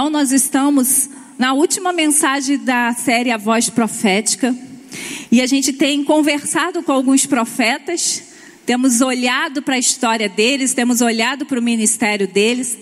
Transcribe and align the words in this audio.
Então, 0.00 0.08
nós 0.08 0.32
estamos 0.32 1.10
na 1.38 1.52
última 1.52 1.92
mensagem 1.92 2.56
da 2.56 2.90
série 2.94 3.30
A 3.30 3.36
Voz 3.36 3.68
Profética 3.68 4.56
e 5.30 5.42
a 5.42 5.46
gente 5.46 5.74
tem 5.74 6.02
conversado 6.02 6.82
com 6.82 6.90
alguns 6.90 7.26
profetas, 7.26 8.22
temos 8.64 9.02
olhado 9.02 9.60
para 9.60 9.74
a 9.74 9.78
história 9.78 10.26
deles, 10.26 10.72
temos 10.72 11.02
olhado 11.02 11.44
para 11.44 11.58
o 11.58 11.62
ministério 11.62 12.26
deles 12.26 12.78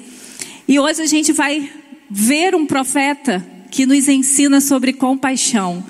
e 0.69 0.79
hoje 0.79 1.03
a 1.03 1.07
gente 1.07 1.33
vai 1.33 1.69
ver 2.09 2.55
um 2.55 2.65
profeta 2.65 3.45
que 3.69 3.85
nos 3.85 4.09
ensina 4.09 4.61
sobre 4.61 4.93
compaixão 4.93 5.85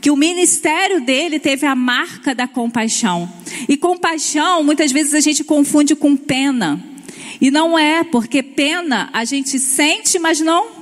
que 0.00 0.12
o 0.12 0.16
ministério 0.16 1.00
dele 1.00 1.40
teve 1.40 1.66
a 1.66 1.74
marca 1.74 2.36
da 2.36 2.46
compaixão. 2.46 3.28
E 3.68 3.76
compaixão, 3.76 4.62
muitas 4.62 4.92
vezes 4.92 5.12
a 5.12 5.18
gente 5.18 5.42
confunde 5.42 5.96
com 5.96 6.16
pena. 6.16 6.80
E 7.40 7.50
não 7.50 7.78
é, 7.78 8.04
porque 8.04 8.42
pena 8.42 9.08
a 9.12 9.24
gente 9.24 9.58
sente, 9.58 10.18
mas 10.18 10.40
não 10.40 10.78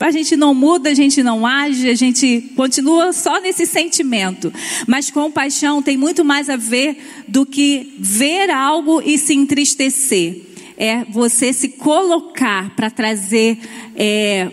a 0.00 0.10
gente 0.10 0.36
não 0.36 0.54
muda, 0.54 0.90
a 0.90 0.94
gente 0.94 1.22
não 1.22 1.46
age, 1.46 1.88
a 1.88 1.94
gente 1.94 2.52
continua 2.54 3.12
só 3.12 3.40
nesse 3.40 3.64
sentimento. 3.64 4.52
Mas 4.86 5.10
compaixão 5.10 5.82
tem 5.82 5.96
muito 5.96 6.24
mais 6.24 6.50
a 6.50 6.56
ver 6.56 7.24
do 7.26 7.46
que 7.46 7.94
ver 7.98 8.50
algo 8.50 9.00
e 9.00 9.16
se 9.16 9.34
entristecer. 9.34 10.42
É 10.76 11.04
você 11.06 11.52
se 11.52 11.70
colocar 11.70 12.76
para 12.76 12.90
trazer 12.90 13.58
é, 13.96 14.50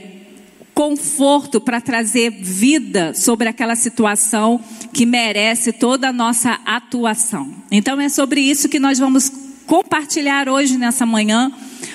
conforto, 0.74 1.60
para 1.60 1.82
trazer 1.82 2.32
vida 2.32 3.14
sobre 3.14 3.50
aquela 3.50 3.76
situação 3.76 4.64
que 4.94 5.06
merece 5.06 5.74
toda 5.74 6.08
a 6.08 6.14
nossa 6.14 6.58
atuação. 6.66 7.54
Então 7.70 8.00
é 8.00 8.08
sobre 8.08 8.40
isso 8.40 8.70
que 8.70 8.80
nós 8.80 8.98
vamos 8.98 9.30
compartilhar 9.66 10.50
hoje 10.50 10.78
nessa 10.78 11.06
manhã. 11.06 11.52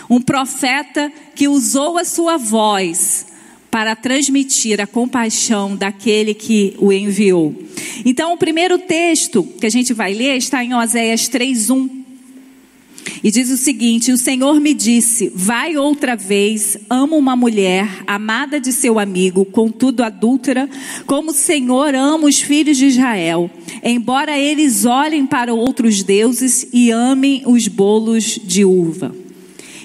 Um 0.09 0.21
profeta 0.21 1.13
que 1.35 1.49
usou 1.49 1.99
a 1.99 2.05
sua 2.05 2.37
voz 2.37 3.27
para 3.71 3.95
transmitir 3.95 4.81
a 4.81 4.87
compaixão 4.87 5.77
daquele 5.77 6.33
que 6.35 6.75
o 6.79 6.93
enviou. 6.93 7.55
Então, 8.05 8.33
o 8.33 8.39
primeiro 8.39 8.79
texto 8.79 9.45
que 9.61 9.67
a 9.67 9.71
gente 9.71 9.93
vai 9.93 10.15
ler 10.15 10.37
está 10.37 10.65
em 10.65 10.75
Oséias 10.75 11.29
3:1. 11.29 11.98
E 13.23 13.31
diz 13.31 13.51
o 13.51 13.57
seguinte: 13.57 14.13
O 14.13 14.17
Senhor 14.17 14.61
me 14.61 14.73
disse: 14.75 15.31
Vai 15.35 15.77
outra 15.77 16.15
vez, 16.17 16.77
amo 16.89 17.17
uma 17.17 17.35
mulher, 17.35 18.03
amada 18.07 18.61
de 18.61 18.73
seu 18.73 18.99
amigo, 18.99 19.45
contudo 19.45 20.03
adúltera, 20.03 20.69
como 21.07 21.31
o 21.31 21.35
Senhor 21.35 21.95
ama 21.95 22.27
os 22.27 22.41
filhos 22.41 22.77
de 22.77 22.87
Israel, 22.87 23.51
embora 23.83 24.39
eles 24.39 24.85
olhem 24.85 25.27
para 25.27 25.53
outros 25.53 26.03
deuses 26.03 26.69
e 26.73 26.91
amem 26.91 27.43
os 27.47 27.67
bolos 27.67 28.39
de 28.43 28.65
uva. 28.65 29.15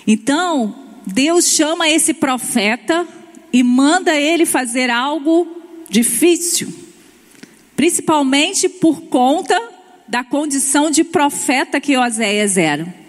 Então, 0.05 0.75
Deus 1.05 1.47
chama 1.47 1.89
esse 1.89 2.13
profeta 2.13 3.07
e 3.51 3.63
manda 3.63 4.15
ele 4.15 4.45
fazer 4.45 4.89
algo 4.89 5.47
difícil, 5.89 6.73
principalmente 7.75 8.67
por 8.67 9.01
conta 9.03 9.59
da 10.07 10.23
condição 10.23 10.91
de 10.91 11.03
profeta 11.03 11.79
que 11.79 11.97
Oséias 11.97 12.57
era. 12.57 13.02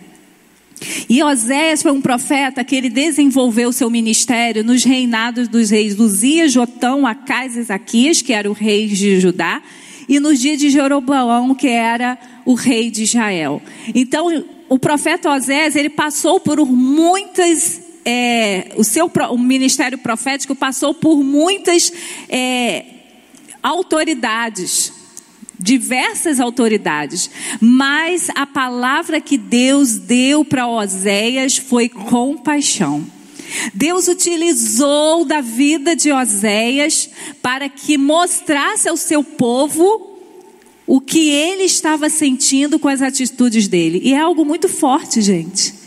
E 1.08 1.22
Oséias 1.22 1.82
foi 1.82 1.92
um 1.92 2.00
profeta 2.00 2.64
que 2.64 2.74
ele 2.74 2.90
desenvolveu 2.90 3.72
seu 3.72 3.88
ministério 3.88 4.64
nos 4.64 4.84
reinados 4.84 5.48
dos 5.48 5.70
reis 5.70 5.98
Uzias, 5.98 6.52
Jotão, 6.52 7.06
Acais 7.06 7.56
e 7.56 7.60
Ezaquias, 7.60 8.22
que 8.22 8.32
era 8.32 8.50
o 8.50 8.52
rei 8.52 8.88
de 8.88 9.20
Judá, 9.20 9.62
e 10.08 10.20
nos 10.20 10.40
dias 10.40 10.58
de 10.58 10.70
Jeroboão, 10.70 11.54
que 11.54 11.68
era 11.68 12.18
o 12.44 12.54
rei 12.54 12.90
de 12.90 13.04
Israel. 13.04 13.62
Então, 13.94 14.44
o 14.68 14.78
profeta 14.78 15.30
Oséias, 15.30 15.76
ele 15.76 15.90
passou 15.90 16.40
por 16.40 16.64
muitas 16.66 17.82
é, 18.04 18.72
o 18.76 18.84
seu 18.84 19.10
o 19.30 19.38
ministério 19.38 19.96
profético 19.96 20.54
passou 20.54 20.92
por 20.92 21.24
muitas 21.24 21.90
é, 22.28 22.84
autoridades, 23.62 24.92
diversas 25.58 26.40
autoridades, 26.40 27.30
mas 27.60 28.28
a 28.34 28.46
palavra 28.46 29.20
que 29.20 29.38
Deus 29.38 29.96
deu 29.96 30.44
para 30.44 30.66
Oséias 30.66 31.56
foi 31.56 31.88
compaixão. 31.88 33.06
Deus 33.72 34.08
utilizou 34.08 35.24
da 35.24 35.40
vida 35.40 35.94
de 35.94 36.12
Oséias 36.12 37.08
para 37.40 37.68
que 37.68 37.96
mostrasse 37.96 38.88
ao 38.88 38.96
seu 38.96 39.22
povo 39.22 40.12
o 40.86 41.00
que 41.00 41.30
ele 41.30 41.64
estava 41.64 42.10
sentindo 42.10 42.78
com 42.78 42.88
as 42.88 43.00
atitudes 43.00 43.68
dele. 43.68 44.00
E 44.02 44.12
é 44.12 44.18
algo 44.18 44.44
muito 44.44 44.68
forte, 44.68 45.22
gente. 45.22 45.83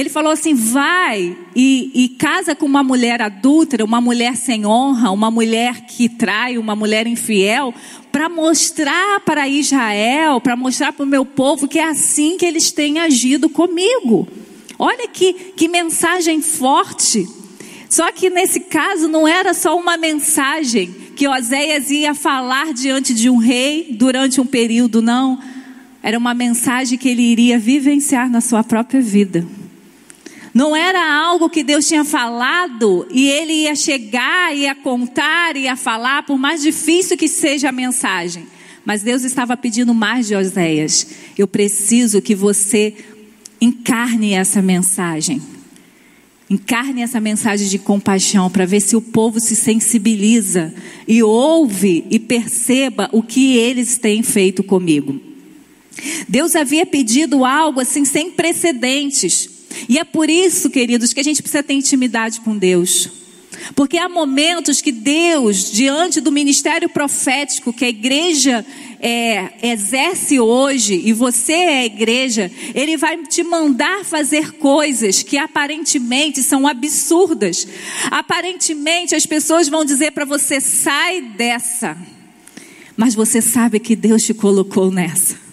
Ele 0.00 0.08
falou 0.08 0.32
assim: 0.32 0.54
vai 0.54 1.36
e, 1.54 1.90
e, 1.94 2.08
casa 2.08 2.54
com 2.54 2.64
uma 2.64 2.82
mulher 2.82 3.20
adúltera, 3.20 3.84
uma 3.84 4.00
mulher 4.00 4.34
sem 4.34 4.64
honra, 4.64 5.10
uma 5.10 5.30
mulher 5.30 5.82
que 5.82 6.08
trai, 6.08 6.56
uma 6.56 6.74
mulher 6.74 7.06
infiel, 7.06 7.74
para 8.10 8.26
mostrar 8.26 9.20
para 9.20 9.46
Israel, 9.46 10.40
para 10.40 10.56
mostrar 10.56 10.94
para 10.94 11.04
o 11.04 11.08
meu 11.08 11.26
povo 11.26 11.68
que 11.68 11.78
é 11.78 11.84
assim 11.84 12.38
que 12.38 12.46
eles 12.46 12.72
têm 12.72 12.98
agido 12.98 13.50
comigo. 13.50 14.26
Olha 14.78 15.06
que, 15.06 15.34
que 15.34 15.68
mensagem 15.68 16.40
forte. 16.40 17.28
Só 17.86 18.10
que 18.10 18.30
nesse 18.30 18.60
caso 18.60 19.06
não 19.06 19.28
era 19.28 19.52
só 19.52 19.76
uma 19.76 19.98
mensagem 19.98 20.94
que 21.14 21.28
Oséias 21.28 21.90
ia 21.90 22.14
falar 22.14 22.72
diante 22.72 23.12
de 23.12 23.28
um 23.28 23.36
rei 23.36 23.88
durante 23.98 24.40
um 24.40 24.46
período, 24.46 25.02
não. 25.02 25.38
Era 26.02 26.16
uma 26.16 26.32
mensagem 26.32 26.96
que 26.96 27.10
ele 27.10 27.20
iria 27.20 27.58
vivenciar 27.58 28.30
na 28.30 28.40
sua 28.40 28.64
própria 28.64 29.02
vida. 29.02 29.46
Não 30.52 30.74
era 30.74 31.14
algo 31.14 31.48
que 31.48 31.62
Deus 31.62 31.86
tinha 31.86 32.04
falado 32.04 33.06
e 33.10 33.28
ele 33.28 33.52
ia 33.52 33.74
chegar, 33.76 34.54
ia 34.54 34.74
contar, 34.74 35.56
ia 35.56 35.76
falar, 35.76 36.24
por 36.24 36.38
mais 36.38 36.60
difícil 36.60 37.16
que 37.16 37.28
seja 37.28 37.68
a 37.68 37.72
mensagem. 37.72 38.46
Mas 38.84 39.02
Deus 39.02 39.22
estava 39.22 39.56
pedindo 39.56 39.94
mais 39.94 40.26
de 40.26 40.34
Oséias. 40.34 41.06
Eu 41.38 41.46
preciso 41.46 42.20
que 42.20 42.34
você 42.34 42.94
encarne 43.60 44.32
essa 44.32 44.60
mensagem. 44.60 45.40
Encarne 46.48 47.02
essa 47.02 47.20
mensagem 47.20 47.68
de 47.68 47.78
compaixão 47.78 48.50
para 48.50 48.66
ver 48.66 48.80
se 48.80 48.96
o 48.96 49.00
povo 49.00 49.38
se 49.38 49.54
sensibiliza 49.54 50.74
e 51.06 51.22
ouve 51.22 52.04
e 52.10 52.18
perceba 52.18 53.08
o 53.12 53.22
que 53.22 53.56
eles 53.56 53.98
têm 53.98 54.20
feito 54.24 54.64
comigo. 54.64 55.20
Deus 56.28 56.56
havia 56.56 56.84
pedido 56.84 57.44
algo 57.44 57.78
assim 57.78 58.04
sem 58.04 58.32
precedentes. 58.32 59.59
E 59.88 59.98
é 59.98 60.04
por 60.04 60.28
isso, 60.28 60.70
queridos, 60.70 61.12
que 61.12 61.20
a 61.20 61.24
gente 61.24 61.42
precisa 61.42 61.62
ter 61.62 61.74
intimidade 61.74 62.40
com 62.40 62.56
Deus. 62.56 63.08
Porque 63.74 63.98
há 63.98 64.08
momentos 64.08 64.80
que 64.80 64.92
Deus, 64.92 65.70
diante 65.70 66.20
do 66.20 66.32
ministério 66.32 66.88
profético 66.88 67.72
que 67.72 67.84
a 67.84 67.88
igreja 67.88 68.64
é, 69.00 69.52
exerce 69.62 70.38
hoje, 70.38 71.00
e 71.04 71.12
você 71.12 71.52
é 71.52 71.80
a 71.80 71.84
igreja, 71.86 72.50
Ele 72.74 72.96
vai 72.96 73.18
te 73.24 73.42
mandar 73.42 74.04
fazer 74.04 74.52
coisas 74.52 75.22
que 75.22 75.38
aparentemente 75.38 76.42
são 76.42 76.66
absurdas. 76.66 77.66
Aparentemente 78.10 79.14
as 79.14 79.26
pessoas 79.26 79.68
vão 79.68 79.84
dizer 79.84 80.12
para 80.12 80.24
você: 80.24 80.60
sai 80.60 81.20
dessa. 81.20 81.96
Mas 82.96 83.14
você 83.14 83.40
sabe 83.40 83.80
que 83.80 83.96
Deus 83.96 84.22
te 84.22 84.34
colocou 84.34 84.90
nessa. 84.90 85.49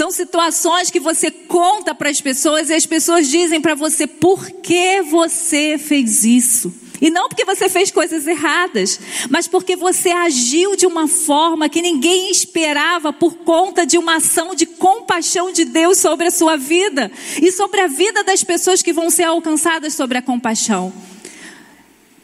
São 0.00 0.10
situações 0.10 0.90
que 0.90 0.98
você 0.98 1.30
conta 1.30 1.94
para 1.94 2.08
as 2.08 2.22
pessoas 2.22 2.70
e 2.70 2.72
as 2.72 2.86
pessoas 2.86 3.28
dizem 3.28 3.60
para 3.60 3.74
você 3.74 4.06
por 4.06 4.50
que 4.50 5.02
você 5.02 5.76
fez 5.76 6.24
isso. 6.24 6.72
E 7.02 7.10
não 7.10 7.28
porque 7.28 7.44
você 7.44 7.68
fez 7.68 7.90
coisas 7.90 8.26
erradas, 8.26 8.98
mas 9.28 9.46
porque 9.46 9.76
você 9.76 10.08
agiu 10.10 10.74
de 10.74 10.86
uma 10.86 11.06
forma 11.06 11.68
que 11.68 11.82
ninguém 11.82 12.30
esperava 12.30 13.12
por 13.12 13.34
conta 13.40 13.84
de 13.84 13.98
uma 13.98 14.16
ação 14.16 14.54
de 14.54 14.64
compaixão 14.64 15.52
de 15.52 15.66
Deus 15.66 15.98
sobre 15.98 16.28
a 16.28 16.30
sua 16.30 16.56
vida 16.56 17.12
e 17.38 17.52
sobre 17.52 17.82
a 17.82 17.86
vida 17.86 18.24
das 18.24 18.42
pessoas 18.42 18.80
que 18.80 18.94
vão 18.94 19.10
ser 19.10 19.24
alcançadas 19.24 19.92
sobre 19.92 20.16
a 20.16 20.22
compaixão. 20.22 20.90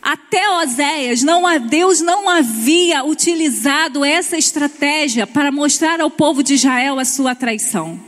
Até 0.07 0.49
Oséias, 0.63 1.25
não, 1.25 1.43
Deus 1.59 2.01
não 2.01 2.29
havia 2.29 3.05
utilizado 3.05 4.05
essa 4.05 4.39
estratégia 4.39 5.27
para 5.27 5.51
mostrar 5.51 6.01
ao 6.01 6.09
povo 6.09 6.45
de 6.45 6.55
Israel 6.55 7.01
a 7.01 7.05
sua 7.05 7.35
traição. 7.35 7.99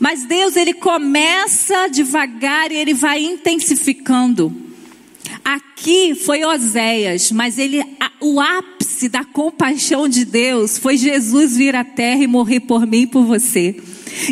Mas 0.00 0.24
Deus, 0.24 0.56
ele 0.56 0.72
começa 0.72 1.86
devagar 1.88 2.72
e 2.72 2.76
ele 2.76 2.94
vai 2.94 3.22
intensificando. 3.22 4.56
Aqui 5.44 6.14
foi 6.14 6.46
Oséias, 6.46 7.30
mas 7.30 7.58
ele, 7.58 7.84
o 8.22 8.40
ápice 8.40 9.10
da 9.10 9.22
compaixão 9.22 10.08
de 10.08 10.24
Deus 10.24 10.78
foi 10.78 10.96
Jesus 10.96 11.58
vir 11.58 11.76
à 11.76 11.84
terra 11.84 12.24
e 12.24 12.26
morrer 12.26 12.60
por 12.60 12.86
mim 12.86 13.02
e 13.02 13.06
por 13.06 13.26
você. 13.26 13.76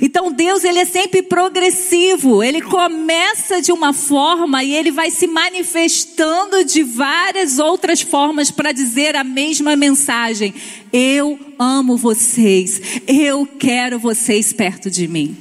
Então 0.00 0.32
Deus 0.32 0.64
ele 0.64 0.80
é 0.80 0.84
sempre 0.84 1.22
progressivo. 1.22 2.42
Ele 2.42 2.62
começa 2.62 3.60
de 3.60 3.72
uma 3.72 3.92
forma 3.92 4.62
e 4.62 4.74
ele 4.74 4.90
vai 4.90 5.10
se 5.10 5.26
manifestando 5.26 6.64
de 6.64 6.82
várias 6.82 7.58
outras 7.58 8.00
formas 8.00 8.50
para 8.50 8.72
dizer 8.72 9.16
a 9.16 9.24
mesma 9.24 9.76
mensagem. 9.76 10.54
Eu 10.92 11.38
amo 11.58 11.96
vocês. 11.96 12.80
Eu 13.06 13.46
quero 13.46 13.98
vocês 13.98 14.52
perto 14.52 14.90
de 14.90 15.08
mim. 15.08 15.36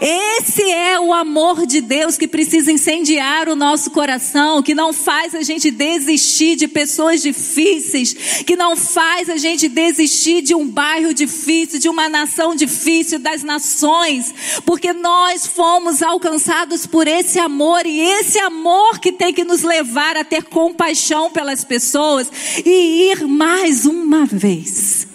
Esse 0.00 0.70
é 0.70 0.98
o 0.98 1.12
amor 1.12 1.66
de 1.66 1.80
Deus 1.80 2.16
que 2.18 2.28
precisa 2.28 2.70
incendiar 2.70 3.48
o 3.48 3.56
nosso 3.56 3.90
coração, 3.90 4.62
que 4.62 4.74
não 4.74 4.92
faz 4.92 5.34
a 5.34 5.42
gente 5.42 5.70
desistir 5.70 6.56
de 6.56 6.68
pessoas 6.68 7.22
difíceis, 7.22 8.12
que 8.46 8.56
não 8.56 8.76
faz 8.76 9.30
a 9.30 9.36
gente 9.36 9.68
desistir 9.68 10.42
de 10.42 10.54
um 10.54 10.68
bairro 10.68 11.14
difícil, 11.14 11.78
de 11.78 11.88
uma 11.88 12.08
nação 12.08 12.54
difícil, 12.54 13.18
das 13.18 13.42
nações, 13.42 14.34
porque 14.64 14.92
nós 14.92 15.46
fomos 15.46 16.02
alcançados 16.02 16.86
por 16.86 17.06
esse 17.06 17.38
amor 17.38 17.86
e 17.86 18.00
esse 18.00 18.38
amor 18.38 18.98
que 18.98 19.12
tem 19.12 19.32
que 19.32 19.44
nos 19.44 19.62
levar 19.62 20.16
a 20.16 20.24
ter 20.24 20.44
compaixão 20.44 21.30
pelas 21.30 21.64
pessoas 21.64 22.30
e 22.64 23.10
ir 23.10 23.26
mais 23.26 23.86
uma 23.86 24.26
vez. 24.26 25.06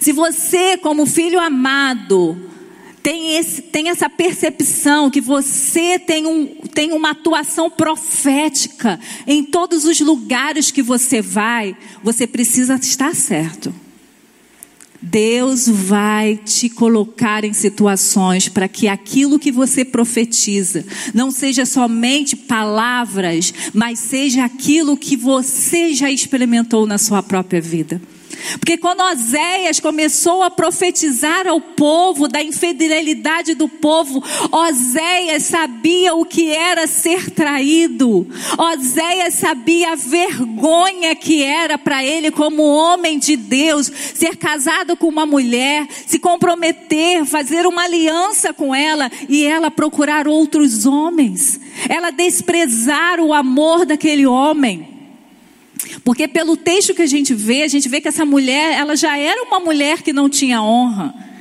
Se 0.00 0.12
você, 0.12 0.76
como 0.76 1.06
filho 1.06 1.40
amado, 1.40 2.51
tem, 3.02 3.36
esse, 3.36 3.62
tem 3.62 3.88
essa 3.88 4.08
percepção 4.08 5.10
que 5.10 5.20
você 5.20 5.98
tem, 5.98 6.26
um, 6.26 6.46
tem 6.72 6.92
uma 6.92 7.10
atuação 7.10 7.68
profética 7.68 8.98
em 9.26 9.42
todos 9.42 9.84
os 9.84 9.98
lugares 10.00 10.70
que 10.70 10.82
você 10.82 11.20
vai, 11.20 11.76
você 12.02 12.26
precisa 12.26 12.76
estar 12.76 13.14
certo. 13.14 13.74
Deus 15.04 15.66
vai 15.66 16.36
te 16.36 16.68
colocar 16.68 17.44
em 17.44 17.52
situações 17.52 18.48
para 18.48 18.68
que 18.68 18.86
aquilo 18.86 19.36
que 19.36 19.50
você 19.50 19.84
profetiza 19.84 20.84
não 21.12 21.32
seja 21.32 21.66
somente 21.66 22.36
palavras, 22.36 23.52
mas 23.74 23.98
seja 23.98 24.44
aquilo 24.44 24.96
que 24.96 25.16
você 25.16 25.92
já 25.92 26.08
experimentou 26.08 26.86
na 26.86 26.98
sua 26.98 27.20
própria 27.20 27.60
vida. 27.60 28.00
Porque 28.58 28.76
quando 28.76 29.00
Oséias 29.00 29.80
começou 29.80 30.42
a 30.42 30.50
profetizar 30.50 31.46
ao 31.46 31.60
povo 31.60 32.28
da 32.28 32.42
infidelidade 32.42 33.54
do 33.54 33.68
povo, 33.68 34.22
Oséias 34.50 35.44
sabia 35.44 36.14
o 36.14 36.24
que 36.24 36.50
era 36.50 36.86
ser 36.86 37.30
traído. 37.30 38.26
Oséias 38.58 39.34
sabia 39.34 39.92
a 39.92 39.96
vergonha 39.96 41.14
que 41.14 41.42
era 41.42 41.78
para 41.78 42.04
ele 42.04 42.30
como 42.30 42.62
homem 42.62 43.18
de 43.18 43.36
Deus, 43.36 43.90
ser 44.14 44.36
casado 44.36 44.96
com 44.96 45.08
uma 45.08 45.26
mulher, 45.26 45.86
se 46.06 46.18
comprometer, 46.18 47.24
fazer 47.24 47.66
uma 47.66 47.84
aliança 47.84 48.52
com 48.52 48.74
ela 48.74 49.10
e 49.28 49.44
ela 49.44 49.70
procurar 49.70 50.28
outros 50.28 50.86
homens. 50.86 51.60
Ela 51.88 52.10
desprezar 52.10 53.20
o 53.20 53.32
amor 53.32 53.86
daquele 53.86 54.26
homem. 54.26 54.91
Porque 56.04 56.28
pelo 56.28 56.56
texto 56.56 56.94
que 56.94 57.02
a 57.02 57.06
gente 57.06 57.34
vê, 57.34 57.62
a 57.62 57.68
gente 57.68 57.88
vê 57.88 58.00
que 58.00 58.08
essa 58.08 58.24
mulher, 58.24 58.78
ela 58.78 58.96
já 58.96 59.16
era 59.16 59.42
uma 59.42 59.60
mulher 59.60 60.02
que 60.02 60.12
não 60.12 60.28
tinha 60.28 60.62
honra. 60.62 61.31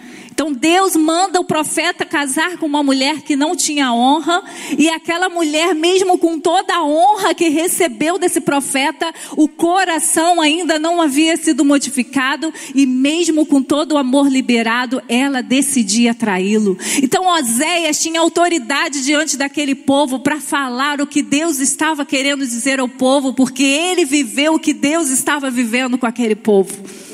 Então 0.42 0.54
Deus 0.54 0.96
manda 0.96 1.40
o 1.40 1.44
profeta 1.44 2.04
casar 2.04 2.58
com 2.58 2.66
uma 2.66 2.82
mulher 2.82 3.22
que 3.22 3.36
não 3.36 3.56
tinha 3.56 3.94
honra, 3.94 4.42
e 4.76 4.90
aquela 4.90 5.30
mulher, 5.30 5.76
mesmo 5.76 6.18
com 6.18 6.40
toda 6.40 6.78
a 6.78 6.84
honra 6.84 7.36
que 7.36 7.48
recebeu 7.50 8.18
desse 8.18 8.42
profeta, 8.42 9.14
o 9.38 9.48
coração 9.48 10.42
ainda 10.42 10.80
não 10.80 11.00
havia 11.00 11.38
sido 11.38 11.64
modificado, 11.64 12.52
e 12.74 12.88
mesmo 12.88 13.46
com 13.46 13.62
todo 13.62 13.92
o 13.92 13.98
amor 14.00 14.32
liberado, 14.32 15.00
ela 15.08 15.44
decidia 15.44 16.16
traí-lo. 16.16 16.76
Então 17.04 17.28
Oséias 17.28 18.02
tinha 18.02 18.20
autoridade 18.20 19.04
diante 19.04 19.38
daquele 19.38 19.76
povo 19.76 20.22
para 20.22 20.42
falar 20.42 21.02
o 21.02 21.06
que 21.06 21.22
Deus 21.22 21.60
estava 21.60 22.04
querendo 22.04 22.48
dizer 22.48 22.80
ao 22.80 22.90
povo, 22.90 23.32
porque 23.32 23.62
ele 23.62 24.06
viveu 24.06 24.56
o 24.56 24.60
que 24.60 24.74
Deus 24.74 25.12
estava 25.12 25.52
vivendo 25.52 26.00
com 26.00 26.08
aquele 26.08 26.36
povo. 26.36 27.11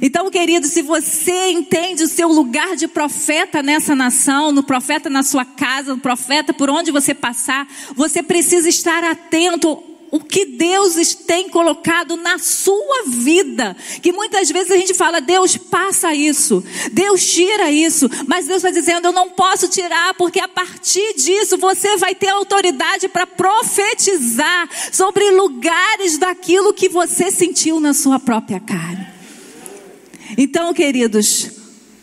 Então, 0.00 0.30
querido, 0.30 0.66
se 0.66 0.82
você 0.82 1.50
entende 1.50 2.04
o 2.04 2.08
seu 2.08 2.28
lugar 2.28 2.76
de 2.76 2.86
profeta 2.86 3.62
nessa 3.62 3.94
nação, 3.94 4.52
no 4.52 4.62
profeta 4.62 5.10
na 5.10 5.22
sua 5.22 5.44
casa, 5.44 5.94
no 5.94 6.00
profeta 6.00 6.52
por 6.52 6.70
onde 6.70 6.90
você 6.90 7.14
passar, 7.14 7.66
você 7.94 8.22
precisa 8.22 8.68
estar 8.68 9.02
atento 9.04 9.82
o 10.10 10.20
que 10.20 10.44
Deus 10.44 11.14
tem 11.14 11.48
colocado 11.48 12.16
na 12.16 12.38
sua 12.38 13.04
vida. 13.06 13.76
Que 14.02 14.12
muitas 14.12 14.50
vezes 14.50 14.70
a 14.72 14.76
gente 14.76 14.94
fala, 14.94 15.20
Deus 15.20 15.56
passa 15.56 16.14
isso, 16.14 16.64
Deus 16.92 17.24
tira 17.26 17.70
isso, 17.70 18.08
mas 18.26 18.46
Deus 18.46 18.58
está 18.58 18.70
dizendo, 18.70 19.08
eu 19.08 19.12
não 19.12 19.28
posso 19.30 19.68
tirar, 19.68 20.14
porque 20.14 20.40
a 20.40 20.48
partir 20.48 21.14
disso 21.14 21.58
você 21.58 21.96
vai 21.96 22.14
ter 22.14 22.28
autoridade 22.28 23.08
para 23.08 23.26
profetizar 23.26 24.68
sobre 24.92 25.30
lugares 25.30 26.18
daquilo 26.18 26.72
que 26.72 26.88
você 26.88 27.30
sentiu 27.30 27.80
na 27.80 27.92
sua 27.92 28.18
própria 28.18 28.60
carne. 28.60 29.17
Então, 30.36 30.72
queridos, 30.74 31.50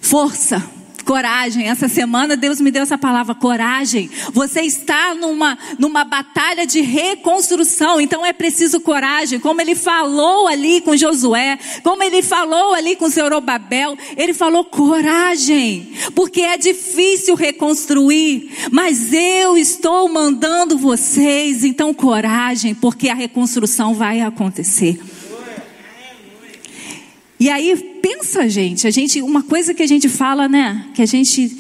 força, 0.01 0.63
coragem. 1.05 1.69
Essa 1.69 1.87
semana 1.87 2.35
Deus 2.35 2.59
me 2.59 2.71
deu 2.71 2.81
essa 2.81 2.97
palavra, 2.97 3.35
coragem. 3.35 4.09
Você 4.33 4.61
está 4.61 5.13
numa, 5.13 5.57
numa 5.77 6.03
batalha 6.03 6.65
de 6.65 6.81
reconstrução, 6.81 8.01
então 8.01 8.25
é 8.25 8.33
preciso 8.33 8.81
coragem. 8.81 9.39
Como 9.39 9.61
ele 9.61 9.75
falou 9.75 10.47
ali 10.47 10.81
com 10.81 10.97
Josué, 10.97 11.59
como 11.83 12.03
ele 12.03 12.21
falou 12.21 12.73
ali 12.73 12.95
com 12.95 13.07
Zerobabel, 13.07 13.97
ele 14.17 14.33
falou 14.33 14.65
coragem, 14.65 15.93
porque 16.15 16.41
é 16.41 16.57
difícil 16.57 17.35
reconstruir, 17.35 18.49
mas 18.71 19.13
eu 19.13 19.55
estou 19.55 20.09
mandando 20.09 20.77
vocês, 20.77 21.63
então 21.63 21.93
coragem, 21.93 22.73
porque 22.73 23.09
a 23.09 23.13
reconstrução 23.13 23.93
vai 23.93 24.21
acontecer. 24.21 24.99
E 27.39 27.49
aí, 27.49 27.75
pensa, 28.01 28.47
gente, 28.47 28.87
a 28.87 28.91
gente, 28.91 29.21
uma 29.21 29.43
coisa 29.43 29.73
que 29.73 29.83
a 29.83 29.87
gente 29.87 30.07
fala, 30.07 30.47
né, 30.47 30.87
que 30.93 31.01
a 31.01 31.05
gente 31.05 31.57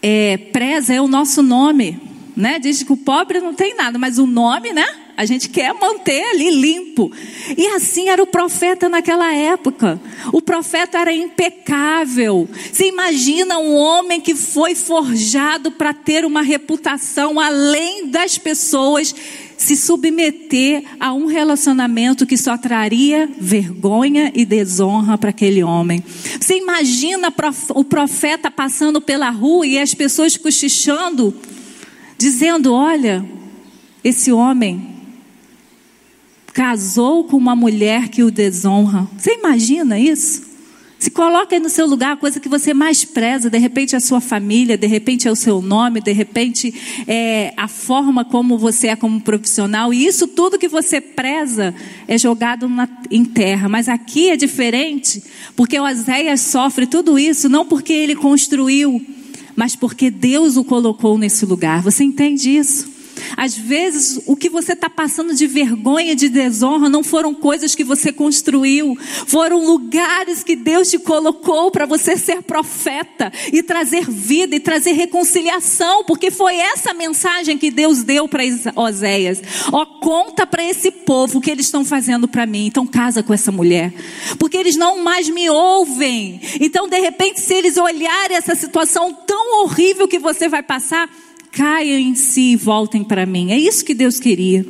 é, 0.00 0.36
preza 0.36 0.94
é 0.94 1.00
o 1.00 1.08
nosso 1.08 1.42
nome, 1.42 2.00
né? 2.36 2.58
Diz 2.58 2.82
que 2.82 2.92
o 2.92 2.96
pobre 2.96 3.40
não 3.40 3.54
tem 3.54 3.76
nada, 3.76 3.98
mas 3.98 4.18
o 4.18 4.26
nome, 4.26 4.72
né? 4.72 4.86
A 5.16 5.24
gente 5.24 5.48
quer 5.48 5.72
manter 5.74 6.22
ali 6.30 6.50
limpo. 6.50 7.12
E 7.56 7.66
assim 7.68 8.08
era 8.08 8.20
o 8.22 8.26
profeta 8.26 8.88
naquela 8.88 9.32
época. 9.32 10.00
O 10.32 10.42
profeta 10.42 10.98
era 10.98 11.12
impecável. 11.12 12.48
Você 12.72 12.88
imagina 12.88 13.58
um 13.58 13.74
homem 13.74 14.20
que 14.20 14.34
foi 14.34 14.74
forjado 14.74 15.70
para 15.70 15.94
ter 15.94 16.24
uma 16.24 16.42
reputação 16.42 17.38
além 17.38 18.08
das 18.08 18.38
pessoas 18.38 19.14
se 19.56 19.76
submeter 19.76 20.84
a 20.98 21.12
um 21.12 21.26
relacionamento 21.26 22.26
que 22.26 22.36
só 22.36 22.58
traria 22.58 23.28
vergonha 23.38 24.32
e 24.34 24.44
desonra 24.44 25.16
para 25.16 25.30
aquele 25.30 25.62
homem. 25.62 26.02
Você 26.40 26.58
imagina 26.58 27.32
o 27.70 27.84
profeta 27.84 28.50
passando 28.50 29.00
pela 29.00 29.30
rua 29.30 29.66
e 29.66 29.78
as 29.78 29.94
pessoas 29.94 30.36
cochichando, 30.36 31.34
dizendo: 32.18 32.72
Olha, 32.72 33.24
esse 34.02 34.32
homem 34.32 34.94
casou 36.52 37.24
com 37.24 37.36
uma 37.36 37.56
mulher 37.56 38.08
que 38.08 38.22
o 38.22 38.30
desonra. 38.30 39.08
Você 39.18 39.34
imagina 39.34 39.98
isso? 39.98 40.54
Se 41.04 41.10
coloca 41.10 41.54
aí 41.54 41.60
no 41.60 41.68
seu 41.68 41.86
lugar 41.86 42.12
a 42.12 42.16
coisa 42.16 42.40
que 42.40 42.48
você 42.48 42.72
mais 42.72 43.04
preza, 43.04 43.50
de 43.50 43.58
repente 43.58 43.94
é 43.94 43.98
a 43.98 44.00
sua 44.00 44.22
família, 44.22 44.78
de 44.78 44.86
repente 44.86 45.28
é 45.28 45.30
o 45.30 45.36
seu 45.36 45.60
nome, 45.60 46.00
de 46.00 46.12
repente 46.12 46.72
é 47.06 47.52
a 47.58 47.68
forma 47.68 48.24
como 48.24 48.56
você 48.56 48.86
é 48.86 48.96
como 48.96 49.20
profissional, 49.20 49.92
e 49.92 50.06
isso 50.06 50.26
tudo 50.26 50.58
que 50.58 50.66
você 50.66 51.02
preza 51.02 51.74
é 52.08 52.16
jogado 52.16 52.68
na, 52.70 52.88
em 53.10 53.22
terra. 53.22 53.68
Mas 53.68 53.86
aqui 53.86 54.30
é 54.30 54.36
diferente, 54.36 55.22
porque 55.54 55.78
o 55.78 55.84
Oséias 55.84 56.40
sofre 56.40 56.86
tudo 56.86 57.18
isso 57.18 57.50
não 57.50 57.66
porque 57.66 57.92
ele 57.92 58.16
construiu, 58.16 59.04
mas 59.56 59.76
porque 59.76 60.10
Deus 60.10 60.56
o 60.56 60.64
colocou 60.64 61.18
nesse 61.18 61.44
lugar. 61.46 61.82
Você 61.82 62.04
entende 62.04 62.50
isso? 62.50 62.93
Às 63.36 63.56
vezes, 63.56 64.20
o 64.26 64.36
que 64.36 64.48
você 64.48 64.72
está 64.72 64.88
passando 64.88 65.34
de 65.34 65.46
vergonha, 65.46 66.14
de 66.14 66.28
desonra, 66.28 66.88
não 66.88 67.02
foram 67.02 67.34
coisas 67.34 67.74
que 67.74 67.84
você 67.84 68.12
construiu, 68.12 68.96
foram 69.26 69.64
lugares 69.64 70.42
que 70.42 70.56
Deus 70.56 70.90
te 70.90 70.98
colocou 70.98 71.70
para 71.70 71.86
você 71.86 72.16
ser 72.16 72.42
profeta 72.42 73.32
e 73.52 73.62
trazer 73.62 74.08
vida 74.08 74.54
e 74.56 74.60
trazer 74.60 74.92
reconciliação, 74.92 76.04
porque 76.04 76.30
foi 76.30 76.56
essa 76.56 76.94
mensagem 76.94 77.58
que 77.58 77.70
Deus 77.70 78.02
deu 78.02 78.28
para 78.28 78.44
Oséias. 78.76 79.42
Ó, 79.72 79.82
oh, 79.82 79.86
conta 80.00 80.46
para 80.46 80.64
esse 80.64 80.90
povo 80.90 81.38
o 81.38 81.40
que 81.40 81.50
eles 81.50 81.66
estão 81.66 81.84
fazendo 81.84 82.28
para 82.28 82.46
mim, 82.46 82.66
então 82.66 82.86
casa 82.86 83.22
com 83.22 83.32
essa 83.32 83.50
mulher, 83.50 83.92
porque 84.38 84.56
eles 84.56 84.76
não 84.76 85.02
mais 85.02 85.28
me 85.28 85.48
ouvem. 85.50 86.40
Então, 86.60 86.88
de 86.88 87.00
repente, 87.00 87.40
se 87.40 87.54
eles 87.54 87.76
olharem 87.76 88.36
essa 88.36 88.54
situação 88.54 89.12
tão 89.26 89.62
horrível 89.62 90.08
que 90.08 90.18
você 90.18 90.48
vai 90.48 90.62
passar, 90.62 91.08
caiam 91.54 91.98
em 91.98 92.14
si 92.14 92.52
e 92.52 92.56
voltem 92.56 93.02
para 93.04 93.24
mim. 93.24 93.52
É 93.52 93.58
isso 93.58 93.84
que 93.84 93.94
Deus 93.94 94.18
queria. 94.18 94.66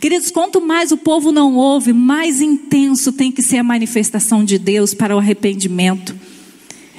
Queridos, 0.00 0.30
quanto 0.30 0.60
mais 0.60 0.92
o 0.92 0.96
povo 0.96 1.32
não 1.32 1.54
ouve, 1.54 1.92
mais 1.92 2.40
intenso 2.40 3.12
tem 3.12 3.30
que 3.30 3.42
ser 3.42 3.58
a 3.58 3.64
manifestação 3.64 4.44
de 4.44 4.58
Deus 4.58 4.94
para 4.94 5.14
o 5.14 5.18
arrependimento. 5.18 6.14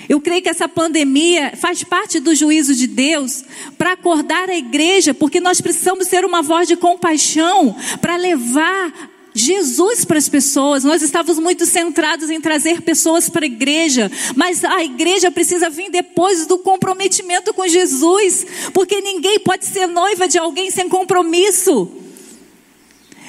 Eu 0.08 0.22
creio 0.22 0.42
que 0.42 0.50
essa 0.50 0.68
pandemia 0.68 1.54
faz 1.56 1.84
parte 1.84 2.20
do 2.20 2.36
juízo 2.36 2.76
de 2.76 2.86
Deus 2.86 3.44
para 3.78 3.94
acordar 3.94 4.50
a 4.50 4.58
igreja, 4.58 5.14
porque 5.14 5.40
nós 5.40 5.60
precisamos 5.60 6.08
ser 6.08 6.24
uma 6.24 6.44
voz 6.44 6.68
de 6.68 6.76
compaixão 6.76 7.76
para 8.00 8.16
levar 8.16 9.15
Jesus 9.36 10.06
para 10.06 10.18
as 10.18 10.30
pessoas. 10.30 10.86
Nós 10.86 11.02
estávamos 11.02 11.38
muito 11.38 11.66
centrados 11.66 12.30
em 12.30 12.40
trazer 12.40 12.82
pessoas 12.82 13.30
para 13.30 13.44
a 13.44 13.48
igreja, 13.48 14.10
mas 14.36 14.64
a 14.64 14.84
igreja 14.84 15.30
precisa 15.30 15.70
vir 15.70 15.92
depois 15.92 16.48
do 16.48 16.58
comprometimento 16.58 17.54
com 17.54 17.68
Jesus, 17.68 18.48
porque 18.74 19.02
ninguém 19.02 19.38
pode 19.40 19.66
ser 19.66 19.88
noiva 19.88 20.28
de 20.28 20.38
alguém 20.38 20.72
sem 20.72 20.88
compromisso. 20.88 22.05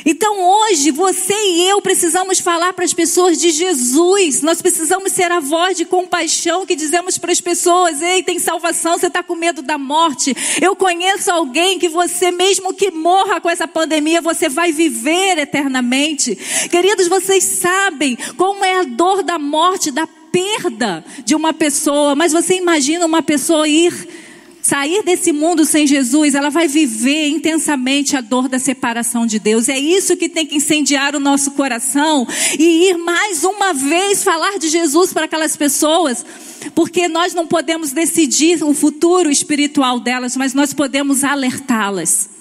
Então 0.08 0.40
hoje 0.40 0.92
você 0.92 1.34
e 1.34 1.68
eu 1.68 1.82
precisamos 1.82 2.38
falar 2.38 2.72
para 2.72 2.84
as 2.84 2.94
pessoas 2.94 3.36
de 3.38 3.50
Jesus. 3.50 4.40
Nós 4.40 4.62
precisamos 4.62 5.10
ser 5.10 5.32
a 5.32 5.40
voz 5.40 5.76
de 5.76 5.84
compaixão 5.84 6.64
que 6.64 6.76
dizemos 6.76 7.18
para 7.18 7.32
as 7.32 7.40
pessoas: 7.40 8.00
ei, 8.00 8.22
tem 8.22 8.38
salvação, 8.38 8.96
você 8.96 9.08
está 9.08 9.20
com 9.20 9.34
medo 9.34 9.62
da 9.62 9.76
morte. 9.76 10.32
Eu 10.62 10.76
conheço 10.76 11.28
alguém 11.28 11.76
que 11.80 11.88
você, 11.88 12.30
mesmo 12.30 12.72
que 12.72 12.92
morra 12.92 13.40
com 13.40 13.50
essa 13.50 13.66
pandemia, 13.66 14.20
você 14.20 14.48
vai 14.48 14.70
viver 14.70 15.38
eternamente. 15.38 16.36
Queridos, 16.70 17.08
vocês 17.08 17.42
sabem 17.42 18.16
como 18.36 18.64
é 18.64 18.78
a 18.78 18.84
dor 18.84 19.24
da 19.24 19.40
morte, 19.40 19.90
da 19.90 20.06
perda 20.06 21.04
de 21.24 21.34
uma 21.34 21.52
pessoa, 21.52 22.14
mas 22.14 22.32
você 22.32 22.54
imagina 22.54 23.04
uma 23.04 23.22
pessoa 23.22 23.66
ir 23.66 24.25
sair 24.66 25.04
desse 25.04 25.32
mundo 25.32 25.64
sem 25.64 25.86
Jesus, 25.86 26.34
ela 26.34 26.50
vai 26.50 26.66
viver 26.66 27.28
intensamente 27.28 28.16
a 28.16 28.20
dor 28.20 28.48
da 28.48 28.58
separação 28.58 29.24
de 29.24 29.38
Deus. 29.38 29.68
É 29.68 29.78
isso 29.78 30.16
que 30.16 30.28
tem 30.28 30.44
que 30.44 30.56
incendiar 30.56 31.14
o 31.14 31.20
nosso 31.20 31.52
coração 31.52 32.26
e 32.58 32.90
ir 32.90 32.96
mais 32.96 33.44
uma 33.44 33.72
vez 33.72 34.24
falar 34.24 34.58
de 34.58 34.68
Jesus 34.68 35.12
para 35.12 35.26
aquelas 35.26 35.56
pessoas, 35.56 36.26
porque 36.74 37.06
nós 37.06 37.32
não 37.32 37.46
podemos 37.46 37.92
decidir 37.92 38.64
o 38.64 38.74
futuro 38.74 39.30
espiritual 39.30 40.00
delas, 40.00 40.36
mas 40.36 40.52
nós 40.52 40.74
podemos 40.74 41.22
alertá-las. 41.22 42.35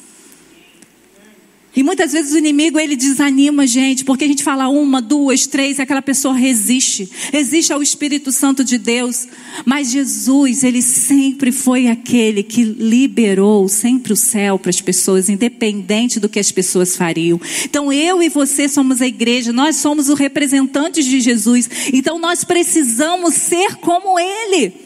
E 1.76 1.84
muitas 1.84 2.14
vezes 2.14 2.34
o 2.34 2.38
inimigo 2.38 2.80
ele 2.80 2.96
desanima 2.96 3.64
a 3.64 3.66
gente, 3.66 4.06
porque 4.06 4.24
a 4.24 4.28
gente 4.28 4.44
fala 4.44 4.70
uma, 4.70 5.02
duas, 5.02 5.46
três, 5.46 5.80
aquela 5.80 6.02
pessoa 6.02 6.34
resiste, 6.34 7.10
resiste 7.32 7.74
ao 7.74 7.84
Espírito 7.84 8.32
Santo 8.32 8.64
de 8.64 8.78
Deus. 8.78 9.28
Mas 9.66 9.92
Jesus, 9.92 10.64
ele 10.64 10.82
sempre 10.82 11.52
foi 11.52 11.88
aquele 11.88 12.44
que 12.44 12.64
liberou 12.64 13.68
sempre 13.68 14.14
o 14.14 14.16
céu 14.16 14.58
para 14.58 14.70
as 14.70 14.80
pessoas, 14.80 15.28
independente 15.28 16.20
do 16.20 16.30
que 16.30 16.40
as 16.40 16.52
pessoas 16.52 16.96
fariam. 16.96 17.40
Então 17.66 17.92
eu 17.92 18.24
e 18.24 18.30
você 18.30 18.70
somos 18.70 19.02
a 19.02 19.08
igreja, 19.08 19.52
nós 19.52 19.76
somos 19.76 20.08
os 20.08 20.18
representantes 20.18 21.06
de 21.06 21.20
Jesus. 21.20 21.70
Então 21.92 22.18
nós 22.20 22.44
precisamos 22.44 23.34
ser 23.36 23.76
como 23.76 24.18
ele. 24.18 24.85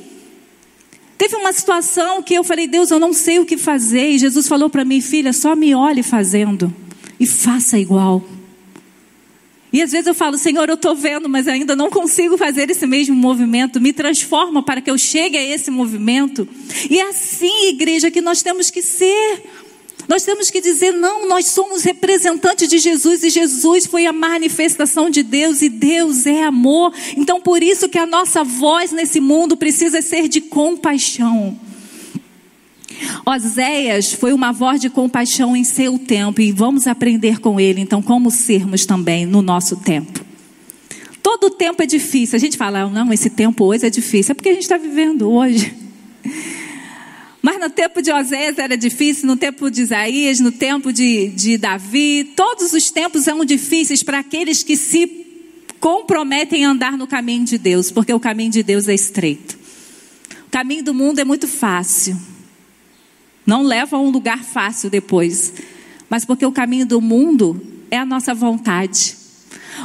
Teve 1.19 1.35
uma 1.35 1.51
situação 1.51 2.23
que 2.23 2.33
eu 2.33 2.45
falei, 2.45 2.65
Deus, 2.65 2.91
eu 2.91 2.97
não 2.97 3.11
sei 3.11 3.39
o 3.39 3.45
que 3.45 3.57
fazer. 3.57 4.11
E 4.11 4.17
Jesus 4.17 4.47
falou 4.47 4.69
para 4.69 4.85
mim, 4.85 5.01
filha, 5.01 5.33
só 5.33 5.53
me 5.53 5.75
olhe 5.75 6.01
fazendo 6.01 6.73
e 7.19 7.27
faça 7.27 7.77
igual. 7.77 8.23
E 9.73 9.81
às 9.81 9.91
vezes 9.91 10.07
eu 10.07 10.15
falo, 10.15 10.37
Senhor, 10.37 10.69
eu 10.69 10.75
estou 10.75 10.95
vendo, 10.95 11.27
mas 11.27 11.45
ainda 11.45 11.75
não 11.75 11.89
consigo 11.89 12.37
fazer 12.37 12.71
esse 12.71 12.87
mesmo 12.87 13.13
movimento. 13.13 13.81
Me 13.81 13.91
transforma 13.91 14.63
para 14.63 14.79
que 14.79 14.89
eu 14.89 14.97
chegue 14.97 15.37
a 15.37 15.43
esse 15.43 15.69
movimento. 15.69 16.47
E 16.89 16.97
é 16.97 17.09
assim, 17.09 17.67
igreja, 17.67 18.09
que 18.09 18.21
nós 18.21 18.41
temos 18.41 18.71
que 18.71 18.81
ser. 18.81 19.43
Nós 20.09 20.23
temos 20.23 20.49
que 20.49 20.59
dizer, 20.59 20.91
não, 20.91 21.27
nós 21.27 21.45
somos 21.45 21.83
representantes 21.83 22.67
de 22.67 22.79
Jesus 22.79 23.21
e 23.21 23.29
Jesus 23.29 23.85
foi 23.85 24.07
a 24.07 24.11
manifestação 24.11 25.07
de 25.07 25.21
Deus 25.21 25.61
e 25.61 25.69
Deus 25.69 26.25
é 26.25 26.41
amor. 26.41 26.91
Então 27.15 27.39
por 27.39 27.61
isso 27.61 27.87
que 27.87 27.99
a 27.99 28.07
nossa 28.07 28.43
voz 28.43 28.91
nesse 28.91 29.19
mundo 29.19 29.55
precisa 29.55 30.01
ser 30.01 30.27
de 30.27 30.41
compaixão. 30.41 31.55
Oséias 33.23 34.11
foi 34.11 34.33
uma 34.33 34.51
voz 34.51 34.81
de 34.81 34.89
compaixão 34.89 35.55
em 35.55 35.63
seu 35.63 35.99
tempo 35.99 36.41
e 36.41 36.51
vamos 36.51 36.87
aprender 36.87 37.39
com 37.39 37.59
ele, 37.59 37.79
então, 37.79 38.01
como 38.01 38.31
sermos 38.31 38.87
também 38.87 39.27
no 39.27 39.43
nosso 39.43 39.75
tempo. 39.75 40.25
Todo 41.21 41.51
tempo 41.51 41.83
é 41.83 41.85
difícil. 41.85 42.35
A 42.35 42.39
gente 42.39 42.57
fala, 42.57 42.89
não, 42.89 43.13
esse 43.13 43.29
tempo 43.29 43.63
hoje 43.63 43.85
é 43.85 43.89
difícil. 43.91 44.31
É 44.31 44.33
porque 44.33 44.49
a 44.49 44.53
gente 44.53 44.63
está 44.63 44.77
vivendo 44.77 45.29
hoje. 45.29 45.71
Mas 47.41 47.59
no 47.59 47.69
tempo 47.69 48.01
de 48.01 48.11
Oséias 48.11 48.57
era 48.57 48.75
difícil, 48.75 49.25
no 49.25 49.37
tempo 49.37 49.71
de 49.71 49.81
Isaías, 49.81 50.39
no 50.39 50.51
tempo 50.51 50.91
de, 50.91 51.29
de 51.29 51.57
Davi, 51.57 52.33
todos 52.35 52.73
os 52.73 52.91
tempos 52.91 53.23
são 53.23 53.45
difíceis 53.45 54.03
para 54.03 54.19
aqueles 54.19 54.61
que 54.61 54.75
se 54.75 55.25
comprometem 55.79 56.65
a 56.65 56.71
andar 56.71 56.97
no 56.97 57.07
caminho 57.07 57.45
de 57.45 57.57
Deus, 57.57 57.91
porque 57.91 58.13
o 58.13 58.19
caminho 58.19 58.51
de 58.51 58.61
Deus 58.61 58.89
é 58.89 58.93
estreito. 58.93 59.57
O 60.47 60.51
caminho 60.51 60.83
do 60.83 60.93
mundo 60.93 61.19
é 61.19 61.23
muito 61.23 61.47
fácil, 61.47 62.19
não 63.45 63.63
leva 63.63 63.95
a 63.95 64.01
um 64.01 64.09
lugar 64.09 64.43
fácil 64.43 64.89
depois, 64.89 65.53
mas 66.09 66.25
porque 66.25 66.45
o 66.45 66.51
caminho 66.51 66.85
do 66.85 66.99
mundo 66.99 67.61
é 67.89 67.97
a 67.97 68.05
nossa 68.05 68.33
vontade. 68.33 69.15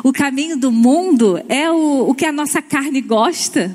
O 0.02 0.12
caminho 0.12 0.56
do 0.56 0.73
mundo 0.73 1.40
é 1.49 1.70
o, 1.70 2.08
o 2.08 2.14
que 2.14 2.26
a 2.26 2.32
nossa 2.32 2.61
carne 2.61 3.00
gosta. 3.00 3.75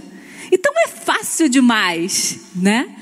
Então 0.52 0.74
é 0.78 0.88
fácil 0.88 1.48
demais, 1.48 2.40
né? 2.54 2.99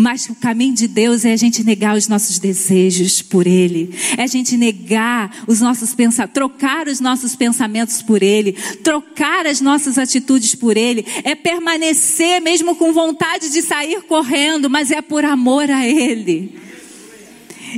Mas 0.00 0.30
o 0.30 0.34
caminho 0.34 0.74
de 0.74 0.88
Deus 0.88 1.26
é 1.26 1.32
a 1.34 1.36
gente 1.36 1.62
negar 1.62 1.94
os 1.94 2.08
nossos 2.08 2.38
desejos 2.38 3.20
por 3.20 3.46
Ele, 3.46 3.94
é 4.16 4.22
a 4.22 4.26
gente 4.26 4.56
negar 4.56 5.44
os 5.46 5.60
nossos 5.60 5.94
pensamentos, 5.94 6.32
trocar 6.32 6.88
os 6.88 7.00
nossos 7.00 7.36
pensamentos 7.36 8.00
por 8.00 8.22
Ele, 8.22 8.52
trocar 8.82 9.46
as 9.46 9.60
nossas 9.60 9.98
atitudes 9.98 10.54
por 10.54 10.78
Ele, 10.78 11.04
é 11.22 11.34
permanecer 11.34 12.40
mesmo 12.40 12.74
com 12.76 12.94
vontade 12.94 13.50
de 13.50 13.60
sair 13.60 14.00
correndo, 14.04 14.70
mas 14.70 14.90
é 14.90 15.02
por 15.02 15.22
amor 15.22 15.70
a 15.70 15.86
Ele. 15.86 16.58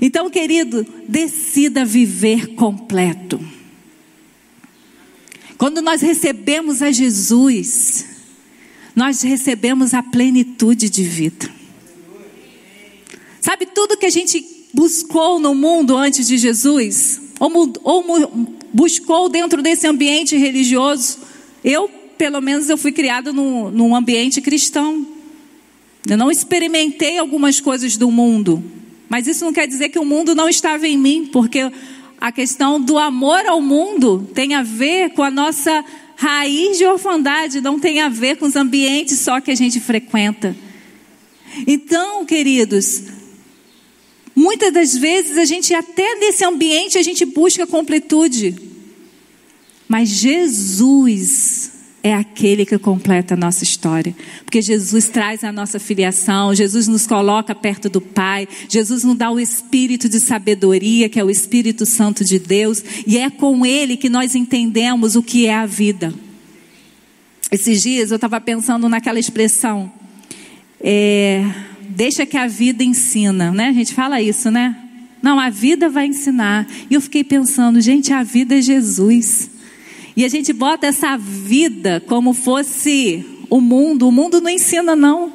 Então, 0.00 0.30
querido, 0.30 0.86
decida 1.08 1.84
viver 1.84 2.54
completo. 2.54 3.44
Quando 5.58 5.82
nós 5.82 6.00
recebemos 6.00 6.82
a 6.82 6.92
Jesus, 6.92 8.06
nós 8.94 9.22
recebemos 9.22 9.92
a 9.92 10.04
plenitude 10.04 10.88
de 10.88 11.02
vida. 11.02 11.61
Sabe 13.42 13.66
tudo 13.66 13.96
que 13.96 14.06
a 14.06 14.10
gente 14.10 14.68
buscou 14.72 15.40
no 15.40 15.52
mundo 15.52 15.96
antes 15.96 16.28
de 16.28 16.38
Jesus? 16.38 17.20
Ou, 17.40 17.72
ou 17.82 18.50
buscou 18.72 19.28
dentro 19.28 19.60
desse 19.60 19.84
ambiente 19.84 20.36
religioso? 20.36 21.18
Eu, 21.64 21.90
pelo 22.16 22.40
menos, 22.40 22.70
eu 22.70 22.78
fui 22.78 22.92
criada 22.92 23.32
num, 23.32 23.68
num 23.68 23.96
ambiente 23.96 24.40
cristão. 24.40 25.04
Eu 26.08 26.16
não 26.16 26.30
experimentei 26.30 27.18
algumas 27.18 27.58
coisas 27.58 27.96
do 27.96 28.12
mundo. 28.12 28.62
Mas 29.08 29.26
isso 29.26 29.44
não 29.44 29.52
quer 29.52 29.66
dizer 29.66 29.88
que 29.88 29.98
o 29.98 30.04
mundo 30.04 30.36
não 30.36 30.48
estava 30.48 30.86
em 30.86 30.96
mim, 30.96 31.28
porque 31.30 31.68
a 32.20 32.30
questão 32.30 32.80
do 32.80 32.96
amor 32.96 33.44
ao 33.46 33.60
mundo 33.60 34.24
tem 34.32 34.54
a 34.54 34.62
ver 34.62 35.10
com 35.10 35.22
a 35.24 35.32
nossa 35.32 35.84
raiz 36.14 36.78
de 36.78 36.86
orfandade, 36.86 37.60
não 37.60 37.80
tem 37.80 38.00
a 38.00 38.08
ver 38.08 38.36
com 38.36 38.46
os 38.46 38.54
ambientes 38.54 39.18
só 39.18 39.40
que 39.40 39.50
a 39.50 39.54
gente 39.56 39.80
frequenta. 39.80 40.54
Então, 41.66 42.24
queridos, 42.24 43.21
Muitas 44.34 44.72
das 44.72 44.96
vezes 44.96 45.36
a 45.36 45.44
gente 45.44 45.74
até 45.74 46.14
nesse 46.16 46.44
ambiente 46.44 46.98
a 46.98 47.02
gente 47.02 47.24
busca 47.24 47.66
completude. 47.66 48.54
Mas 49.88 50.08
Jesus 50.08 51.70
é 52.02 52.14
aquele 52.14 52.66
que 52.66 52.78
completa 52.78 53.34
a 53.34 53.36
nossa 53.36 53.62
história. 53.62 54.14
Porque 54.44 54.60
Jesus 54.60 55.08
traz 55.08 55.44
a 55.44 55.52
nossa 55.52 55.78
filiação, 55.78 56.54
Jesus 56.54 56.88
nos 56.88 57.06
coloca 57.06 57.54
perto 57.54 57.88
do 57.88 58.00
Pai, 58.00 58.48
Jesus 58.68 59.04
nos 59.04 59.16
dá 59.16 59.30
o 59.30 59.38
espírito 59.38 60.08
de 60.08 60.18
sabedoria, 60.18 61.08
que 61.08 61.20
é 61.20 61.24
o 61.24 61.30
Espírito 61.30 61.86
Santo 61.86 62.24
de 62.24 62.38
Deus, 62.38 62.82
e 63.06 63.18
é 63.18 63.30
com 63.30 63.64
ele 63.64 63.96
que 63.96 64.08
nós 64.08 64.34
entendemos 64.34 65.14
o 65.14 65.22
que 65.22 65.46
é 65.46 65.54
a 65.54 65.66
vida. 65.66 66.12
Esses 67.50 67.82
dias 67.82 68.10
eu 68.10 68.16
estava 68.16 68.40
pensando 68.40 68.88
naquela 68.88 69.20
expressão. 69.20 69.92
É, 70.80 71.44
deixa 71.92 72.26
que 72.26 72.36
a 72.36 72.46
vida 72.46 72.82
ensina, 72.82 73.52
né? 73.52 73.68
A 73.68 73.72
gente 73.72 73.94
fala 73.94 74.20
isso, 74.20 74.50
né? 74.50 74.76
Não, 75.22 75.38
a 75.38 75.50
vida 75.50 75.88
vai 75.88 76.06
ensinar. 76.06 76.66
E 76.90 76.94
eu 76.94 77.00
fiquei 77.00 77.22
pensando, 77.22 77.80
gente, 77.80 78.12
a 78.12 78.22
vida 78.22 78.58
é 78.58 78.60
Jesus. 78.60 79.50
E 80.16 80.24
a 80.24 80.28
gente 80.28 80.52
bota 80.52 80.86
essa 80.86 81.16
vida 81.16 82.02
como 82.06 82.34
fosse 82.34 83.24
o 83.48 83.60
mundo. 83.60 84.08
O 84.08 84.12
mundo 84.12 84.40
não 84.40 84.50
ensina, 84.50 84.96
não. 84.96 85.32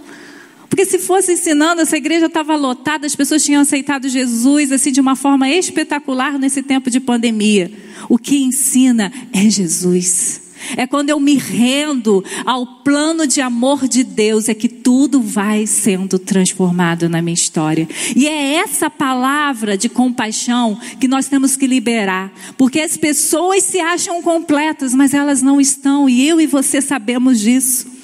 Porque 0.70 0.86
se 0.86 1.00
fosse 1.00 1.34
ensinando, 1.34 1.82
essa 1.82 1.96
igreja 1.96 2.26
estava 2.26 2.56
lotada, 2.56 3.08
as 3.08 3.16
pessoas 3.16 3.44
tinham 3.44 3.62
aceitado 3.62 4.10
Jesus 4.10 4.72
assim 4.72 4.92
de 4.92 5.00
uma 5.00 5.16
forma 5.16 5.50
espetacular 5.50 6.38
nesse 6.38 6.62
tempo 6.62 6.92
de 6.92 7.00
pandemia. 7.00 7.72
O 8.10 8.18
que 8.18 8.44
ensina 8.44 9.12
é 9.32 9.50
Jesus. 9.50 10.47
É 10.76 10.86
quando 10.86 11.10
eu 11.10 11.20
me 11.20 11.36
rendo 11.36 12.24
ao 12.46 12.66
plano 12.84 13.26
de 13.26 13.42
amor 13.42 13.88
de 13.88 14.04
Deus, 14.04 14.50
é 14.50 14.54
que 14.54 14.68
tudo 14.68 15.22
vai 15.22 15.66
sendo 15.66 16.20
transformado 16.20 17.08
na 17.08 17.22
minha 17.22 17.34
história. 17.34 17.88
E 18.16 18.28
é 18.28 18.56
essa 18.56 18.90
palavra 18.90 19.78
de 19.78 19.90
compaixão 19.90 20.80
que 21.00 21.08
nós 21.08 21.28
temos 21.28 21.56
que 21.56 21.68
liberar. 21.68 22.32
Porque 22.58 22.80
as 22.80 22.98
pessoas 22.98 23.64
se 23.64 23.80
acham 23.80 24.22
completas, 24.22 24.94
mas 24.94 25.14
elas 25.14 25.42
não 25.42 25.62
estão. 25.62 26.10
E 26.10 26.28
eu 26.28 26.42
e 26.42 26.48
você 26.48 26.82
sabemos 26.82 27.40
disso. 27.40 27.98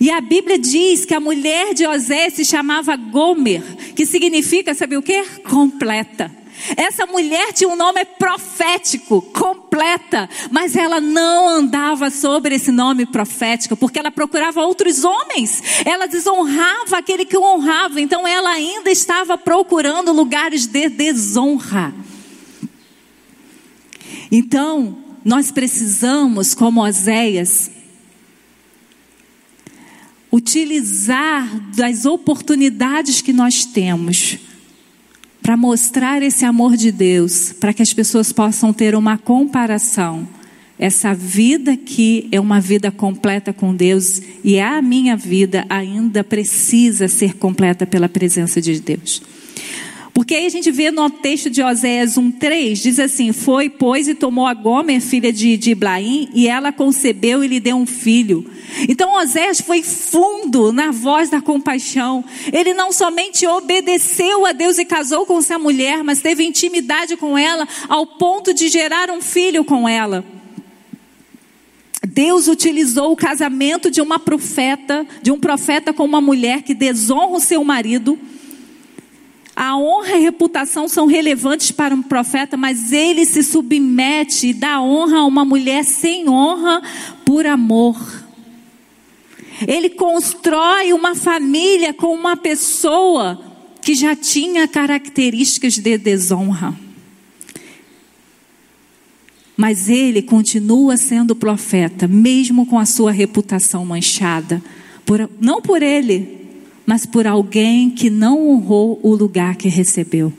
E 0.00 0.10
a 0.10 0.20
Bíblia 0.20 0.58
diz 0.58 1.04
que 1.04 1.14
a 1.14 1.20
mulher 1.20 1.74
de 1.74 1.86
Osé 1.86 2.30
se 2.30 2.44
chamava 2.44 2.96
Gomer, 2.96 3.62
que 3.94 4.04
significa, 4.04 4.74
sabe 4.74 4.96
o 4.96 5.02
que? 5.02 5.24
Completa. 5.48 6.30
Essa 6.76 7.06
mulher 7.06 7.52
tinha 7.52 7.68
um 7.68 7.76
nome 7.76 8.04
profético, 8.04 9.22
completa, 9.22 10.28
mas 10.50 10.74
ela 10.76 11.00
não 11.00 11.48
andava 11.48 12.10
sobre 12.10 12.54
esse 12.54 12.72
nome 12.72 13.06
profético, 13.06 13.76
porque 13.76 13.98
ela 13.98 14.10
procurava 14.10 14.60
outros 14.62 15.04
homens. 15.04 15.62
Ela 15.84 16.06
desonrava 16.06 16.98
aquele 16.98 17.24
que 17.24 17.36
o 17.36 17.42
honrava, 17.42 18.00
então 18.00 18.26
ela 18.26 18.50
ainda 18.50 18.90
estava 18.90 19.38
procurando 19.38 20.12
lugares 20.12 20.66
de 20.66 20.88
desonra. 20.88 21.94
Então, 24.30 24.98
nós 25.24 25.50
precisamos, 25.50 26.54
como 26.54 26.84
Oséias, 26.84 27.70
utilizar 30.30 31.48
das 31.74 32.04
oportunidades 32.04 33.22
que 33.22 33.32
nós 33.32 33.64
temos 33.64 34.38
para 35.48 35.56
mostrar 35.56 36.20
esse 36.20 36.44
amor 36.44 36.76
de 36.76 36.92
Deus, 36.92 37.54
para 37.58 37.72
que 37.72 37.80
as 37.80 37.94
pessoas 37.94 38.30
possam 38.30 38.70
ter 38.70 38.94
uma 38.94 39.16
comparação. 39.16 40.28
Essa 40.78 41.14
vida 41.14 41.72
aqui 41.72 42.28
é 42.30 42.38
uma 42.38 42.60
vida 42.60 42.90
completa 42.90 43.50
com 43.50 43.74
Deus 43.74 44.20
e 44.44 44.60
a 44.60 44.82
minha 44.82 45.16
vida 45.16 45.64
ainda 45.70 46.22
precisa 46.22 47.08
ser 47.08 47.36
completa 47.36 47.86
pela 47.86 48.10
presença 48.10 48.60
de 48.60 48.78
Deus. 48.78 49.22
Porque 50.18 50.34
aí 50.34 50.46
a 50.46 50.50
gente 50.50 50.72
vê 50.72 50.90
no 50.90 51.08
texto 51.08 51.48
de 51.48 51.62
Oséias 51.62 52.16
1,3, 52.16 52.82
diz 52.82 52.98
assim: 52.98 53.30
Foi, 53.30 53.70
pois, 53.70 54.08
e 54.08 54.16
tomou 54.16 54.48
a 54.48 54.52
Gomer, 54.52 55.00
filha 55.00 55.32
de, 55.32 55.56
de 55.56 55.70
Iblaim, 55.70 56.28
e 56.34 56.48
ela 56.48 56.72
concebeu 56.72 57.44
e 57.44 57.46
lhe 57.46 57.60
deu 57.60 57.76
um 57.76 57.86
filho. 57.86 58.44
Então 58.88 59.14
Oséias 59.14 59.60
foi 59.60 59.80
fundo 59.80 60.72
na 60.72 60.90
voz 60.90 61.30
da 61.30 61.40
compaixão. 61.40 62.24
Ele 62.52 62.74
não 62.74 62.90
somente 62.90 63.46
obedeceu 63.46 64.44
a 64.44 64.50
Deus 64.50 64.76
e 64.78 64.84
casou 64.84 65.24
com 65.24 65.38
essa 65.38 65.56
mulher, 65.56 66.02
mas 66.02 66.18
teve 66.18 66.42
intimidade 66.42 67.16
com 67.16 67.38
ela 67.38 67.68
ao 67.88 68.04
ponto 68.04 68.52
de 68.52 68.66
gerar 68.66 69.12
um 69.12 69.20
filho 69.20 69.64
com 69.64 69.88
ela. 69.88 70.24
Deus 72.04 72.48
utilizou 72.48 73.12
o 73.12 73.16
casamento 73.16 73.88
de 73.88 74.00
uma 74.00 74.18
profeta, 74.18 75.06
de 75.22 75.30
um 75.30 75.38
profeta 75.38 75.92
com 75.92 76.04
uma 76.04 76.20
mulher 76.20 76.62
que 76.62 76.74
desonra 76.74 77.36
o 77.36 77.40
seu 77.40 77.62
marido 77.62 78.18
a 79.60 79.76
honra 79.76 80.10
e 80.10 80.12
a 80.12 80.18
reputação 80.18 80.86
são 80.86 81.06
relevantes 81.06 81.72
para 81.72 81.92
um 81.92 82.00
profeta, 82.00 82.56
mas 82.56 82.92
ele 82.92 83.26
se 83.26 83.42
submete 83.42 84.46
e 84.46 84.54
dá 84.54 84.80
honra 84.80 85.18
a 85.18 85.24
uma 85.24 85.44
mulher 85.44 85.84
sem 85.84 86.28
honra 86.28 86.80
por 87.24 87.44
amor. 87.44 87.96
Ele 89.66 89.90
constrói 89.90 90.92
uma 90.92 91.16
família 91.16 91.92
com 91.92 92.14
uma 92.14 92.36
pessoa 92.36 93.42
que 93.82 93.96
já 93.96 94.14
tinha 94.14 94.68
características 94.68 95.76
de 95.76 95.98
desonra. 95.98 96.72
Mas 99.56 99.88
ele 99.88 100.22
continua 100.22 100.96
sendo 100.96 101.34
profeta, 101.34 102.06
mesmo 102.06 102.64
com 102.64 102.78
a 102.78 102.86
sua 102.86 103.10
reputação 103.10 103.84
manchada. 103.84 104.62
Por, 105.04 105.28
não 105.40 105.60
por 105.60 105.82
ele, 105.82 106.37
mas 106.88 107.04
por 107.04 107.26
alguém 107.26 107.90
que 107.90 108.08
não 108.08 108.48
honrou 108.48 108.98
o 109.02 109.14
lugar 109.14 109.56
que 109.56 109.68
recebeu. 109.68 110.32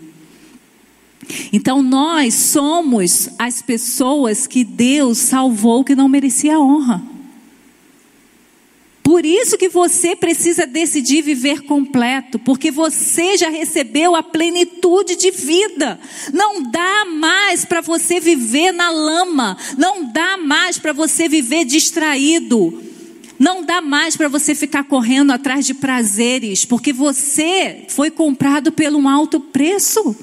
Então 1.53 1.83
nós 1.83 2.33
somos 2.33 3.29
as 3.37 3.61
pessoas 3.61 4.47
que 4.47 4.63
Deus 4.63 5.19
salvou 5.19 5.83
que 5.83 5.93
não 5.93 6.09
merecia 6.09 6.59
honra. 6.59 7.03
Por 9.03 9.23
isso 9.27 9.59
que 9.59 9.69
você 9.69 10.15
precisa 10.15 10.65
decidir 10.65 11.21
viver 11.21 11.61
completo, 11.65 12.39
porque 12.39 12.71
você 12.71 13.37
já 13.37 13.49
recebeu 13.49 14.15
a 14.15 14.23
plenitude 14.23 15.17
de 15.17 15.29
vida. 15.29 15.99
Não 16.33 16.63
dá 16.63 17.05
mais 17.05 17.63
para 17.63 17.81
você 17.81 18.19
viver 18.19 18.71
na 18.71 18.89
lama, 18.89 19.55
não 19.77 20.11
dá 20.11 20.35
mais 20.35 20.79
para 20.79 20.93
você 20.93 21.29
viver 21.29 21.63
distraído. 21.63 22.88
Não 23.39 23.63
dá 23.63 23.79
mais 23.79 24.17
para 24.17 24.27
você 24.27 24.53
ficar 24.53 24.83
correndo 24.83 25.31
atrás 25.31 25.65
de 25.65 25.73
prazeres, 25.73 26.65
porque 26.65 26.91
você 26.91 27.85
foi 27.87 28.11
comprado 28.11 28.69
pelo 28.69 28.99
um 28.99 29.07
alto 29.07 29.39
preço. 29.39 30.13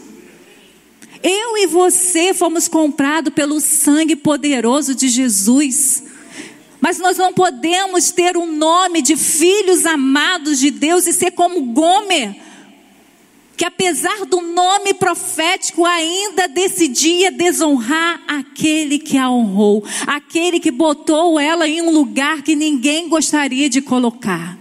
Eu 1.23 1.57
e 1.57 1.67
você 1.67 2.35
fomos 2.35 2.69
comprados 2.69 3.33
pelo 3.33 3.59
sangue 3.59 4.15
poderoso 4.15 4.95
de 4.95 5.09
Jesus. 5.09 6.05
Mas 6.79 6.99
nós 6.99 7.17
não 7.17 7.33
podemos 7.33 8.11
ter 8.11 8.37
um 8.37 8.53
nome 8.55 9.01
de 9.01 9.17
filhos 9.17 9.87
amados 9.87 10.59
de 10.59 10.71
Deus 10.71 11.07
e 11.07 11.13
ser 11.13 11.31
como 11.31 11.73
Gomer, 11.73 12.37
que 13.57 13.65
apesar 13.65 14.27
do 14.27 14.43
nome 14.43 14.93
profético 14.93 15.85
ainda 15.85 16.47
decidia 16.47 17.33
desonrar 17.33 18.21
aquele 18.29 18.99
que 18.99 19.17
a 19.17 19.31
honrou, 19.31 19.83
aquele 20.07 20.61
que 20.61 20.71
botou 20.71 21.41
ela 21.41 21.67
em 21.67 21.81
um 21.81 21.91
lugar 21.91 22.43
que 22.43 22.55
ninguém 22.55 23.09
gostaria 23.09 23.71
de 23.71 23.81
colocar. 23.81 24.59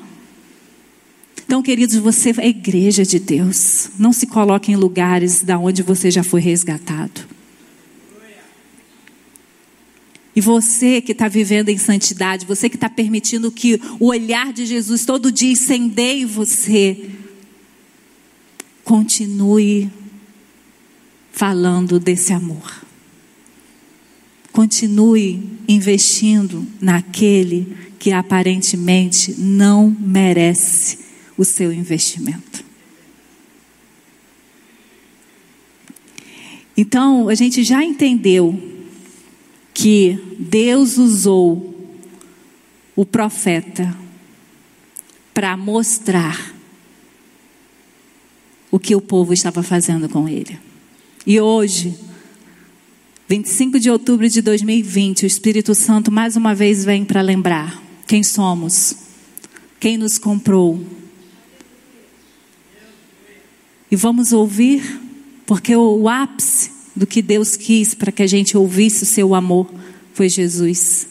Então, 1.45 1.61
queridos, 1.61 1.97
você 1.97 2.33
é 2.37 2.47
igreja 2.47 3.03
de 3.03 3.19
Deus. 3.19 3.89
Não 3.99 4.11
se 4.13 4.25
coloque 4.25 4.71
em 4.71 4.75
lugares 4.75 5.41
da 5.43 5.59
onde 5.59 5.83
você 5.83 6.09
já 6.09 6.23
foi 6.23 6.41
resgatado. 6.41 7.35
E 10.35 10.41
você 10.41 11.01
que 11.01 11.11
está 11.11 11.27
vivendo 11.27 11.69
em 11.69 11.77
santidade, 11.77 12.45
você 12.45 12.67
que 12.67 12.75
está 12.75 12.89
permitindo 12.89 13.51
que 13.51 13.79
o 13.99 14.07
olhar 14.07 14.51
de 14.51 14.65
Jesus 14.65 15.05
todo 15.05 15.31
dia 15.31 15.51
incendeie 15.51 16.25
você, 16.25 17.09
continue 18.85 19.89
falando 21.31 21.99
desse 21.99 22.31
amor. 22.31 22.85
Continue 24.53 25.59
investindo 25.67 26.65
naquele 26.79 27.75
que 27.99 28.11
aparentemente 28.11 29.33
não 29.37 29.89
merece 29.89 30.99
o 31.37 31.43
seu 31.43 31.73
investimento. 31.73 32.63
Então, 36.77 37.27
a 37.27 37.35
gente 37.35 37.63
já 37.63 37.83
entendeu 37.83 38.57
que 39.73 40.37
Deus 40.39 40.97
usou 40.97 41.73
o 42.95 43.05
profeta 43.05 43.97
para 45.33 45.57
mostrar 45.57 46.54
o 48.75 48.79
que 48.79 48.93
o 48.93 48.99
povo 48.99 49.31
estava 49.31 49.63
fazendo 49.63 50.09
com 50.09 50.27
ele. 50.27 50.59
E 51.25 51.39
hoje, 51.39 51.97
25 53.25 53.79
de 53.79 53.89
outubro 53.89 54.27
de 54.27 54.41
2020, 54.41 55.23
o 55.23 55.25
Espírito 55.25 55.73
Santo 55.73 56.11
mais 56.11 56.35
uma 56.35 56.53
vez 56.53 56.83
vem 56.83 57.05
para 57.05 57.21
lembrar 57.21 57.81
quem 58.05 58.21
somos, 58.21 58.97
quem 59.79 59.97
nos 59.97 60.17
comprou. 60.17 60.85
E 63.89 63.95
vamos 63.95 64.33
ouvir, 64.33 64.99
porque 65.45 65.73
o 65.73 66.09
ápice 66.09 66.69
do 66.93 67.07
que 67.07 67.21
Deus 67.21 67.55
quis 67.55 67.93
para 67.93 68.11
que 68.11 68.23
a 68.23 68.27
gente 68.27 68.57
ouvisse 68.57 69.03
o 69.03 69.05
seu 69.05 69.33
amor 69.33 69.73
foi 70.13 70.27
Jesus. 70.27 71.07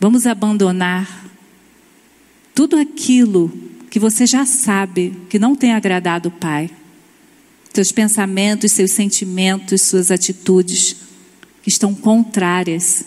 Vamos 0.00 0.26
abandonar 0.26 1.24
tudo 2.52 2.76
aquilo 2.76 3.73
que 3.94 4.00
você 4.00 4.26
já 4.26 4.44
sabe 4.44 5.16
que 5.28 5.38
não 5.38 5.54
tem 5.54 5.72
agradado 5.72 6.28
o 6.28 6.32
Pai. 6.32 6.68
Seus 7.72 7.92
pensamentos, 7.92 8.72
seus 8.72 8.90
sentimentos, 8.90 9.82
suas 9.82 10.10
atitudes 10.10 10.96
que 11.62 11.68
estão 11.68 11.94
contrárias 11.94 13.04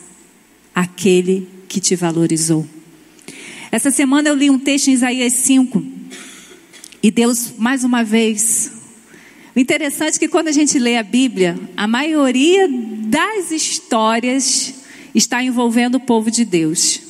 àquele 0.73 1.45
que 1.67 1.82
te 1.82 1.93
valorizou. 1.93 2.65
Essa 3.69 3.91
semana 3.91 4.30
eu 4.30 4.36
li 4.36 4.50
um 4.50 4.58
texto 4.58 4.88
em 4.88 4.93
Isaías 4.93 5.34
5 5.34 5.84
e 7.04 7.12
Deus, 7.12 7.56
mais 7.58 7.84
uma 7.84 8.02
vez, 8.02 8.71
o 9.54 9.60
interessante 9.60 10.15
é 10.15 10.19
que 10.19 10.30
quando 10.30 10.47
a 10.47 10.54
gente 10.54 10.80
lê 10.80 10.95
a 10.95 11.04
Bíblia, 11.04 11.60
a 11.76 11.86
maioria 11.86 12.65
das 13.10 13.52
histórias 13.52 14.73
está 15.13 15.43
envolvendo 15.43 15.95
o 15.95 16.00
povo 16.00 16.32
de 16.32 16.45
Deus. 16.45 17.07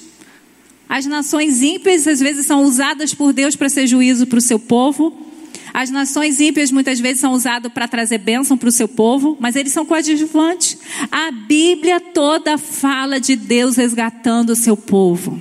As 0.90 1.06
nações 1.06 1.62
ímpias 1.62 2.08
às 2.08 2.20
vezes 2.20 2.46
são 2.46 2.64
usadas 2.64 3.14
por 3.14 3.34
Deus 3.34 3.56
para 3.56 3.70
ser 3.70 3.88
juízo 3.88 4.26
para 4.26 4.40
o 4.40 4.42
seu 4.42 4.58
povo. 4.58 5.26
As 5.74 5.90
nações 5.90 6.40
ímpias 6.40 6.72
muitas 6.72 7.00
vezes 7.00 7.20
são 7.20 7.34
usadas 7.34 7.72
para 7.72 7.88
trazer 7.88 8.18
bênção 8.20 8.58
para 8.58 8.70
o 8.70 8.72
seu 8.72 8.88
povo, 8.88 9.38
mas 9.40 9.56
eles 9.56 9.74
são 9.74 9.86
coadjuvantes. 9.86 10.78
A 11.12 11.30
Bíblia 11.30 12.00
toda 12.00 12.58
fala 12.58 13.20
de 13.20 13.36
Deus 13.36 13.76
resgatando 13.76 14.52
o 14.52 14.56
seu 14.56 14.78
povo. 14.78 15.40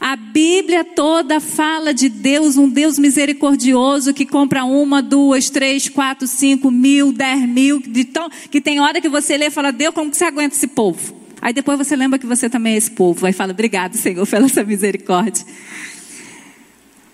A 0.00 0.16
Bíblia 0.16 0.84
toda 0.84 1.40
fala 1.40 1.92
de 1.92 2.08
Deus, 2.08 2.56
um 2.56 2.68
Deus 2.68 2.98
misericordioso 2.98 4.14
que 4.14 4.24
compra 4.24 4.64
uma, 4.64 5.02
duas, 5.02 5.50
três, 5.50 5.88
quatro, 5.88 6.28
cinco 6.28 6.70
mil, 6.70 7.10
dez 7.10 7.48
mil, 7.48 7.80
de 7.80 8.04
tão, 8.04 8.30
que 8.50 8.60
tem 8.60 8.80
hora 8.80 9.00
que 9.00 9.08
você 9.08 9.36
lê 9.36 9.46
e 9.46 9.50
fala, 9.50 9.72
Deus, 9.72 9.94
como 9.94 10.10
que 10.10 10.16
você 10.16 10.24
aguenta 10.24 10.54
esse 10.54 10.68
povo? 10.68 11.17
Aí 11.40 11.52
depois 11.52 11.78
você 11.78 11.94
lembra 11.94 12.18
que 12.18 12.26
você 12.26 12.48
também 12.48 12.74
é 12.74 12.76
esse 12.76 12.90
povo. 12.90 13.26
Aí 13.26 13.32
fala, 13.32 13.52
obrigado, 13.52 13.96
Senhor, 13.96 14.26
pela 14.28 14.48
sua 14.48 14.64
misericórdia. 14.64 15.44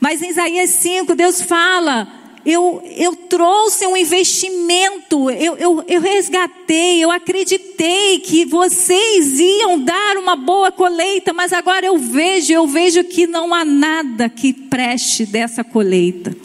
Mas 0.00 0.22
em 0.22 0.30
Isaías 0.30 0.70
5, 0.70 1.14
Deus 1.14 1.42
fala 1.42 2.24
eu, 2.44 2.82
eu 2.96 3.16
trouxe 3.16 3.86
um 3.86 3.96
investimento, 3.96 5.30
eu, 5.30 5.56
eu, 5.56 5.84
eu 5.88 6.00
resgatei, 6.00 7.02
eu 7.02 7.10
acreditei 7.10 8.18
que 8.18 8.44
vocês 8.44 9.40
iam 9.40 9.80
dar 9.80 10.18
uma 10.18 10.36
boa 10.36 10.70
colheita, 10.70 11.32
mas 11.32 11.54
agora 11.54 11.86
eu 11.86 11.96
vejo, 11.96 12.52
eu 12.52 12.66
vejo 12.66 13.02
que 13.04 13.26
não 13.26 13.54
há 13.54 13.64
nada 13.64 14.28
que 14.28 14.52
preste 14.52 15.24
dessa 15.24 15.64
colheita. 15.64 16.36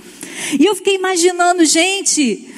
E 0.58 0.66
eu 0.66 0.74
fiquei 0.74 0.96
imaginando, 0.96 1.66
gente, 1.66 2.49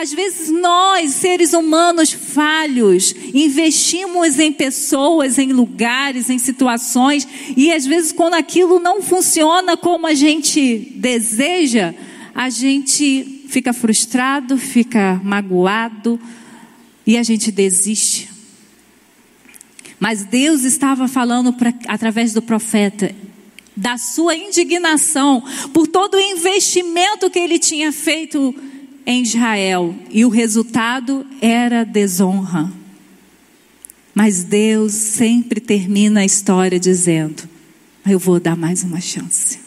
às 0.00 0.12
vezes 0.12 0.48
nós, 0.48 1.10
seres 1.10 1.52
humanos 1.52 2.12
falhos, 2.12 3.12
investimos 3.34 4.38
em 4.38 4.52
pessoas, 4.52 5.38
em 5.38 5.52
lugares, 5.52 6.30
em 6.30 6.38
situações, 6.38 7.26
e 7.56 7.72
às 7.72 7.84
vezes 7.84 8.12
quando 8.12 8.34
aquilo 8.34 8.78
não 8.78 9.02
funciona 9.02 9.76
como 9.76 10.06
a 10.06 10.14
gente 10.14 10.92
deseja, 10.94 11.92
a 12.32 12.48
gente 12.48 13.42
fica 13.48 13.72
frustrado, 13.72 14.56
fica 14.56 15.20
magoado 15.24 16.20
e 17.04 17.16
a 17.16 17.24
gente 17.24 17.50
desiste. 17.50 18.30
Mas 19.98 20.22
Deus 20.22 20.62
estava 20.62 21.08
falando 21.08 21.52
pra, 21.52 21.74
através 21.88 22.32
do 22.32 22.40
profeta 22.40 23.12
da 23.76 23.98
sua 23.98 24.36
indignação 24.36 25.42
por 25.72 25.88
todo 25.88 26.14
o 26.14 26.20
investimento 26.20 27.28
que 27.28 27.38
ele 27.40 27.58
tinha 27.58 27.90
feito 27.90 28.54
em 29.08 29.22
Israel 29.22 29.94
e 30.10 30.22
o 30.26 30.28
resultado 30.28 31.24
era 31.40 31.82
desonra. 31.82 32.70
Mas 34.14 34.44
Deus 34.44 34.92
sempre 34.92 35.62
termina 35.62 36.20
a 36.20 36.24
história 36.26 36.78
dizendo: 36.78 37.48
Eu 38.06 38.18
vou 38.18 38.38
dar 38.38 38.54
mais 38.54 38.84
uma 38.84 39.00
chance. 39.00 39.60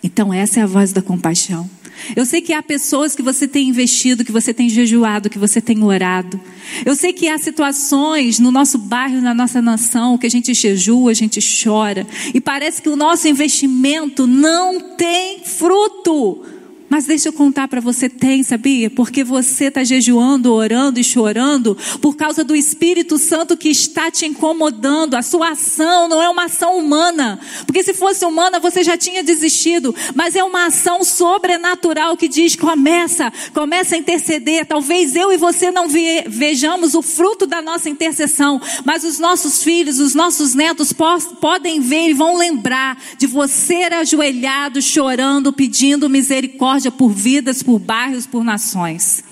Então, 0.00 0.32
essa 0.32 0.60
é 0.60 0.62
a 0.62 0.66
voz 0.66 0.92
da 0.92 1.02
compaixão. 1.02 1.68
Eu 2.14 2.24
sei 2.24 2.40
que 2.40 2.52
há 2.52 2.62
pessoas 2.62 3.16
que 3.16 3.22
você 3.22 3.48
tem 3.48 3.68
investido, 3.68 4.24
que 4.24 4.32
você 4.32 4.54
tem 4.54 4.68
jejuado, 4.68 5.28
que 5.28 5.38
você 5.38 5.60
tem 5.60 5.82
orado. 5.82 6.40
Eu 6.86 6.94
sei 6.94 7.12
que 7.12 7.28
há 7.28 7.36
situações 7.36 8.38
no 8.38 8.52
nosso 8.52 8.78
bairro, 8.78 9.20
na 9.20 9.34
nossa 9.34 9.60
nação, 9.60 10.16
que 10.16 10.26
a 10.26 10.30
gente 10.30 10.54
jejua, 10.54 11.10
a 11.10 11.14
gente 11.14 11.40
chora. 11.62 12.06
E 12.32 12.40
parece 12.40 12.80
que 12.80 12.88
o 12.88 12.96
nosso 12.96 13.26
investimento 13.28 14.26
não 14.26 14.94
tem 14.96 15.42
fruto. 15.44 16.59
Mas 16.90 17.04
deixa 17.04 17.28
eu 17.28 17.32
contar 17.32 17.68
para 17.68 17.80
você, 17.80 18.08
tem, 18.08 18.42
sabia? 18.42 18.90
Porque 18.90 19.22
você 19.22 19.66
está 19.66 19.84
jejuando, 19.84 20.52
orando 20.52 20.98
e 20.98 21.04
chorando 21.04 21.78
por 22.02 22.16
causa 22.16 22.42
do 22.42 22.56
Espírito 22.56 23.16
Santo 23.16 23.56
que 23.56 23.68
está 23.68 24.10
te 24.10 24.26
incomodando. 24.26 25.14
A 25.14 25.22
sua 25.22 25.50
ação 25.50 26.08
não 26.08 26.20
é 26.20 26.28
uma 26.28 26.46
ação 26.46 26.76
humana. 26.76 27.38
Porque 27.64 27.84
se 27.84 27.94
fosse 27.94 28.24
humana, 28.24 28.58
você 28.58 28.82
já 28.82 28.96
tinha 28.96 29.22
desistido. 29.22 29.94
Mas 30.16 30.34
é 30.34 30.42
uma 30.42 30.66
ação 30.66 31.04
sobrenatural 31.04 32.16
que 32.16 32.26
diz: 32.26 32.56
começa, 32.56 33.32
começa 33.54 33.94
a 33.94 33.98
interceder. 33.98 34.66
Talvez 34.66 35.14
eu 35.14 35.32
e 35.32 35.36
você 35.36 35.70
não 35.70 35.86
vejamos 35.88 36.94
o 36.94 37.02
fruto 37.02 37.46
da 37.46 37.62
nossa 37.62 37.88
intercessão, 37.88 38.60
mas 38.84 39.04
os 39.04 39.20
nossos 39.20 39.62
filhos, 39.62 40.00
os 40.00 40.16
nossos 40.16 40.56
netos 40.56 40.92
podem 41.40 41.80
ver 41.80 42.08
e 42.08 42.14
vão 42.14 42.36
lembrar 42.36 43.00
de 43.16 43.28
você 43.28 43.84
ajoelhado, 43.84 44.82
chorando, 44.82 45.52
pedindo 45.52 46.08
misericórdia 46.08 46.79
misericórdia 46.80 46.90
por 46.90 47.10
vidas, 47.10 47.62
por 47.62 47.78
bairros, 47.78 48.26
por 48.26 48.42
nações. 48.42 49.22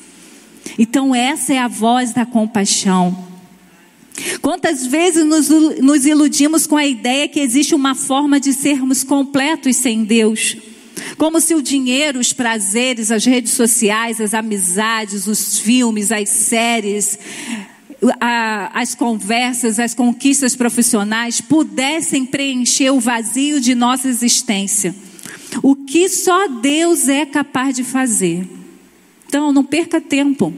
Então, 0.78 1.14
essa 1.14 1.54
é 1.54 1.58
a 1.58 1.68
voz 1.68 2.12
da 2.12 2.26
compaixão. 2.26 3.26
Quantas 4.42 4.84
vezes 4.86 5.24
nos, 5.24 5.48
nos 5.48 6.04
iludimos 6.04 6.66
com 6.66 6.76
a 6.76 6.86
ideia 6.86 7.28
que 7.28 7.40
existe 7.40 7.74
uma 7.74 7.94
forma 7.94 8.38
de 8.38 8.52
sermos 8.52 9.02
completos 9.02 9.76
sem 9.76 10.04
Deus? 10.04 10.56
Como 11.16 11.40
se 11.40 11.54
o 11.54 11.62
dinheiro, 11.62 12.18
os 12.18 12.32
prazeres, 12.32 13.10
as 13.10 13.24
redes 13.24 13.52
sociais, 13.52 14.20
as 14.20 14.34
amizades, 14.34 15.26
os 15.26 15.58
filmes, 15.58 16.10
as 16.10 16.28
séries, 16.28 17.18
a, 18.20 18.80
as 18.80 18.94
conversas, 18.94 19.78
as 19.78 19.94
conquistas 19.94 20.56
profissionais 20.56 21.40
pudessem 21.40 22.26
preencher 22.26 22.90
o 22.90 23.00
vazio 23.00 23.60
de 23.60 23.74
nossa 23.74 24.08
existência 24.08 24.94
o 25.62 25.74
que 25.74 26.08
só 26.08 26.48
Deus 26.48 27.08
é 27.08 27.24
capaz 27.26 27.76
de 27.76 27.84
fazer. 27.84 28.48
Então, 29.26 29.52
não 29.52 29.64
perca 29.64 30.00
tempo 30.00 30.52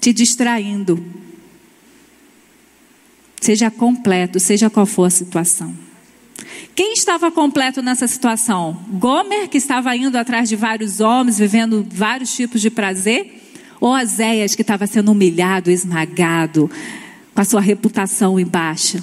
te 0.00 0.12
distraindo. 0.12 1.02
Seja 3.40 3.70
completo, 3.70 4.38
seja 4.38 4.68
qual 4.70 4.86
for 4.86 5.04
a 5.04 5.10
situação. 5.10 5.74
Quem 6.74 6.92
estava 6.92 7.30
completo 7.30 7.80
nessa 7.80 8.06
situação? 8.06 8.84
Gomer, 8.88 9.48
que 9.48 9.58
estava 9.58 9.94
indo 9.96 10.16
atrás 10.16 10.48
de 10.48 10.56
vários 10.56 11.00
homens, 11.00 11.38
vivendo 11.38 11.86
vários 11.90 12.34
tipos 12.34 12.60
de 12.60 12.70
prazer? 12.70 13.42
Ou 13.80 13.92
Azéias, 13.92 14.54
que 14.54 14.62
estava 14.62 14.86
sendo 14.86 15.12
humilhado, 15.12 15.70
esmagado, 15.70 16.70
com 17.34 17.40
a 17.40 17.44
sua 17.44 17.60
reputação 17.60 18.40
em 18.40 18.46
baixa? 18.46 19.02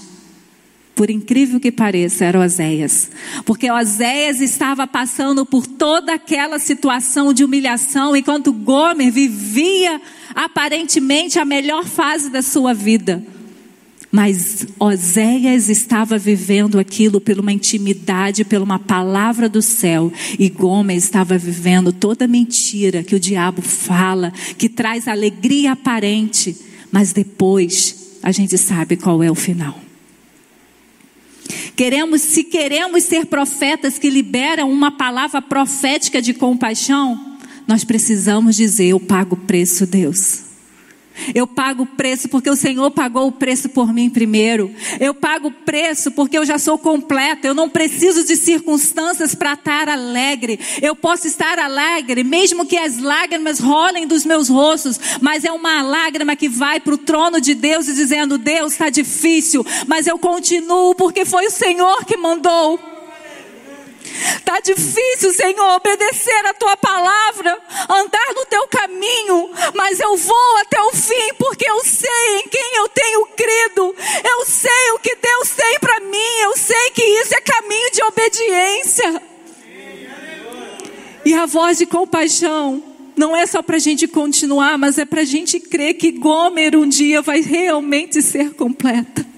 Por 0.96 1.10
incrível 1.10 1.60
que 1.60 1.72
pareça, 1.72 2.26
era 2.26 2.40
Oséias. 2.40 3.10
Porque 3.46 3.72
Oséias 3.72 4.42
estava 4.42 4.86
passando 4.86 5.46
por 5.46 5.66
toda 5.66 6.14
aquela 6.14 6.60
situação 6.60 7.34
de 7.34 7.44
humilhação, 7.44 8.16
enquanto 8.16 8.52
Gomer 8.52 9.12
vivia 9.12 10.02
aparentemente 10.36 11.40
a 11.40 11.46
melhor 11.46 11.86
fase 11.86 12.30
da 12.30 12.42
sua 12.42 12.74
vida. 12.74 13.24
Mas 14.12 14.68
Oséias 14.78 15.70
estava 15.70 16.18
vivendo 16.18 16.78
aquilo 16.78 17.22
por 17.22 17.40
uma 17.40 17.54
intimidade, 17.54 18.44
por 18.44 18.62
uma 18.62 18.78
palavra 18.78 19.48
do 19.48 19.62
céu. 19.62 20.12
E 20.38 20.50
Gomer 20.50 20.98
estava 20.98 21.38
vivendo 21.38 21.94
toda 21.94 22.28
mentira 22.28 23.04
que 23.04 23.16
o 23.16 23.20
diabo 23.20 23.62
fala, 23.62 24.34
que 24.58 24.68
traz 24.68 25.08
alegria 25.08 25.72
aparente. 25.72 26.58
Mas 26.92 27.14
depois 27.14 28.20
a 28.22 28.34
gente 28.34 28.58
sabe 28.58 28.98
qual 28.98 29.24
é 29.24 29.32
o 29.32 29.36
final. 29.36 29.80
Queremos, 31.76 32.22
se 32.22 32.44
queremos 32.44 33.04
ser 33.04 33.26
profetas 33.26 33.98
que 33.98 34.10
liberam 34.10 34.72
uma 34.72 34.92
palavra 34.92 35.42
profética 35.42 36.22
de 36.22 36.34
compaixão, 36.34 37.38
nós 37.68 37.84
precisamos 37.84 38.56
dizer: 38.56 38.88
Eu 38.88 39.00
pago 39.00 39.36
o 39.36 39.40
preço, 39.40 39.86
Deus. 39.86 40.51
Eu 41.34 41.46
pago 41.46 41.84
o 41.84 41.86
preço 41.86 42.28
porque 42.30 42.50
o 42.50 42.56
Senhor 42.56 42.90
pagou 42.92 43.28
o 43.28 43.32
preço 43.32 43.70
por 43.70 43.94
mim 43.94 44.10
primeiro. 44.10 44.74
Eu 45.00 45.14
pago 45.14 45.50
o 45.50 45.52
preço 45.52 46.12
porque 46.12 46.38
eu 46.38 46.46
já 46.46 46.58
sou 46.58 46.78
completa. 46.78 47.48
Eu 47.48 47.54
não 47.54 47.70
preciso 47.70 48.24
de 48.24 48.36
circunstâncias 48.36 49.36
para 49.36 49.54
estar 49.54 49.90
alegre. 49.90 50.60
Eu 50.82 50.96
posso 50.96 51.28
estar 51.28 51.60
alegre, 51.60 52.24
mesmo 52.24 52.66
que 52.66 52.78
as 52.78 52.98
lágrimas 52.98 53.60
rolem 53.60 54.08
dos 54.08 54.26
meus 54.26 54.50
rostos, 54.50 55.00
mas 55.22 55.46
é 55.46 55.52
uma 55.52 55.82
lágrima 55.82 56.36
que 56.36 56.50
vai 56.50 56.80
para 56.80 56.94
o 56.94 56.98
trono 56.98 57.40
de 57.40 57.54
Deus 57.54 57.88
e 57.88 57.94
dizendo: 57.94 58.38
Deus 58.38 58.74
está 58.74 58.90
difícil, 58.90 59.66
mas 59.88 60.08
eu 60.08 60.18
continuo 60.18 60.96
porque 60.96 61.26
foi 61.26 61.46
o 61.46 61.52
Senhor 61.52 62.06
que 62.06 62.18
mandou. 62.18 62.80
Está 64.52 64.74
difícil, 64.74 65.32
Senhor, 65.32 65.76
obedecer 65.78 66.46
a 66.46 66.54
tua 66.54 66.76
palavra, 66.76 67.58
andar 67.90 68.34
no 68.36 68.46
teu 68.48 68.68
caminho, 68.68 69.50
mas 69.74 69.98
eu 69.98 70.18
vou 70.18 70.58
até 70.58 70.82
o 70.82 70.92
fim, 70.92 71.34
porque 71.40 71.66
eu 71.66 71.80
sei 71.86 72.40
em 72.40 72.50
quem 72.50 72.76
eu 72.76 72.90
tenho 72.90 73.26
crido, 73.28 73.96
eu 74.26 74.46
sei 74.46 74.92
o 74.94 75.00
que 75.00 75.16
Deus 75.16 75.52
tem 75.52 75.80
para 75.80 76.02
mim, 76.02 76.40
eu 76.44 76.58
sei 76.58 76.92
que 76.94 77.02
isso 77.02 77.34
é 77.34 77.40
caminho 77.40 77.92
de 77.94 78.04
obediência. 78.04 79.22
E 81.24 81.34
a 81.34 81.46
voz 81.46 81.78
de 81.78 81.86
compaixão 81.86 82.84
não 83.16 83.34
é 83.34 83.48
só 83.48 83.62
para 83.62 83.78
a 83.78 83.80
gente 83.80 84.06
continuar, 84.06 84.78
mas 84.78 84.98
é 84.98 85.06
para 85.06 85.22
a 85.22 85.26
gente 85.26 85.62
crer 85.62 85.94
que 85.94 86.12
Gomer 86.12 86.76
um 86.76 86.90
dia 86.90 87.22
vai 87.22 87.40
realmente 87.40 88.22
ser 88.22 88.54
completa. 88.54 89.31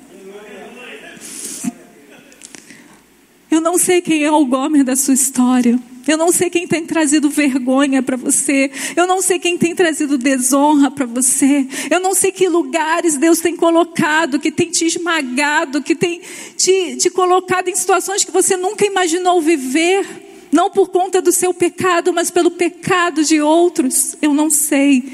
Eu 3.54 3.62
não 3.62 3.78
sei 3.78 4.02
quem 4.02 4.24
é 4.24 4.32
o 4.32 4.44
Gomer 4.48 4.84
da 4.84 4.96
sua 4.96 5.14
história. 5.14 5.80
Eu 6.08 6.18
não 6.18 6.32
sei 6.32 6.50
quem 6.50 6.68
tem 6.68 6.88
trazido 6.88 7.30
vergonha 7.30 8.02
para 8.02 8.18
você. 8.18 8.72
Eu 8.96 9.06
não 9.06 9.22
sei 9.22 9.38
quem 9.38 9.60
tem 9.60 9.76
trazido 9.76 10.18
desonra 10.18 10.90
para 10.90 11.06
você. 11.06 11.68
Eu 11.92 12.00
não 12.00 12.16
sei 12.16 12.32
que 12.32 12.50
lugares 12.50 13.16
Deus 13.16 13.42
tem 13.42 13.56
colocado, 13.56 14.40
que 14.40 14.52
tem 14.52 14.72
te 14.72 14.86
esmagado, 14.86 15.84
que 15.84 15.94
tem 15.94 16.20
te, 16.58 16.96
te 16.96 17.12
colocado 17.12 17.68
em 17.68 17.76
situações 17.76 18.24
que 18.24 18.32
você 18.32 18.58
nunca 18.58 18.88
imaginou 18.88 19.40
viver. 19.40 20.04
Não 20.52 20.72
por 20.72 20.90
conta 20.90 21.22
do 21.22 21.32
seu 21.32 21.54
pecado, 21.54 22.12
mas 22.12 22.32
pelo 22.32 22.50
pecado 22.50 23.24
de 23.24 23.40
outros. 23.40 24.16
Eu 24.20 24.34
não 24.34 24.50
sei. 24.50 25.14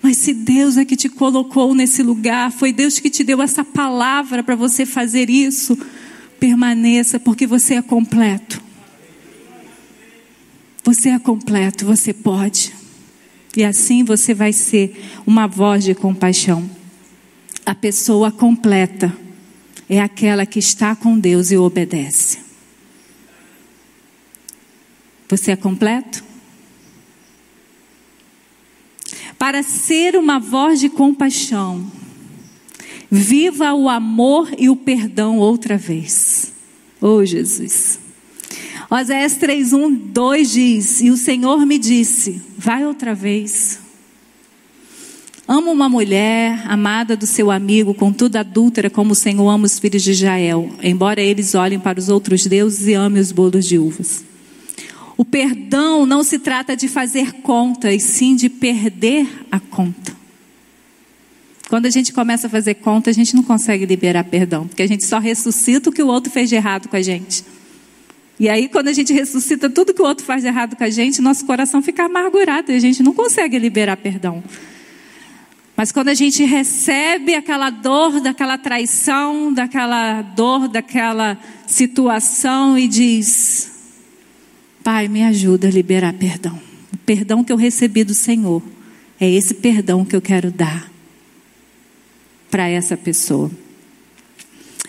Mas 0.00 0.18
se 0.18 0.32
Deus 0.32 0.76
é 0.76 0.84
que 0.84 0.94
te 0.94 1.08
colocou 1.08 1.74
nesse 1.74 2.04
lugar, 2.04 2.52
foi 2.52 2.72
Deus 2.72 3.00
que 3.00 3.10
te 3.10 3.24
deu 3.24 3.42
essa 3.42 3.64
palavra 3.64 4.44
para 4.44 4.54
você 4.54 4.86
fazer 4.86 5.28
isso 5.28 5.76
permaneça, 6.44 7.18
porque 7.18 7.46
você 7.46 7.76
é 7.76 7.80
completo. 7.80 8.62
Você 10.84 11.08
é 11.08 11.18
completo, 11.18 11.86
você 11.86 12.12
pode. 12.12 12.70
E 13.56 13.64
assim 13.64 14.04
você 14.04 14.34
vai 14.34 14.52
ser 14.52 14.94
uma 15.26 15.46
voz 15.46 15.84
de 15.84 15.94
compaixão. 15.94 16.68
A 17.64 17.74
pessoa 17.74 18.30
completa 18.30 19.10
é 19.88 19.98
aquela 20.02 20.44
que 20.44 20.58
está 20.58 20.94
com 20.94 21.18
Deus 21.18 21.50
e 21.50 21.56
obedece. 21.56 22.40
Você 25.30 25.52
é 25.52 25.56
completo? 25.56 26.22
Para 29.38 29.62
ser 29.62 30.14
uma 30.14 30.38
voz 30.38 30.78
de 30.78 30.90
compaixão, 30.90 31.90
viva 33.14 33.72
o 33.72 33.88
amor 33.88 34.50
e 34.58 34.68
o 34.68 34.74
perdão 34.74 35.38
outra 35.38 35.78
vez. 35.78 36.52
Oh, 37.00 37.24
Jesus. 37.24 38.00
Oséias 38.90 39.36
3:1, 39.36 39.96
2 40.12 40.50
diz: 40.50 41.00
E 41.00 41.10
o 41.10 41.16
Senhor 41.16 41.64
me 41.64 41.78
disse: 41.78 42.42
Vai 42.58 42.84
outra 42.84 43.14
vez. 43.14 43.78
Ama 45.46 45.70
uma 45.70 45.88
mulher 45.88 46.64
amada 46.66 47.14
do 47.16 47.26
seu 47.26 47.50
amigo, 47.50 47.92
contudo 47.92 48.36
adúltera, 48.36 48.88
como 48.88 49.12
o 49.12 49.14
Senhor 49.14 49.46
ama 49.48 49.66
os 49.66 49.78
filhos 49.78 50.02
de 50.02 50.10
Israel, 50.10 50.70
embora 50.82 51.20
eles 51.20 51.54
olhem 51.54 51.78
para 51.78 51.98
os 51.98 52.08
outros 52.08 52.46
deuses 52.46 52.86
e 52.88 52.94
amem 52.94 53.20
os 53.20 53.30
bolos 53.30 53.66
de 53.66 53.78
uvas. 53.78 54.24
O 55.18 55.24
perdão 55.24 56.06
não 56.06 56.24
se 56.24 56.38
trata 56.38 56.74
de 56.74 56.88
fazer 56.88 57.34
conta, 57.42 57.92
e 57.92 58.00
sim 58.00 58.34
de 58.34 58.48
perder 58.48 59.28
a 59.52 59.60
conta. 59.60 60.23
Quando 61.68 61.86
a 61.86 61.90
gente 61.90 62.12
começa 62.12 62.46
a 62.46 62.50
fazer 62.50 62.74
conta, 62.74 63.10
a 63.10 63.12
gente 63.12 63.34
não 63.34 63.42
consegue 63.42 63.86
liberar 63.86 64.24
perdão, 64.24 64.66
porque 64.68 64.82
a 64.82 64.86
gente 64.86 65.04
só 65.04 65.18
ressuscita 65.18 65.88
o 65.88 65.92
que 65.92 66.02
o 66.02 66.06
outro 66.06 66.30
fez 66.30 66.48
de 66.48 66.54
errado 66.54 66.88
com 66.88 66.96
a 66.96 67.02
gente. 67.02 67.44
E 68.38 68.48
aí, 68.48 68.68
quando 68.68 68.88
a 68.88 68.92
gente 68.92 69.12
ressuscita 69.12 69.70
tudo 69.70 69.94
que 69.94 70.02
o 70.02 70.04
outro 70.04 70.26
faz 70.26 70.42
de 70.42 70.48
errado 70.48 70.76
com 70.76 70.84
a 70.84 70.90
gente, 70.90 71.22
nosso 71.22 71.46
coração 71.46 71.80
fica 71.80 72.04
amargurado 72.04 72.72
e 72.72 72.74
a 72.74 72.78
gente 72.78 73.02
não 73.02 73.14
consegue 73.14 73.58
liberar 73.58 73.96
perdão. 73.96 74.42
Mas 75.76 75.90
quando 75.90 76.08
a 76.08 76.14
gente 76.14 76.44
recebe 76.44 77.34
aquela 77.34 77.70
dor 77.70 78.20
daquela 78.20 78.58
traição, 78.58 79.52
daquela 79.52 80.22
dor 80.22 80.68
daquela 80.68 81.38
situação 81.66 82.78
e 82.78 82.86
diz: 82.86 83.72
Pai, 84.82 85.08
me 85.08 85.24
ajuda 85.24 85.68
a 85.68 85.70
liberar 85.70 86.12
perdão. 86.12 86.60
O 86.92 86.96
perdão 86.98 87.42
que 87.42 87.52
eu 87.52 87.56
recebi 87.56 88.04
do 88.04 88.14
Senhor 88.14 88.62
é 89.20 89.28
esse 89.28 89.54
perdão 89.54 90.04
que 90.04 90.14
eu 90.14 90.20
quero 90.20 90.52
dar 90.52 90.93
para 92.54 92.68
essa 92.68 92.96
pessoa. 92.96 93.50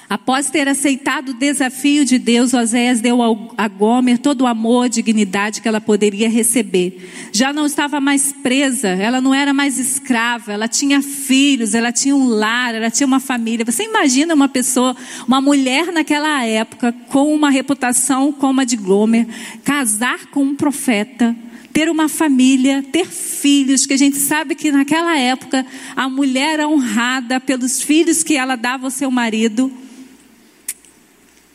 Após 0.08 0.52
ter 0.52 0.68
aceitado 0.68 1.30
o 1.30 1.34
desafio 1.34 2.06
de 2.06 2.20
Deus, 2.20 2.54
Oséias 2.54 3.02
deu 3.02 3.24
a 3.58 3.68
Gomer 3.68 4.20
todo 4.20 4.42
o 4.42 4.46
amor, 4.46 4.88
dignidade 4.88 5.62
que 5.62 5.68
ela 5.68 5.82
poderia 5.82 6.30
receber. 6.30 7.10
Já 7.32 7.52
não 7.52 7.66
estava 7.66 8.00
mais 8.00 8.32
presa, 8.32 8.90
ela 8.90 9.20
não 9.20 9.34
era 9.34 9.52
mais 9.52 9.80
escrava, 9.80 10.54
ela 10.54 10.68
tinha 10.68 11.02
filhos, 11.02 11.74
ela 11.74 11.92
tinha 11.92 12.16
um 12.16 12.28
lar, 12.28 12.76
ela 12.76 12.92
tinha 12.92 13.08
uma 13.08 13.20
família. 13.20 13.66
Você 13.66 13.84
imagina 13.86 14.36
uma 14.36 14.48
pessoa, 14.48 14.96
uma 15.28 15.42
mulher 15.42 15.92
naquela 15.92 16.46
época, 16.46 16.94
com 17.10 17.34
uma 17.34 17.50
reputação 17.50 18.32
como 18.32 18.62
a 18.62 18.64
de 18.64 18.76
Gomer, 18.76 19.26
casar 19.64 20.28
com 20.28 20.44
um 20.44 20.56
profeta, 20.56 21.36
ter 21.76 21.90
uma 21.90 22.08
família, 22.08 22.82
ter 22.82 23.06
filhos, 23.06 23.86
que 23.86 23.94
a 23.94 23.98
gente 23.98 24.16
sabe 24.16 24.56
que 24.56 24.72
naquela 24.72 25.20
época 25.20 25.66
a 25.94 26.08
mulher 26.08 26.54
era 26.54 26.70
honrada 26.70 27.38
pelos 27.38 27.82
filhos 27.82 28.24
que 28.24 28.38
ela 28.38 28.56
dava 28.56 28.86
ao 28.86 28.90
seu 28.90 29.12
marido. 29.12 29.70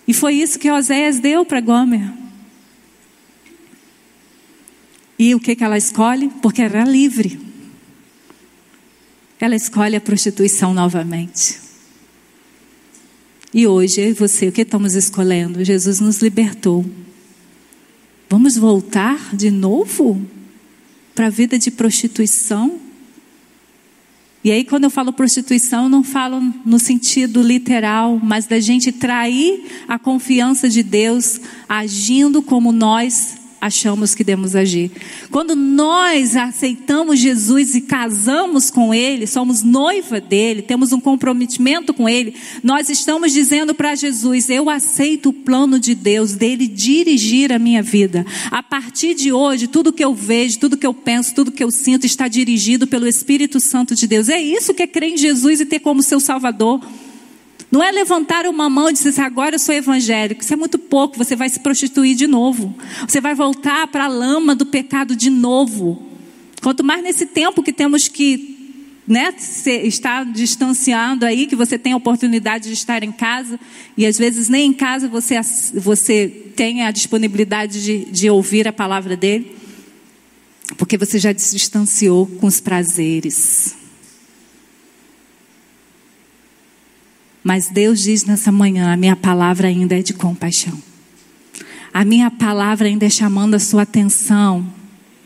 E 0.06 0.12
foi 0.12 0.34
isso 0.34 0.58
que 0.58 0.70
Oséias 0.70 1.18
deu 1.20 1.42
para 1.46 1.62
Gomer. 1.62 2.12
E 5.18 5.34
o 5.34 5.40
que, 5.40 5.56
que 5.56 5.64
ela 5.64 5.78
escolhe? 5.78 6.28
Porque 6.42 6.60
era 6.60 6.84
livre. 6.84 7.40
Ela 9.40 9.56
escolhe 9.56 9.96
a 9.96 10.00
prostituição 10.02 10.74
novamente. 10.74 11.58
E 13.54 13.66
hoje, 13.66 14.02
eu 14.02 14.10
e 14.10 14.12
você, 14.12 14.48
o 14.48 14.52
que 14.52 14.60
estamos 14.60 14.94
escolhendo? 14.94 15.64
Jesus 15.64 15.98
nos 15.98 16.20
libertou. 16.20 16.84
Vamos 18.30 18.56
voltar 18.56 19.34
de 19.34 19.50
novo 19.50 20.24
para 21.16 21.26
a 21.26 21.30
vida 21.30 21.58
de 21.58 21.68
prostituição? 21.68 22.78
E 24.44 24.52
aí, 24.52 24.62
quando 24.62 24.84
eu 24.84 24.90
falo 24.90 25.12
prostituição, 25.12 25.82
eu 25.82 25.88
não 25.88 26.04
falo 26.04 26.40
no 26.64 26.78
sentido 26.78 27.42
literal, 27.42 28.20
mas 28.22 28.46
da 28.46 28.60
gente 28.60 28.92
trair 28.92 29.64
a 29.88 29.98
confiança 29.98 30.68
de 30.68 30.80
Deus 30.80 31.40
agindo 31.68 32.40
como 32.40 32.70
nós 32.70 33.39
achamos 33.60 34.14
que 34.14 34.24
devemos 34.24 34.56
agir. 34.56 34.90
Quando 35.30 35.54
nós 35.54 36.36
aceitamos 36.36 37.18
Jesus 37.18 37.74
e 37.74 37.82
casamos 37.82 38.70
com 38.70 38.94
Ele, 38.94 39.26
somos 39.26 39.62
noiva 39.62 40.20
dele, 40.20 40.62
temos 40.62 40.92
um 40.92 41.00
comprometimento 41.00 41.92
com 41.92 42.08
Ele, 42.08 42.34
nós 42.62 42.88
estamos 42.88 43.32
dizendo 43.32 43.74
para 43.74 43.94
Jesus: 43.94 44.48
Eu 44.48 44.70
aceito 44.70 45.28
o 45.28 45.32
plano 45.32 45.78
de 45.78 45.94
Deus, 45.94 46.32
dele 46.32 46.66
dirigir 46.66 47.52
a 47.52 47.58
minha 47.58 47.82
vida. 47.82 48.24
A 48.50 48.62
partir 48.62 49.14
de 49.14 49.32
hoje, 49.32 49.66
tudo 49.66 49.92
que 49.92 50.04
eu 50.04 50.14
vejo, 50.14 50.58
tudo 50.58 50.76
que 50.76 50.86
eu 50.86 50.94
penso, 50.94 51.34
tudo 51.34 51.52
que 51.52 51.62
eu 51.62 51.70
sinto 51.70 52.06
está 52.06 52.28
dirigido 52.28 52.86
pelo 52.86 53.06
Espírito 53.06 53.60
Santo 53.60 53.94
de 53.94 54.06
Deus. 54.06 54.28
É 54.28 54.40
isso 54.40 54.72
que 54.72 54.82
é 54.82 54.86
crer 54.86 55.12
em 55.12 55.16
Jesus 55.16 55.60
e 55.60 55.66
ter 55.66 55.80
como 55.80 56.02
seu 56.02 56.20
Salvador. 56.20 56.80
Não 57.70 57.82
é 57.82 57.90
levantar 57.92 58.46
uma 58.46 58.68
mão 58.68 58.90
e 58.90 58.92
dizer 58.92 59.10
assim, 59.10 59.20
agora 59.20 59.54
eu 59.54 59.58
sou 59.58 59.74
evangélico. 59.74 60.42
Isso 60.42 60.52
é 60.52 60.56
muito 60.56 60.78
pouco, 60.78 61.16
você 61.16 61.36
vai 61.36 61.48
se 61.48 61.60
prostituir 61.60 62.16
de 62.16 62.26
novo. 62.26 62.74
Você 63.06 63.20
vai 63.20 63.34
voltar 63.34 63.86
para 63.86 64.04
a 64.06 64.08
lama 64.08 64.56
do 64.56 64.66
pecado 64.66 65.14
de 65.14 65.30
novo. 65.30 66.02
Quanto 66.60 66.82
mais 66.82 67.02
nesse 67.02 67.26
tempo 67.26 67.62
que 67.62 67.72
temos 67.72 68.08
que 68.08 68.58
né, 69.06 69.34
estar 69.84 70.24
distanciando 70.24 71.24
aí, 71.24 71.46
que 71.46 71.56
você 71.56 71.78
tem 71.78 71.92
a 71.92 71.96
oportunidade 71.96 72.68
de 72.68 72.74
estar 72.74 73.02
em 73.02 73.12
casa, 73.12 73.58
e 73.96 74.04
às 74.04 74.18
vezes 74.18 74.48
nem 74.48 74.70
em 74.70 74.72
casa 74.72 75.08
você, 75.08 75.40
você 75.74 76.28
tem 76.54 76.82
a 76.82 76.90
disponibilidade 76.90 77.82
de, 77.82 78.04
de 78.04 78.30
ouvir 78.30 78.68
a 78.68 78.72
palavra 78.72 79.16
dele, 79.16 79.56
porque 80.76 80.96
você 80.96 81.18
já 81.18 81.36
se 81.36 81.56
distanciou 81.56 82.26
com 82.26 82.46
os 82.46 82.60
prazeres. 82.60 83.79
Mas 87.42 87.68
Deus 87.68 88.00
diz 88.00 88.24
nessa 88.24 88.52
manhã: 88.52 88.92
a 88.92 88.96
minha 88.96 89.16
palavra 89.16 89.68
ainda 89.68 89.98
é 89.98 90.02
de 90.02 90.12
compaixão. 90.12 90.80
A 91.92 92.04
minha 92.04 92.30
palavra 92.30 92.86
ainda 92.86 93.06
é 93.06 93.10
chamando 93.10 93.54
a 93.54 93.58
sua 93.58 93.82
atenção 93.82 94.64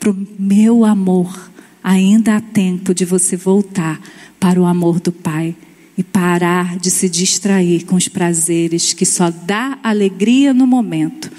para 0.00 0.10
o 0.10 0.26
meu 0.38 0.84
amor. 0.84 1.50
Ainda 1.82 2.36
há 2.36 2.40
tempo 2.40 2.94
de 2.94 3.04
você 3.04 3.36
voltar 3.36 4.00
para 4.40 4.58
o 4.58 4.64
amor 4.64 5.00
do 5.00 5.12
Pai 5.12 5.54
e 5.96 6.02
parar 6.02 6.78
de 6.78 6.90
se 6.90 7.08
distrair 7.08 7.84
com 7.84 7.96
os 7.96 8.08
prazeres 8.08 8.94
que 8.94 9.04
só 9.04 9.30
dá 9.30 9.78
alegria 9.82 10.54
no 10.54 10.66
momento, 10.66 11.30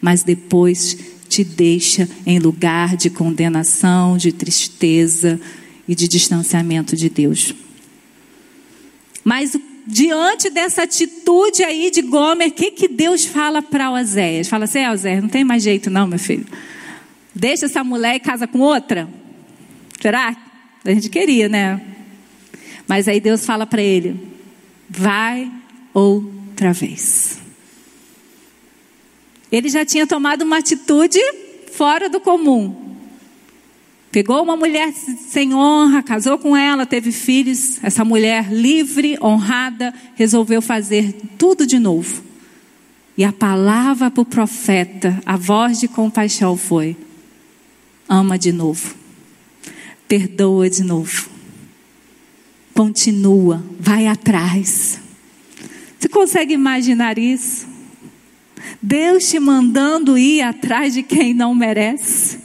mas 0.00 0.22
depois 0.22 0.96
te 1.28 1.42
deixa 1.42 2.08
em 2.26 2.38
lugar 2.38 2.96
de 2.96 3.08
condenação, 3.08 4.16
de 4.16 4.30
tristeza 4.30 5.40
e 5.88 5.94
de 5.94 6.06
distanciamento 6.06 6.94
de 6.94 7.08
Deus. 7.08 7.54
Mas 9.24 9.54
o 9.54 9.73
diante 9.86 10.50
dessa 10.50 10.82
atitude 10.82 11.62
aí 11.62 11.90
de 11.90 12.02
Gomer, 12.02 12.48
o 12.48 12.52
que, 12.52 12.70
que 12.70 12.88
Deus 12.88 13.24
fala 13.24 13.60
para 13.62 13.90
Oséias? 13.90 14.48
Fala 14.48 14.64
assim, 14.64 14.80
é, 14.80 14.90
Oséias, 14.90 15.22
não 15.22 15.28
tem 15.28 15.44
mais 15.44 15.62
jeito 15.62 15.90
não, 15.90 16.06
meu 16.06 16.18
filho. 16.18 16.46
Deixa 17.34 17.66
essa 17.66 17.82
mulher 17.82 18.16
e 18.16 18.20
casa 18.20 18.46
com 18.46 18.60
outra? 18.60 19.08
Será? 20.00 20.36
A 20.84 20.90
gente 20.90 21.08
queria, 21.08 21.48
né? 21.48 21.80
Mas 22.86 23.08
aí 23.08 23.20
Deus 23.20 23.44
fala 23.44 23.66
para 23.66 23.82
ele, 23.82 24.20
vai 24.88 25.50
outra 25.92 26.72
vez. 26.72 27.40
Ele 29.50 29.68
já 29.68 29.84
tinha 29.84 30.06
tomado 30.06 30.42
uma 30.42 30.58
atitude 30.58 31.18
fora 31.72 32.08
do 32.08 32.20
comum. 32.20 32.93
Pegou 34.14 34.44
uma 34.44 34.56
mulher 34.56 34.92
sem 34.92 35.52
honra, 35.52 36.00
casou 36.00 36.38
com 36.38 36.56
ela, 36.56 36.86
teve 36.86 37.10
filhos. 37.10 37.82
Essa 37.82 38.04
mulher 38.04 38.46
livre, 38.48 39.18
honrada, 39.20 39.92
resolveu 40.14 40.62
fazer 40.62 41.12
tudo 41.36 41.66
de 41.66 41.80
novo. 41.80 42.22
E 43.18 43.24
a 43.24 43.32
palavra 43.32 44.12
para 44.12 44.20
o 44.20 44.24
profeta, 44.24 45.20
a 45.26 45.36
voz 45.36 45.80
de 45.80 45.88
compaixão 45.88 46.56
foi: 46.56 46.96
ama 48.08 48.38
de 48.38 48.52
novo, 48.52 48.94
perdoa 50.06 50.70
de 50.70 50.84
novo, 50.84 51.28
continua, 52.72 53.64
vai 53.80 54.06
atrás. 54.06 55.00
Você 55.98 56.08
consegue 56.08 56.54
imaginar 56.54 57.18
isso? 57.18 57.66
Deus 58.80 59.28
te 59.28 59.40
mandando 59.40 60.16
ir 60.16 60.40
atrás 60.40 60.94
de 60.94 61.02
quem 61.02 61.34
não 61.34 61.52
merece 61.52 62.43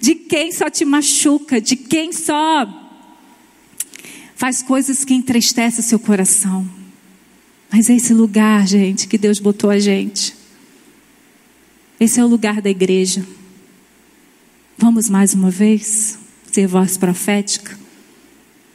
de 0.00 0.14
quem 0.14 0.52
só 0.52 0.68
te 0.68 0.84
machuca, 0.84 1.60
de 1.60 1.76
quem 1.76 2.12
só 2.12 2.80
faz 4.34 4.62
coisas 4.62 5.04
que 5.04 5.14
entristecem 5.14 5.84
seu 5.84 5.98
coração. 5.98 6.68
Mas 7.70 7.88
é 7.88 7.94
esse 7.94 8.12
lugar, 8.12 8.66
gente, 8.66 9.06
que 9.06 9.16
Deus 9.16 9.38
botou 9.38 9.70
a 9.70 9.78
gente. 9.78 10.34
Esse 11.98 12.20
é 12.20 12.24
o 12.24 12.28
lugar 12.28 12.60
da 12.60 12.68
igreja. 12.68 13.24
Vamos 14.76 15.08
mais 15.08 15.32
uma 15.32 15.50
vez 15.50 16.18
ser 16.50 16.66
voz 16.66 16.96
profética 16.96 17.78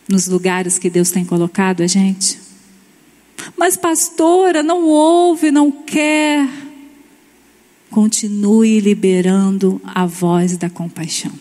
nos 0.08 0.28
lugares 0.28 0.80
que 0.80 0.90
Deus 0.90 1.12
tem 1.12 1.26
colocado 1.26 1.84
a 1.84 1.88
gente. 1.88 2.40
Mas 3.58 3.76
pastora, 3.76 4.64
não 4.64 4.86
ouve, 4.86 5.52
não 5.52 5.72
quer. 5.72 6.48
Continue 7.90 8.80
liberando 8.80 9.82
a 9.84 10.06
voz 10.06 10.58
da 10.58 10.70
compaixão. 10.70 11.32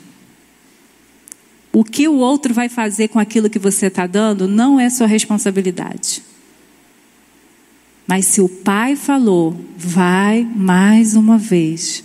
O 1.72 1.84
que 1.84 2.08
o 2.08 2.14
outro 2.14 2.54
vai 2.54 2.68
fazer 2.68 3.08
com 3.08 3.18
aquilo 3.18 3.50
que 3.50 3.58
você 3.58 3.86
está 3.86 4.06
dando 4.06 4.48
não 4.48 4.80
é 4.80 4.88
sua 4.88 5.06
responsabilidade. 5.06 6.22
Mas 8.06 8.28
se 8.28 8.40
o 8.40 8.48
pai 8.48 8.96
falou, 8.96 9.54
vai 9.76 10.42
mais 10.42 11.14
uma 11.14 11.36
vez, 11.36 12.02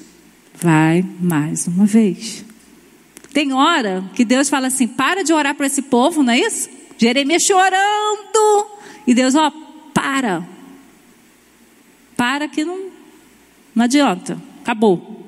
vai 0.60 1.06
mais 1.20 1.68
uma 1.68 1.86
vez. 1.86 2.44
Tem 3.32 3.54
hora 3.54 4.04
que 4.14 4.26
Deus 4.26 4.50
fala 4.50 4.68
assim: 4.68 4.88
para 4.88 5.24
de 5.24 5.32
orar 5.32 5.56
para 5.56 5.68
esse 5.68 5.84
povo, 5.84 6.22
não 6.22 6.34
é 6.34 6.40
isso? 6.40 6.70
Jeremias 6.98 7.44
chorando. 7.44 8.68
E 9.08 9.14
Deus, 9.14 9.36
ó, 9.36 9.52
para. 9.94 10.46
Para 12.18 12.48
que 12.48 12.66
não, 12.66 12.91
não 13.76 13.86
adianta. 13.86 14.42
Acabou. 14.62 15.26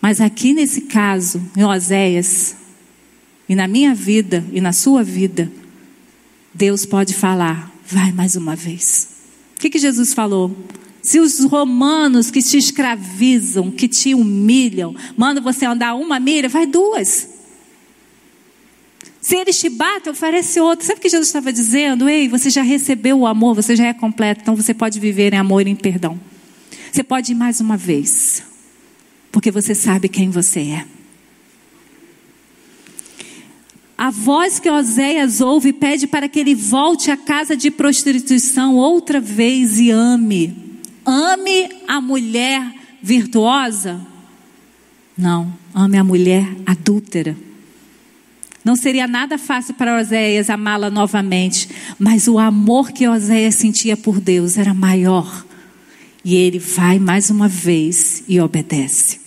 Mas 0.00 0.20
aqui 0.20 0.52
nesse 0.52 0.82
caso, 0.82 1.42
em 1.56 1.64
Oséias, 1.64 2.56
e 3.48 3.54
na 3.54 3.68
minha 3.68 3.94
vida 3.94 4.44
e 4.52 4.60
na 4.60 4.72
sua 4.72 5.02
vida, 5.02 5.50
Deus 6.54 6.84
pode 6.84 7.14
falar: 7.14 7.72
vai 7.86 8.12
mais 8.12 8.36
uma 8.36 8.56
vez. 8.56 9.08
O 9.56 9.60
que, 9.60 9.70
que 9.70 9.78
Jesus 9.78 10.12
falou? 10.12 10.56
Se 11.02 11.18
os 11.18 11.40
romanos 11.44 12.30
que 12.30 12.40
te 12.40 12.56
escravizam, 12.56 13.70
que 13.70 13.88
te 13.88 14.14
humilham, 14.14 14.94
mandam 15.16 15.42
você 15.42 15.66
andar 15.66 15.94
uma 15.94 16.20
milha, 16.20 16.48
vai 16.48 16.66
duas. 16.66 17.28
Se 19.20 19.36
eles 19.36 19.58
te 19.58 19.68
batem, 19.68 20.12
oferece 20.12 20.60
outro. 20.60 20.86
Sabe 20.86 20.98
o 20.98 21.02
que 21.02 21.08
Jesus 21.08 21.28
estava 21.28 21.52
dizendo? 21.52 22.08
Ei, 22.08 22.28
você 22.28 22.50
já 22.50 22.62
recebeu 22.62 23.20
o 23.20 23.26
amor, 23.26 23.54
você 23.54 23.76
já 23.76 23.86
é 23.86 23.92
completo, 23.92 24.42
então 24.42 24.56
você 24.56 24.72
pode 24.74 24.98
viver 24.98 25.32
em 25.32 25.36
amor 25.36 25.66
e 25.66 25.70
em 25.70 25.76
perdão. 25.76 26.18
Você 26.92 27.02
pode 27.02 27.32
ir 27.32 27.34
mais 27.34 27.58
uma 27.58 27.76
vez, 27.76 28.44
porque 29.32 29.50
você 29.50 29.74
sabe 29.74 30.08
quem 30.08 30.28
você 30.28 30.60
é. 30.60 30.86
A 33.96 34.10
voz 34.10 34.58
que 34.58 34.70
Oséias 34.70 35.40
ouve 35.40 35.72
pede 35.72 36.06
para 36.06 36.28
que 36.28 36.38
ele 36.38 36.54
volte 36.54 37.10
à 37.10 37.16
casa 37.16 37.56
de 37.56 37.70
prostituição 37.70 38.76
outra 38.76 39.20
vez 39.20 39.80
e 39.80 39.90
ame 39.90 40.72
ame 41.04 41.68
a 41.88 42.00
mulher 42.00 42.62
virtuosa? 43.02 44.00
Não, 45.16 45.52
ame 45.74 45.96
a 45.98 46.04
mulher 46.04 46.46
adúltera. 46.64 47.36
Não 48.64 48.76
seria 48.76 49.08
nada 49.08 49.36
fácil 49.38 49.74
para 49.74 49.98
Oséias 49.98 50.48
amá-la 50.48 50.88
novamente, 50.88 51.68
mas 51.98 52.28
o 52.28 52.38
amor 52.38 52.92
que 52.92 53.08
Oséias 53.08 53.56
sentia 53.56 53.96
por 53.96 54.20
Deus 54.20 54.56
era 54.56 54.72
maior. 54.72 55.44
E 56.24 56.34
ele 56.34 56.58
vai 56.58 56.98
mais 56.98 57.30
uma 57.30 57.48
vez 57.48 58.22
e 58.28 58.40
obedece. 58.40 59.20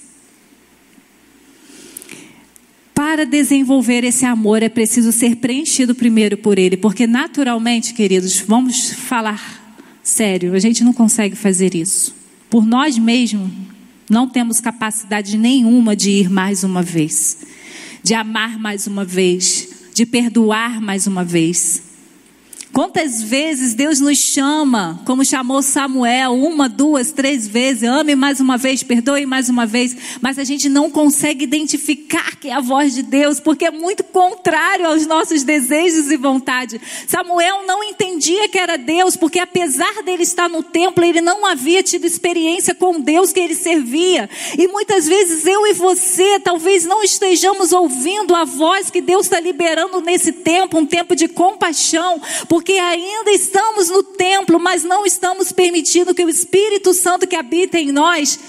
Para 2.94 3.26
desenvolver 3.26 4.04
esse 4.04 4.26
amor 4.26 4.64
é 4.64 4.70
preciso 4.70 5.12
ser 5.12 5.36
preenchido 5.36 5.94
primeiro 5.94 6.38
por 6.38 6.58
ele, 6.58 6.78
porque 6.78 7.06
naturalmente, 7.06 7.94
queridos, 7.94 8.40
vamos 8.40 8.92
falar 8.92 9.66
Sério, 10.06 10.54
a 10.54 10.60
gente 10.60 10.84
não 10.84 10.94
consegue 10.94 11.36
fazer 11.36 11.74
isso. 11.74 12.16
Por 12.48 12.64
nós 12.64 12.96
mesmos, 12.96 13.50
não 14.08 14.30
temos 14.30 14.62
capacidade 14.62 15.36
nenhuma 15.36 15.96
de 15.96 16.12
ir 16.12 16.30
mais 16.30 16.64
uma 16.64 16.84
vez, 16.84 17.40
de 18.04 18.14
amar 18.14 18.60
mais 18.60 18.86
uma 18.86 19.04
vez, 19.04 19.68
de 19.96 20.06
perdoar 20.06 20.80
mais 20.80 21.08
uma 21.08 21.24
vez. 21.24 21.82
Quantas 22.76 23.24
vezes 23.24 23.74
Deus 23.74 24.02
nos 24.02 24.18
chama, 24.18 25.02
como 25.06 25.24
chamou 25.24 25.62
Samuel, 25.62 26.34
uma, 26.34 26.68
duas, 26.68 27.10
três 27.10 27.48
vezes, 27.48 27.84
ame 27.84 28.18
mais 28.18 28.42
uma 28.42 28.58
vez, 28.58 28.84
perdoe 28.84 29.26
mais 29.26 29.48
uma 29.48 29.66
vez, 29.66 29.96
mas 30.20 30.38
a 30.38 30.44
gente 30.44 30.68
não 30.68 30.92
consegue 30.92 31.46
identificar 31.46 32.36
que 32.36 32.50
é 32.50 32.54
a 32.54 32.60
voz 32.60 32.94
de 32.94 33.02
Deus, 33.02 33.40
porque 33.40 33.64
é 33.64 33.72
muito 33.72 34.04
contrário 34.04 34.88
aos 34.88 35.08
nossos 35.08 35.44
desejos 35.44 36.12
e 36.12 36.18
vontade. 36.18 36.82
Samuel 37.08 37.66
não 37.66 37.82
entendia 37.82 38.50
que 38.50 38.60
era 38.60 38.78
Deus, 38.78 39.16
porque 39.16 39.40
apesar 39.40 40.04
dele 40.04 40.24
estar 40.24 40.50
no 40.50 40.62
templo, 40.62 41.06
ele 41.06 41.22
não 41.22 41.46
havia 41.46 41.82
tido 41.82 42.06
experiência 42.06 42.76
com 42.76 43.00
Deus 43.00 43.32
que 43.32 43.40
ele 43.40 43.56
servia. 43.56 44.30
E 44.58 44.68
muitas 44.68 45.08
vezes 45.08 45.48
eu 45.48 45.66
e 45.66 45.72
você 45.72 46.42
talvez 46.42 46.84
não 46.84 47.02
estejamos 47.02 47.72
ouvindo 47.72 48.36
a 48.36 48.44
voz 48.44 48.90
que 48.90 49.00
Deus 49.00 49.28
está 49.28 49.40
liberando 49.40 50.02
nesse 50.02 50.34
tempo, 50.34 50.78
um 50.78 50.86
tempo 50.86 51.16
de 51.16 51.30
compaixão, 51.30 52.22
porque 52.50 52.65
porque 52.66 52.80
ainda 52.80 53.30
estamos 53.30 53.92
no 53.92 54.02
templo, 54.02 54.60
mas 54.60 54.84
não 54.84 55.06
estamos 55.06 55.52
permitindo 55.52 56.16
que 56.16 56.26
o 56.26 56.30
Espírito 56.30 56.96
Santo 56.96 57.28
que 57.28 57.36
habita 57.36 57.80
em 57.80 57.92
nós 57.92 58.40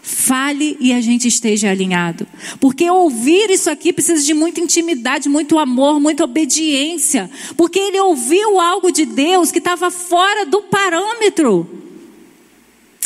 fale 0.00 0.74
e 0.80 0.90
a 0.90 1.02
gente 1.02 1.28
esteja 1.28 1.68
alinhado. 1.70 2.26
Porque 2.60 2.90
ouvir 2.90 3.50
isso 3.50 3.68
aqui 3.68 3.92
precisa 3.92 4.24
de 4.24 4.32
muita 4.32 4.58
intimidade, 4.58 5.28
muito 5.28 5.58
amor, 5.58 6.00
muita 6.00 6.24
obediência. 6.24 7.30
Porque 7.58 7.78
ele 7.78 8.00
ouviu 8.00 8.58
algo 8.58 8.90
de 8.90 9.04
Deus 9.04 9.52
que 9.52 9.58
estava 9.58 9.90
fora 9.90 10.46
do 10.46 10.62
parâmetro. 10.62 11.68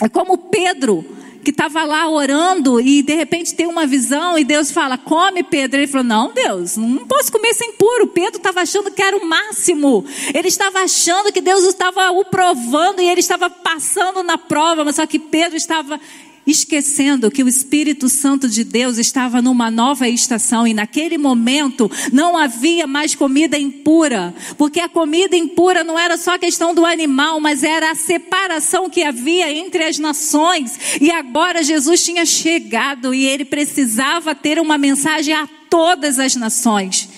É 0.01 0.09
como 0.09 0.39
Pedro 0.39 1.05
que 1.43 1.51
estava 1.51 1.85
lá 1.85 2.09
orando 2.09 2.81
e 2.81 3.03
de 3.03 3.15
repente 3.15 3.55
tem 3.55 3.67
uma 3.67 3.87
visão 3.87 4.39
e 4.39 4.45
Deus 4.45 4.71
fala: 4.71 4.97
Come, 4.97 5.43
Pedro. 5.43 5.81
Ele 5.81 5.87
falou: 5.87 6.07
Não, 6.07 6.33
Deus, 6.33 6.77
não 6.77 7.07
posso 7.07 7.31
comer 7.31 7.53
sem 7.55 7.73
puro. 7.73 8.07
Pedro 8.09 8.39
estava 8.39 8.61
achando 8.61 8.91
que 8.91 9.03
era 9.03 9.17
o 9.17 9.27
máximo. 9.27 10.05
Ele 10.33 10.49
estava 10.49 10.81
achando 10.81 11.33
que 11.33 11.41
Deus 11.41 11.65
estava 11.65 12.11
o 12.13 12.25
provando 12.25 13.01
e 13.01 13.09
ele 13.09 13.21
estava 13.21 13.51
passando 13.51 14.23
na 14.23 14.39
prova, 14.39 14.85
mas 14.85 14.97
só 14.97 15.07
que 15.07 15.19
Pedro 15.19 15.57
estava 15.57 16.01
esquecendo 16.47 17.31
que 17.31 17.43
o 17.43 17.49
Espírito 17.49 18.09
Santo 18.09 18.49
de 18.49 18.65
Deus 18.65 18.99
estava 18.99 19.41
numa 19.41 19.71
nova 19.71 20.09
estação 20.09 20.67
e 20.67 20.75
naquele 20.75 21.19
momento 21.19 21.91
não 22.13 22.37
havia 22.37 22.87
mais 22.87 23.15
comida 23.15 23.59
impura, 23.59 24.35
porque 24.59 24.81
a 24.81 24.89
comida 24.89 25.37
impura 25.37 25.85
não 25.85 25.99
era 25.99 26.17
só 26.17 26.35
a 26.35 26.39
questão 26.39 26.75
do 26.75 26.85
animal, 26.85 27.41
mas 27.41 27.63
era 27.63 27.91
a 27.91 27.95
separação 27.95 28.91
que 28.91 29.03
havia 29.03 29.53
entre 29.53 29.85
as 29.85 29.99
nações. 29.99 30.99
E 31.01 31.11
agora 31.11 31.63
Jesus 31.63 32.05
tinha 32.05 32.27
chegado 32.27 33.15
e 33.15 33.25
ele 33.25 33.45
precisava 33.45 34.35
ter 34.35 34.59
uma 34.59 34.77
mensagem 34.77 35.35
a 35.35 35.49
todas 35.69 36.19
as 36.19 36.37
nações. 36.37 37.09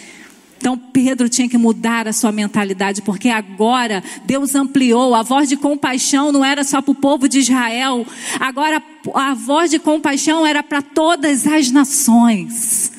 Então 0.64 0.78
Pedro 0.78 1.28
tinha 1.28 1.46
que 1.46 1.58
mudar 1.58 2.08
a 2.08 2.12
sua 2.14 2.32
mentalidade, 2.32 3.02
porque 3.02 3.28
agora 3.28 4.02
Deus 4.24 4.54
ampliou. 4.54 5.14
A 5.14 5.22
voz 5.22 5.46
de 5.46 5.58
compaixão 5.58 6.32
não 6.32 6.42
era 6.42 6.64
só 6.64 6.80
para 6.80 6.90
o 6.90 6.94
povo 6.94 7.28
de 7.28 7.40
Israel, 7.40 8.06
agora 8.40 8.82
a 9.12 9.34
voz 9.34 9.70
de 9.70 9.78
compaixão 9.78 10.46
era 10.46 10.62
para 10.62 10.80
todas 10.80 11.46
as 11.46 11.70
nações. 11.70 12.92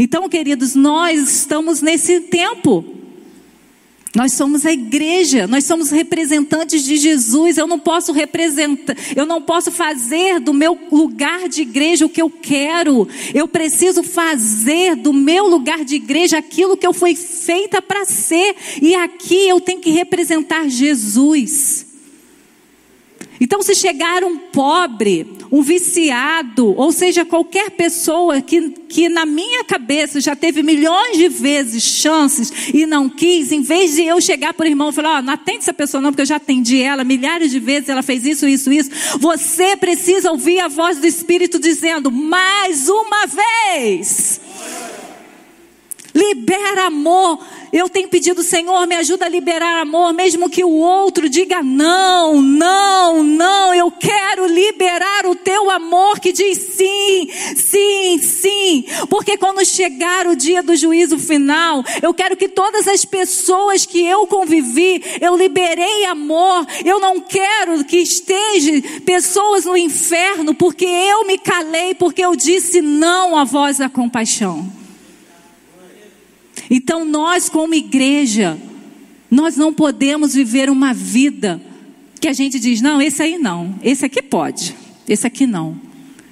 Então, 0.00 0.28
queridos, 0.28 0.74
nós 0.74 1.36
estamos 1.36 1.80
nesse 1.80 2.22
tempo. 2.22 3.03
Nós 4.14 4.32
somos 4.34 4.64
a 4.64 4.72
igreja, 4.72 5.48
nós 5.48 5.64
somos 5.64 5.90
representantes 5.90 6.84
de 6.84 6.96
Jesus. 6.96 7.58
Eu 7.58 7.66
não 7.66 7.80
posso 7.80 8.12
representar, 8.12 8.96
eu 9.16 9.26
não 9.26 9.42
posso 9.42 9.72
fazer 9.72 10.38
do 10.38 10.54
meu 10.54 10.78
lugar 10.92 11.48
de 11.48 11.62
igreja 11.62 12.06
o 12.06 12.08
que 12.08 12.22
eu 12.22 12.30
quero. 12.30 13.08
Eu 13.34 13.48
preciso 13.48 14.04
fazer 14.04 14.94
do 14.94 15.12
meu 15.12 15.48
lugar 15.48 15.84
de 15.84 15.96
igreja 15.96 16.38
aquilo 16.38 16.76
que 16.76 16.86
eu 16.86 16.92
fui 16.92 17.16
feita 17.16 17.82
para 17.82 18.04
ser. 18.04 18.54
E 18.80 18.94
aqui 18.94 19.48
eu 19.48 19.60
tenho 19.60 19.80
que 19.80 19.90
representar 19.90 20.68
Jesus. 20.68 21.86
Então, 23.40 23.62
se 23.62 23.74
chegar 23.74 24.22
um 24.22 24.38
pobre, 24.38 25.26
um 25.54 25.62
viciado, 25.62 26.76
ou 26.76 26.90
seja, 26.90 27.24
qualquer 27.24 27.70
pessoa 27.70 28.42
que, 28.42 28.70
que 28.88 29.08
na 29.08 29.24
minha 29.24 29.62
cabeça 29.62 30.20
já 30.20 30.34
teve 30.34 30.64
milhões 30.64 31.16
de 31.16 31.28
vezes 31.28 31.80
chances 31.80 32.52
e 32.74 32.84
não 32.84 33.08
quis, 33.08 33.52
em 33.52 33.60
vez 33.60 33.94
de 33.94 34.02
eu 34.02 34.20
chegar 34.20 34.52
para 34.52 34.64
o 34.64 34.68
irmão 34.68 34.90
e 34.90 34.92
falar: 34.92 35.20
oh, 35.20 35.22
não 35.22 35.32
atende 35.32 35.58
essa 35.58 35.72
pessoa 35.72 36.00
não, 36.00 36.10
porque 36.10 36.22
eu 36.22 36.26
já 36.26 36.36
atendi 36.36 36.82
ela 36.82 37.04
milhares 37.04 37.52
de 37.52 37.60
vezes, 37.60 37.88
ela 37.88 38.02
fez 38.02 38.26
isso, 38.26 38.48
isso, 38.48 38.72
isso. 38.72 38.90
Você 39.20 39.76
precisa 39.76 40.28
ouvir 40.32 40.58
a 40.58 40.66
voz 40.66 40.98
do 40.98 41.06
Espírito 41.06 41.60
dizendo: 41.60 42.10
mais 42.10 42.88
uma 42.88 43.24
vez. 43.24 44.40
Libera 46.14 46.86
amor. 46.86 47.40
Eu 47.72 47.88
tenho 47.88 48.08
pedido, 48.08 48.40
Senhor, 48.44 48.86
me 48.86 48.94
ajuda 48.94 49.26
a 49.26 49.28
liberar 49.28 49.80
amor, 49.80 50.12
mesmo 50.12 50.48
que 50.48 50.62
o 50.62 50.70
outro 50.70 51.28
diga 51.28 51.60
não, 51.60 52.40
não, 52.40 53.24
não. 53.24 53.74
Eu 53.74 53.90
quero 53.90 54.46
liberar 54.46 55.26
o 55.26 55.34
teu 55.34 55.68
amor 55.68 56.20
que 56.20 56.32
diz 56.32 56.56
sim, 56.56 57.28
sim, 57.56 58.18
sim. 58.18 58.84
Porque 59.10 59.36
quando 59.36 59.64
chegar 59.64 60.28
o 60.28 60.36
dia 60.36 60.62
do 60.62 60.76
juízo 60.76 61.18
final, 61.18 61.82
eu 62.00 62.14
quero 62.14 62.36
que 62.36 62.48
todas 62.48 62.86
as 62.86 63.04
pessoas 63.04 63.84
que 63.84 64.06
eu 64.06 64.24
convivi, 64.28 65.02
eu 65.20 65.36
liberei 65.36 66.04
amor. 66.04 66.64
Eu 66.84 67.00
não 67.00 67.20
quero 67.20 67.84
que 67.84 67.96
estejam 67.96 68.80
pessoas 69.04 69.64
no 69.64 69.76
inferno 69.76 70.54
porque 70.54 70.84
eu 70.84 71.26
me 71.26 71.38
calei, 71.38 71.92
porque 71.92 72.24
eu 72.24 72.36
disse 72.36 72.80
não 72.80 73.36
à 73.36 73.42
voz 73.42 73.78
da 73.78 73.88
compaixão. 73.88 74.83
Então 76.76 77.04
nós, 77.04 77.48
como 77.48 77.72
igreja, 77.72 78.58
nós 79.30 79.56
não 79.56 79.72
podemos 79.72 80.34
viver 80.34 80.68
uma 80.68 80.92
vida 80.92 81.62
que 82.20 82.26
a 82.26 82.32
gente 82.32 82.58
diz, 82.58 82.80
não, 82.80 83.00
esse 83.00 83.22
aí 83.22 83.38
não, 83.38 83.78
esse 83.80 84.04
aqui 84.04 84.20
pode. 84.20 84.74
Esse 85.08 85.24
aqui 85.24 85.46
não. 85.46 85.80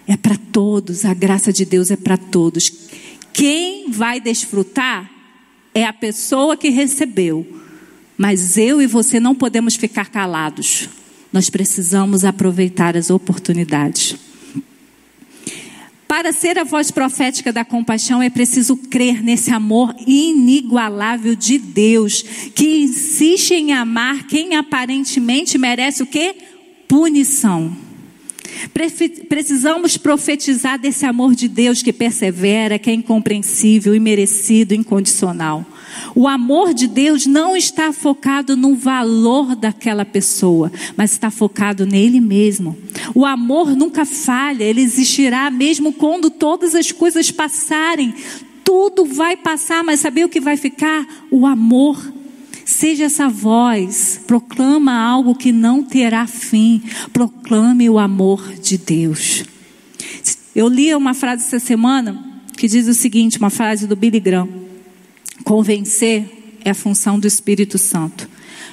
É 0.05 0.17
para 0.17 0.37
todos, 0.37 1.05
a 1.05 1.15
graça 1.15 1.53
de 1.53 1.65
Deus 1.65 1.93
é 1.93 1.97
para 1.97 2.17
todos. 2.17 2.73
Quem 3.33 3.89
vai 3.93 4.21
desfrutar 4.21 5.09
é 5.73 5.85
a 5.85 5.93
pessoa 5.93 6.57
que 6.57 6.71
recebeu. 6.71 7.47
Mas 8.19 8.57
eu 8.57 8.83
e 8.83 8.87
você 8.89 9.21
não 9.21 9.37
podemos 9.37 9.77
ficar 9.77 10.11
calados. 10.11 10.89
Nós 11.33 11.49
precisamos 11.51 12.25
aproveitar 12.25 12.97
as 12.97 13.11
oportunidades. 13.11 14.17
Para 16.13 16.31
ser 16.31 16.59
a 16.59 16.63
voz 16.63 16.91
profética 16.91 17.51
da 17.51 17.65
compaixão 17.65 18.21
é 18.21 18.29
preciso 18.29 18.77
crer 18.77 19.23
nesse 19.23 19.51
amor 19.51 19.95
inigualável 20.07 21.35
de 21.35 21.57
Deus, 21.57 22.21
que 22.55 22.83
insiste 22.83 23.53
em 23.53 23.73
amar 23.73 24.27
quem 24.27 24.55
aparentemente 24.55 25.57
merece 25.57 26.03
o 26.03 26.07
quê? 26.07 26.37
Punição. 26.87 27.75
Precisamos 29.29 29.97
profetizar 29.97 30.79
desse 30.79 31.05
amor 31.07 31.35
de 31.35 31.49
Deus 31.49 31.83
que 31.83 31.93
persevera, 31.93 32.79
que 32.79 32.91
é 32.91 32.95
incompreensível, 32.95 33.95
imerecido, 33.95 34.75
incondicional. 34.75 35.65
O 36.15 36.27
amor 36.27 36.75
de 36.75 36.87
Deus 36.87 37.27
não 37.27 37.57
está 37.57 37.93
focado 37.93 38.57
no 38.57 38.75
valor 38.75 39.55
daquela 39.55 40.05
pessoa, 40.05 40.71
mas 40.97 41.13
está 41.13 41.31
focado 41.31 41.87
nele 41.87 42.21
mesmo. 42.21 42.77
O 43.15 43.25
amor 43.25 43.75
nunca 43.77 44.05
falha, 44.05 44.65
ele 44.65 44.81
existirá 44.81 45.51
mesmo 45.51 45.93
quando 45.93 46.31
todas 46.31 46.75
as 46.75 46.93
coisas 46.93 47.31
passarem. 47.31 48.15
Tudo 48.65 49.05
vai 49.05 49.37
passar, 49.37 49.83
mas 49.83 50.01
saber 50.01 50.25
o 50.25 50.29
que 50.29 50.41
vai 50.41 50.57
ficar? 50.57 51.07
O 51.31 51.47
amor. 51.47 52.22
Seja 52.65 53.05
essa 53.05 53.29
voz, 53.29 54.21
proclama 54.27 54.95
algo 54.95 55.35
que 55.35 55.53
não 55.53 55.83
terá 55.83 56.27
fim. 56.27 56.83
Proclame 57.13 57.89
o 57.91 57.99
amor 57.99 58.55
de 58.55 58.79
Deus. 58.79 59.45
Eu 60.55 60.69
li 60.69 60.95
uma 60.95 61.15
frase 61.15 61.45
essa 61.45 61.59
semana 61.59 62.43
que 62.57 62.69
diz 62.69 62.87
o 62.87 62.95
seguinte, 62.95 63.39
uma 63.39 63.51
frase 63.51 63.87
do 63.87 63.97
Billy 63.97 64.21
Graham. 64.21 64.49
Convencer 65.45 66.59
é 66.65 66.71
a 66.71 66.75
função 66.75 67.19
do 67.19 67.27
Espírito 67.27 67.79
Santo. 67.79 68.29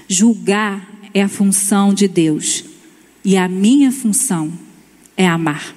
Julgar 0.07 0.87
é 1.13 1.21
a 1.21 1.29
função 1.29 1.93
de 1.93 2.07
Deus. 2.07 2.63
E 3.23 3.37
a 3.37 3.47
minha 3.47 3.91
função 3.91 4.51
é 5.17 5.27
amar. 5.27 5.75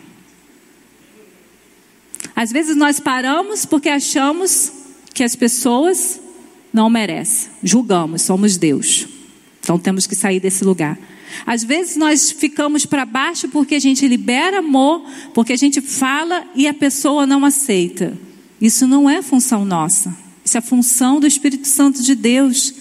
Às 2.35 2.51
vezes 2.51 2.77
nós 2.77 2.99
paramos 2.99 3.65
porque 3.65 3.89
achamos 3.89 4.73
que 5.15 5.23
as 5.23 5.37
pessoas 5.37 6.21
não 6.73 6.89
merecem. 6.89 7.51
Julgamos, 7.63 8.23
somos 8.23 8.57
Deus. 8.57 9.07
Então 9.61 9.79
temos 9.79 10.07
que 10.07 10.15
sair 10.15 10.41
desse 10.41 10.65
lugar. 10.65 10.99
Às 11.47 11.65
vezes 11.65 11.97
nós 11.97 12.31
ficamos 12.31 12.85
para 12.85 13.05
baixo 13.05 13.49
porque 13.49 13.75
a 13.75 13.81
gente 13.81 14.07
libera 14.07 14.59
amor, 14.59 15.05
porque 15.33 15.53
a 15.53 15.57
gente 15.57 15.81
fala 15.81 16.45
e 16.55 16.67
a 16.67 16.75
pessoa 16.75 17.27
não 17.27 17.45
aceita. 17.45 18.19
Isso 18.61 18.87
não 18.87 19.09
é 19.09 19.23
função 19.23 19.65
nossa. 19.65 20.17
Isso 20.45 20.59
é 20.59 20.61
função 20.61 21.21
do 21.21 21.27
Espírito 21.27 21.67
Santo 21.67 22.03
de 22.03 22.15
Deus. 22.15 22.75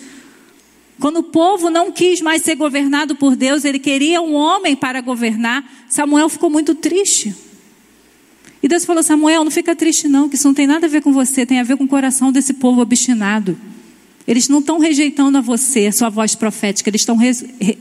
Quando 0.99 1.17
o 1.17 1.23
povo 1.23 1.69
não 1.69 1.91
quis 1.91 2.21
mais 2.21 2.43
ser 2.43 2.55
governado 2.55 3.15
por 3.15 3.35
Deus, 3.35 3.65
ele 3.65 3.79
queria 3.79 4.21
um 4.21 4.33
homem 4.33 4.75
para 4.75 5.01
governar, 5.01 5.63
Samuel 5.89 6.29
ficou 6.29 6.49
muito 6.49 6.75
triste. 6.75 7.33
E 8.61 8.67
Deus 8.67 8.85
falou: 8.85 9.01
Samuel, 9.01 9.43
não 9.43 9.51
fica 9.51 9.75
triste, 9.75 10.07
não, 10.07 10.29
que 10.29 10.35
isso 10.35 10.47
não 10.47 10.53
tem 10.53 10.67
nada 10.67 10.85
a 10.85 10.89
ver 10.89 11.01
com 11.01 11.11
você, 11.11 11.45
tem 11.45 11.59
a 11.59 11.63
ver 11.63 11.77
com 11.77 11.85
o 11.85 11.87
coração 11.87 12.31
desse 12.31 12.53
povo 12.53 12.81
obstinado. 12.81 13.57
Eles 14.27 14.47
não 14.47 14.59
estão 14.59 14.79
rejeitando 14.79 15.37
a 15.37 15.41
você, 15.41 15.87
a 15.87 15.91
sua 15.91 16.09
voz 16.09 16.35
profética, 16.35 16.89
eles 16.89 17.01
estão 17.01 17.17
re, 17.17 17.31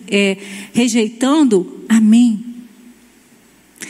é, 0.09 0.36
rejeitando 0.72 1.84
a 1.88 2.01
mim. 2.01 2.47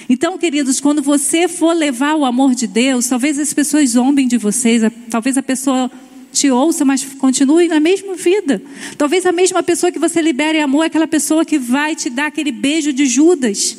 Então, 0.09 0.37
queridos, 0.37 0.81
quando 0.81 1.01
você 1.03 1.47
for 1.47 1.73
levar 1.73 2.17
o 2.17 2.25
amor 2.25 2.55
de 2.55 2.67
Deus, 2.67 3.07
talvez 3.07 3.39
as 3.39 3.53
pessoas 3.53 3.91
zombem 3.91 4.27
de 4.27 4.37
vocês, 4.37 4.83
talvez 5.09 5.39
a 5.39 5.43
pessoa 5.43 5.91
te 6.33 6.51
ouça, 6.51 6.85
mas 6.85 7.05
continue 7.05 7.69
na 7.69 7.81
mesma 7.81 8.15
vida. 8.15 8.63
Talvez 8.97 9.27
a 9.27 9.33
mesma 9.33 9.63
pessoa 9.63 9.93
que 9.93 9.99
você 9.99 10.21
libere 10.21 10.61
amor 10.61 10.85
é 10.85 10.87
aquela 10.87 11.07
pessoa 11.07 11.45
que 11.45 11.59
vai 11.59 11.95
te 11.95 12.11
dar 12.11 12.27
aquele 12.27 12.53
beijo 12.53 12.93
de 12.93 13.07
Judas. 13.07 13.77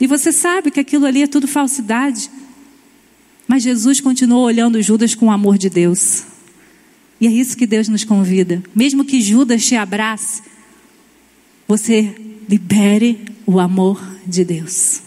E 0.00 0.06
você 0.06 0.32
sabe 0.32 0.70
que 0.70 0.80
aquilo 0.80 1.06
ali 1.06 1.22
é 1.22 1.26
tudo 1.26 1.46
falsidade. 1.46 2.30
Mas 3.46 3.62
Jesus 3.62 4.00
continuou 4.00 4.44
olhando 4.44 4.80
Judas 4.82 5.14
com 5.14 5.26
o 5.26 5.30
amor 5.30 5.58
de 5.58 5.68
Deus. 5.68 6.24
E 7.20 7.26
é 7.26 7.30
isso 7.30 7.56
que 7.56 7.66
Deus 7.66 7.88
nos 7.88 8.04
convida. 8.04 8.62
Mesmo 8.74 9.04
que 9.04 9.20
Judas 9.20 9.64
te 9.64 9.76
abrace, 9.76 10.42
você 11.66 12.14
libere 12.48 13.24
o 13.46 13.58
amor 13.58 14.02
de 14.26 14.44
Deus. 14.44 15.02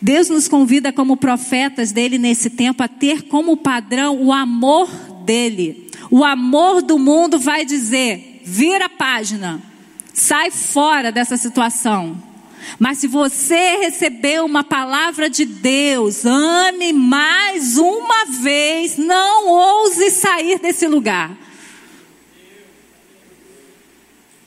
Deus 0.00 0.28
nos 0.28 0.48
convida 0.48 0.92
como 0.92 1.16
profetas 1.16 1.92
dele 1.92 2.18
nesse 2.18 2.50
tempo 2.50 2.82
a 2.82 2.88
ter 2.88 3.22
como 3.22 3.56
padrão 3.56 4.20
o 4.22 4.32
amor 4.32 4.88
dele. 5.24 5.88
O 6.10 6.24
amor 6.24 6.82
do 6.82 6.98
mundo 6.98 7.38
vai 7.38 7.64
dizer: 7.64 8.42
vira 8.44 8.86
a 8.86 8.90
página, 8.90 9.62
sai 10.12 10.50
fora 10.50 11.10
dessa 11.10 11.36
situação. 11.36 12.31
Mas 12.78 12.98
se 12.98 13.06
você 13.06 13.76
recebeu 13.78 14.44
uma 14.44 14.64
palavra 14.64 15.28
de 15.28 15.44
Deus, 15.44 16.24
ame 16.24 16.92
mais 16.92 17.76
uma 17.78 18.26
vez, 18.26 18.96
não 18.96 19.48
ouse 19.48 20.10
sair 20.10 20.58
desse 20.58 20.86
lugar. 20.86 21.36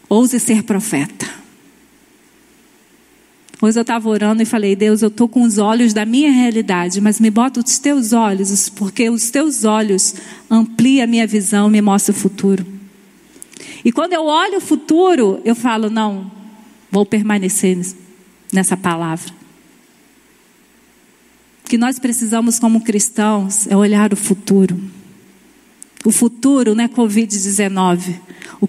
Ouse 0.10 0.40
ser 0.40 0.64
profeta. 0.64 1.26
Hoje 3.62 3.80
eu 3.80 3.82
estava 3.82 4.10
orando 4.10 4.44
e 4.44 4.46
falei, 4.46 4.76
Deus, 4.76 5.02
eu 5.02 5.08
estou 5.08 5.28
com 5.28 5.42
os 5.42 5.58
olhos 5.58 5.94
da 5.94 6.06
minha 6.06 6.32
realidade, 6.32 7.00
mas 7.02 7.20
me 7.20 7.32
bota 7.32 7.60
os 7.60 7.80
teus 7.80 8.14
olhos, 8.14 8.70
porque 8.70 9.10
os 9.10 9.30
teus 9.30 9.64
olhos 9.64 10.14
ampliam 10.52 11.04
a 11.04 11.08
minha 11.08 11.26
visão, 11.26 11.70
me 11.70 11.82
mostra 11.82 12.14
o 12.14 12.16
futuro. 12.16 12.66
E 13.84 13.92
quando 13.92 14.14
eu 14.14 14.26
olho 14.26 14.58
o 14.58 14.62
futuro, 14.62 15.40
eu 15.46 15.56
falo, 15.56 15.90
não, 15.90 16.30
vou 16.92 17.06
permanecer 17.06 17.78
nessa 18.56 18.76
palavra. 18.76 19.32
O 21.64 21.70
que 21.70 21.78
nós 21.78 22.00
precisamos 22.00 22.58
como 22.60 22.82
cristãos 22.82 23.68
é 23.68 23.76
olhar 23.76 24.14
o 24.14 24.16
futuro. 24.16 24.80
O 26.06 26.12
futuro 26.12 26.76
não 26.76 26.84
é 26.84 26.88
Covid-19. 26.88 28.16
O, 28.62 28.68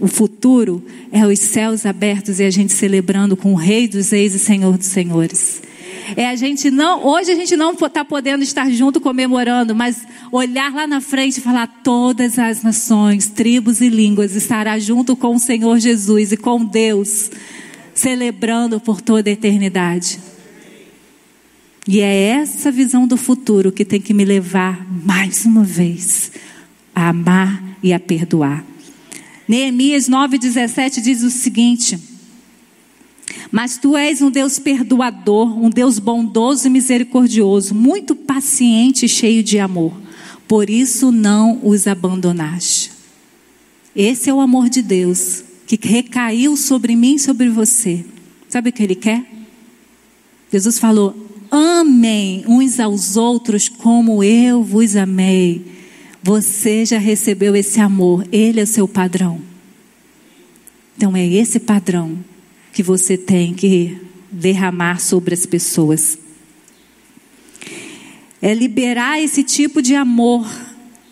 o, 0.00 0.08
futuro 0.08 0.84
é 1.12 1.24
os 1.26 1.38
céus 1.38 1.84
abertos 1.84 2.40
e 2.40 2.44
a 2.44 2.50
gente 2.50 2.72
celebrando 2.72 3.36
com 3.36 3.52
o 3.52 3.56
Rei 3.56 3.86
dos 3.86 4.10
Reis 4.10 4.34
e 4.34 4.38
Senhor 4.38 4.76
dos 4.76 4.86
Senhores. 4.86 5.62
É 6.16 6.28
a 6.28 6.34
gente 6.34 6.70
não, 6.70 7.06
hoje 7.06 7.30
a 7.30 7.34
gente 7.34 7.56
não 7.56 7.72
está 7.72 8.04
podendo 8.04 8.42
estar 8.42 8.70
junto 8.70 9.00
comemorando, 9.00 9.74
mas 9.74 10.02
olhar 10.32 10.72
lá 10.74 10.86
na 10.86 11.00
frente 11.00 11.38
e 11.38 11.40
falar: 11.40 11.66
todas 11.84 12.38
as 12.38 12.62
nações, 12.62 13.28
tribos 13.28 13.80
e 13.80 13.88
línguas 13.88 14.34
estará 14.34 14.78
junto 14.78 15.14
com 15.14 15.36
o 15.36 15.38
Senhor 15.38 15.78
Jesus 15.78 16.32
e 16.32 16.36
com 16.36 16.64
Deus, 16.64 17.30
celebrando 17.94 18.80
por 18.80 19.00
toda 19.00 19.28
a 19.28 19.32
eternidade. 19.32 20.18
E 21.88 22.00
é 22.00 22.28
essa 22.28 22.70
visão 22.70 23.06
do 23.06 23.16
futuro 23.16 23.72
que 23.72 23.84
tem 23.84 24.00
que 24.00 24.14
me 24.14 24.24
levar, 24.24 24.86
mais 25.04 25.44
uma 25.44 25.64
vez, 25.64 26.30
a 26.94 27.08
amar 27.08 27.62
e 27.82 27.92
a 27.92 27.98
perdoar. 27.98 28.64
Neemias 29.48 30.08
9,17 30.08 31.00
diz 31.00 31.22
o 31.22 31.30
seguinte: 31.30 31.98
Mas 33.50 33.76
tu 33.76 33.96
és 33.96 34.22
um 34.22 34.30
Deus 34.30 34.58
perdoador, 34.58 35.58
um 35.58 35.70
Deus 35.70 35.98
bondoso 35.98 36.68
e 36.68 36.70
misericordioso, 36.70 37.74
muito 37.74 38.14
paciente 38.14 39.06
e 39.06 39.08
cheio 39.08 39.42
de 39.42 39.58
amor. 39.58 39.92
Por 40.46 40.70
isso 40.70 41.10
não 41.10 41.60
os 41.62 41.86
abandonaste. 41.86 42.92
Esse 43.96 44.30
é 44.30 44.34
o 44.34 44.40
amor 44.40 44.68
de 44.68 44.82
Deus 44.82 45.49
que 45.76 45.88
recaiu 45.88 46.56
sobre 46.56 46.96
mim 46.96 47.14
e 47.14 47.18
sobre 47.18 47.48
você. 47.48 48.04
Sabe 48.48 48.70
o 48.70 48.72
que 48.72 48.82
ele 48.82 48.96
quer? 48.96 49.24
Jesus 50.52 50.78
falou: 50.80 51.14
Amem 51.50 52.44
uns 52.46 52.80
aos 52.80 53.16
outros 53.16 53.68
como 53.68 54.24
eu 54.24 54.64
vos 54.64 54.96
amei. 54.96 55.64
Você 56.22 56.84
já 56.84 56.98
recebeu 56.98 57.54
esse 57.54 57.80
amor, 57.80 58.26
ele 58.32 58.60
é 58.60 58.66
seu 58.66 58.88
padrão. 58.88 59.40
Então 60.96 61.16
é 61.16 61.24
esse 61.24 61.60
padrão 61.60 62.18
que 62.72 62.82
você 62.82 63.16
tem 63.16 63.54
que 63.54 63.96
derramar 64.30 65.00
sobre 65.00 65.34
as 65.34 65.46
pessoas. 65.46 66.18
É 68.42 68.52
liberar 68.52 69.20
esse 69.20 69.44
tipo 69.44 69.80
de 69.80 69.94
amor, 69.94 70.46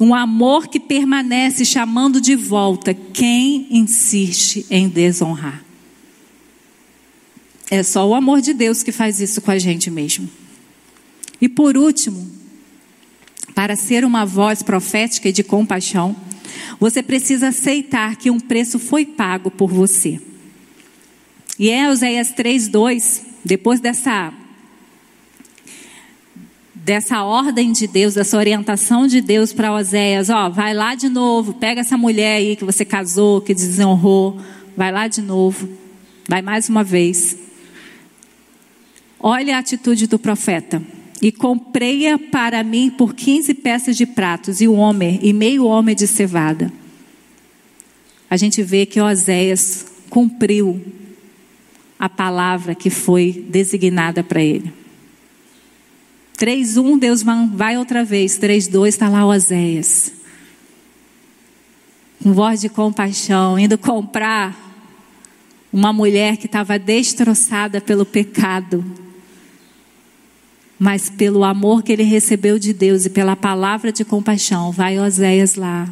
um 0.00 0.14
amor 0.14 0.68
que 0.68 0.78
permanece 0.78 1.64
chamando 1.64 2.20
de 2.20 2.36
volta 2.36 2.94
quem 2.94 3.66
insiste 3.70 4.64
em 4.70 4.88
desonrar. 4.88 5.64
É 7.70 7.82
só 7.82 8.08
o 8.08 8.14
amor 8.14 8.40
de 8.40 8.54
Deus 8.54 8.82
que 8.82 8.92
faz 8.92 9.20
isso 9.20 9.40
com 9.40 9.50
a 9.50 9.58
gente 9.58 9.90
mesmo. 9.90 10.28
E 11.40 11.48
por 11.48 11.76
último, 11.76 12.30
para 13.54 13.76
ser 13.76 14.04
uma 14.04 14.24
voz 14.24 14.62
profética 14.62 15.28
e 15.28 15.32
de 15.32 15.42
compaixão, 15.42 16.16
você 16.80 17.02
precisa 17.02 17.48
aceitar 17.48 18.16
que 18.16 18.30
um 18.30 18.40
preço 18.40 18.78
foi 18.78 19.04
pago 19.04 19.50
por 19.50 19.70
você. 19.70 20.20
E 21.58 21.70
em 21.70 21.88
Oséias 21.88 22.32
3:2, 22.32 23.22
depois 23.44 23.80
dessa 23.80 24.32
dessa 26.88 27.22
ordem 27.22 27.70
de 27.70 27.86
Deus, 27.86 28.14
dessa 28.14 28.38
orientação 28.38 29.06
de 29.06 29.20
Deus 29.20 29.52
para 29.52 29.74
Oséias, 29.74 30.30
ó, 30.30 30.48
vai 30.48 30.72
lá 30.72 30.94
de 30.94 31.10
novo, 31.10 31.52
pega 31.52 31.82
essa 31.82 31.98
mulher 31.98 32.36
aí 32.36 32.56
que 32.56 32.64
você 32.64 32.82
casou, 32.82 33.42
que 33.42 33.52
desonrou, 33.52 34.40
vai 34.74 34.90
lá 34.90 35.06
de 35.06 35.20
novo, 35.20 35.68
vai 36.26 36.40
mais 36.40 36.70
uma 36.70 36.82
vez. 36.82 37.36
Olha 39.20 39.56
a 39.56 39.58
atitude 39.58 40.06
do 40.06 40.18
profeta. 40.18 40.82
E 41.20 41.30
comprei-a 41.30 42.16
para 42.16 42.64
mim 42.64 42.88
por 42.88 43.14
15 43.14 43.52
peças 43.52 43.94
de 43.94 44.06
pratos 44.06 44.62
e 44.62 44.66
um 44.66 44.78
homem 44.78 45.18
e 45.22 45.30
meio 45.34 45.66
homem 45.66 45.94
de 45.94 46.06
cevada. 46.06 46.72
A 48.30 48.36
gente 48.38 48.62
vê 48.62 48.86
que 48.86 48.98
Oséias 48.98 49.84
cumpriu 50.08 50.82
a 51.98 52.08
palavra 52.08 52.74
que 52.74 52.88
foi 52.88 53.44
designada 53.50 54.24
para 54.24 54.42
ele. 54.42 54.77
3.1, 56.38 56.98
Deus 56.98 57.24
vai 57.52 57.76
outra 57.76 58.04
vez. 58.04 58.38
3.2 58.38 58.86
está 58.86 59.08
lá 59.08 59.26
Oséias. 59.26 60.12
Com 62.22 62.32
voz 62.32 62.60
de 62.60 62.68
compaixão, 62.68 63.58
indo 63.58 63.76
comprar 63.76 64.56
uma 65.72 65.92
mulher 65.92 66.36
que 66.36 66.46
estava 66.46 66.78
destroçada 66.78 67.80
pelo 67.80 68.06
pecado. 68.06 68.84
Mas 70.78 71.10
pelo 71.10 71.42
amor 71.42 71.82
que 71.82 71.92
ele 71.92 72.04
recebeu 72.04 72.56
de 72.58 72.72
Deus 72.72 73.04
e 73.04 73.10
pela 73.10 73.34
palavra 73.34 73.90
de 73.90 74.04
compaixão, 74.04 74.70
vai 74.70 74.98
Oséias 74.98 75.56
lá, 75.56 75.88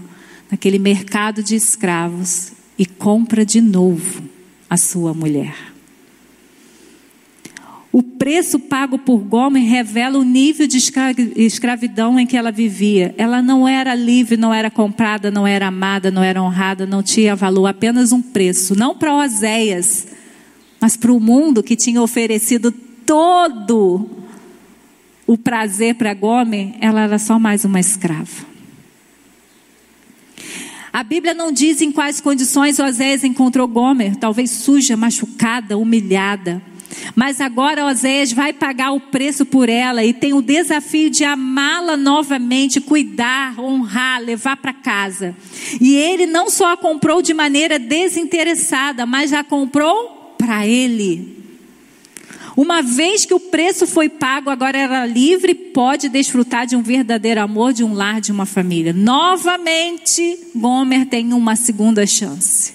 naquele 0.48 0.78
mercado 0.78 1.42
de 1.42 1.56
escravos, 1.56 2.52
e 2.78 2.86
compra 2.86 3.44
de 3.44 3.60
novo 3.60 4.22
a 4.70 4.76
sua 4.76 5.12
mulher. 5.12 5.75
O 7.96 8.02
preço 8.02 8.58
pago 8.58 8.98
por 8.98 9.20
Gomer 9.20 9.66
revela 9.66 10.18
o 10.18 10.22
nível 10.22 10.66
de 10.66 10.76
escravidão 10.76 12.20
em 12.20 12.26
que 12.26 12.36
ela 12.36 12.52
vivia. 12.52 13.14
Ela 13.16 13.40
não 13.40 13.66
era 13.66 13.94
livre, 13.94 14.36
não 14.36 14.52
era 14.52 14.70
comprada, 14.70 15.30
não 15.30 15.46
era 15.46 15.68
amada, 15.68 16.10
não 16.10 16.22
era 16.22 16.42
honrada, 16.42 16.84
não 16.84 17.02
tinha 17.02 17.34
valor, 17.34 17.66
apenas 17.66 18.12
um 18.12 18.20
preço. 18.20 18.78
Não 18.78 18.94
para 18.94 19.14
Oséias, 19.16 20.08
mas 20.78 20.94
para 20.94 21.10
o 21.10 21.18
mundo 21.18 21.62
que 21.62 21.74
tinha 21.74 22.02
oferecido 22.02 22.70
todo 22.70 24.06
o 25.26 25.38
prazer 25.38 25.94
para 25.94 26.12
Gomer, 26.12 26.74
ela 26.82 27.00
era 27.00 27.18
só 27.18 27.38
mais 27.38 27.64
uma 27.64 27.80
escrava. 27.80 28.44
A 30.92 31.02
Bíblia 31.02 31.32
não 31.32 31.50
diz 31.50 31.80
em 31.80 31.90
quais 31.90 32.20
condições 32.20 32.78
Oséias 32.78 33.24
encontrou 33.24 33.66
Gomer, 33.66 34.16
talvez 34.16 34.50
suja, 34.50 34.98
machucada, 34.98 35.78
humilhada. 35.78 36.60
Mas 37.14 37.40
agora 37.40 37.86
Oséias 37.86 38.32
vai 38.32 38.52
pagar 38.52 38.92
o 38.92 39.00
preço 39.00 39.44
por 39.44 39.68
ela 39.68 40.04
e 40.04 40.12
tem 40.12 40.34
o 40.34 40.42
desafio 40.42 41.10
de 41.10 41.24
amá-la 41.24 41.96
novamente, 41.96 42.80
cuidar, 42.80 43.58
honrar, 43.58 44.20
levar 44.20 44.56
para 44.56 44.72
casa. 44.72 45.34
E 45.80 45.94
ele 45.94 46.26
não 46.26 46.50
só 46.50 46.72
a 46.72 46.76
comprou 46.76 47.22
de 47.22 47.32
maneira 47.32 47.78
desinteressada, 47.78 49.06
mas 49.06 49.32
a 49.32 49.42
comprou 49.42 50.34
para 50.38 50.66
ele. 50.66 51.36
Uma 52.56 52.80
vez 52.80 53.26
que 53.26 53.34
o 53.34 53.40
preço 53.40 53.86
foi 53.86 54.08
pago, 54.08 54.48
agora 54.48 54.78
era 54.78 55.04
livre, 55.04 55.54
pode 55.54 56.08
desfrutar 56.08 56.66
de 56.66 56.74
um 56.74 56.80
verdadeiro 56.80 57.42
amor, 57.42 57.74
de 57.74 57.84
um 57.84 57.92
lar, 57.92 58.18
de 58.18 58.32
uma 58.32 58.46
família. 58.46 58.94
Novamente, 58.94 60.38
Gomer 60.54 61.04
tem 61.04 61.34
uma 61.34 61.54
segunda 61.54 62.06
chance. 62.06 62.74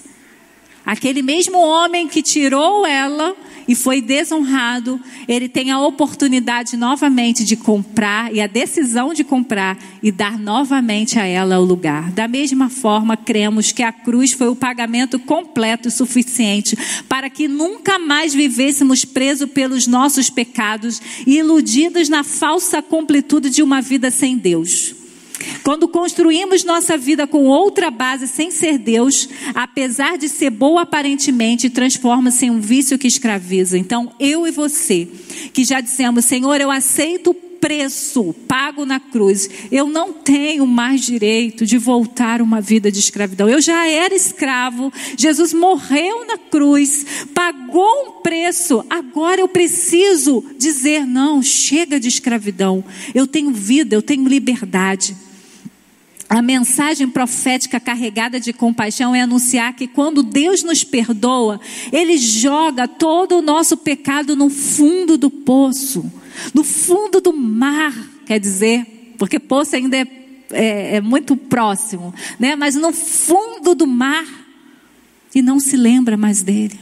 Aquele 0.86 1.20
mesmo 1.20 1.58
homem 1.58 2.06
que 2.06 2.22
tirou 2.22 2.86
ela 2.86 3.34
e 3.66 3.74
foi 3.74 4.00
desonrado, 4.00 5.00
ele 5.28 5.48
tem 5.48 5.70
a 5.70 5.80
oportunidade 5.80 6.76
novamente 6.76 7.44
de 7.44 7.56
comprar 7.56 8.34
e 8.34 8.40
a 8.40 8.46
decisão 8.46 9.14
de 9.14 9.24
comprar 9.24 9.78
e 10.02 10.10
dar 10.10 10.38
novamente 10.38 11.18
a 11.18 11.26
ela 11.26 11.58
o 11.58 11.64
lugar. 11.64 12.10
Da 12.12 12.26
mesma 12.26 12.68
forma, 12.68 13.16
cremos 13.16 13.72
que 13.72 13.82
a 13.82 13.92
cruz 13.92 14.32
foi 14.32 14.48
o 14.48 14.56
pagamento 14.56 15.18
completo 15.18 15.88
e 15.88 15.90
suficiente 15.90 16.76
para 17.08 17.30
que 17.30 17.48
nunca 17.48 17.98
mais 17.98 18.34
vivêssemos 18.34 19.04
presos 19.04 19.50
pelos 19.50 19.86
nossos 19.86 20.30
pecados 20.30 21.00
e 21.26 21.38
iludidos 21.38 22.08
na 22.08 22.24
falsa 22.24 22.82
completude 22.82 23.50
de 23.50 23.62
uma 23.62 23.80
vida 23.80 24.10
sem 24.10 24.36
Deus. 24.36 25.01
Quando 25.62 25.88
construímos 25.88 26.64
nossa 26.64 26.96
vida 26.96 27.26
com 27.26 27.46
outra 27.46 27.90
base 27.90 28.26
sem 28.26 28.50
ser 28.50 28.78
Deus, 28.78 29.28
apesar 29.54 30.18
de 30.18 30.28
ser 30.28 30.50
boa 30.50 30.82
aparentemente, 30.82 31.70
transforma-se 31.70 32.46
em 32.46 32.50
um 32.50 32.60
vício 32.60 32.98
que 32.98 33.06
escraviza. 33.06 33.78
Então, 33.78 34.12
eu 34.18 34.46
e 34.46 34.50
você, 34.50 35.08
que 35.52 35.64
já 35.64 35.80
dissemos, 35.80 36.24
Senhor, 36.24 36.60
eu 36.60 36.70
aceito 36.70 37.30
o 37.30 37.52
preço 37.62 38.34
pago 38.48 38.84
na 38.84 38.98
cruz, 38.98 39.48
eu 39.70 39.88
não 39.88 40.12
tenho 40.12 40.66
mais 40.66 41.00
direito 41.00 41.64
de 41.64 41.78
voltar 41.78 42.42
uma 42.42 42.60
vida 42.60 42.90
de 42.90 42.98
escravidão. 42.98 43.48
Eu 43.48 43.62
já 43.62 43.86
era 43.86 44.12
escravo, 44.12 44.92
Jesus 45.16 45.54
morreu 45.54 46.26
na 46.26 46.36
cruz, 46.36 47.06
pagou 47.32 48.08
um 48.08 48.20
preço, 48.20 48.84
agora 48.90 49.40
eu 49.40 49.46
preciso 49.46 50.44
dizer: 50.58 51.06
não, 51.06 51.40
chega 51.40 52.00
de 52.00 52.08
escravidão, 52.08 52.84
eu 53.14 53.28
tenho 53.28 53.52
vida, 53.52 53.94
eu 53.94 54.02
tenho 54.02 54.28
liberdade. 54.28 55.16
A 56.32 56.40
mensagem 56.40 57.06
profética 57.10 57.78
carregada 57.78 58.40
de 58.40 58.54
compaixão 58.54 59.14
é 59.14 59.20
anunciar 59.20 59.74
que 59.74 59.86
quando 59.86 60.22
Deus 60.22 60.62
nos 60.62 60.82
perdoa, 60.82 61.60
Ele 61.92 62.16
joga 62.16 62.88
todo 62.88 63.36
o 63.36 63.42
nosso 63.42 63.76
pecado 63.76 64.34
no 64.34 64.48
fundo 64.48 65.18
do 65.18 65.28
poço, 65.28 66.10
no 66.54 66.64
fundo 66.64 67.20
do 67.20 67.34
mar, 67.34 67.92
quer 68.24 68.40
dizer, 68.40 69.14
porque 69.18 69.38
poço 69.38 69.76
ainda 69.76 69.94
é, 69.94 70.06
é, 70.52 70.96
é 70.96 71.00
muito 71.02 71.36
próximo, 71.36 72.14
né? 72.40 72.56
mas 72.56 72.76
no 72.76 72.94
fundo 72.94 73.74
do 73.74 73.86
mar, 73.86 74.24
e 75.34 75.42
não 75.42 75.60
se 75.60 75.76
lembra 75.76 76.16
mais 76.16 76.40
dele. 76.40 76.80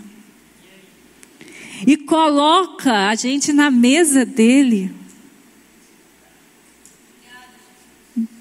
E 1.85 1.97
coloca 1.97 3.09
a 3.09 3.17
gente 3.17 3.53
na 3.53 3.69
mesa 3.69 4.25
dele. 4.25 5.00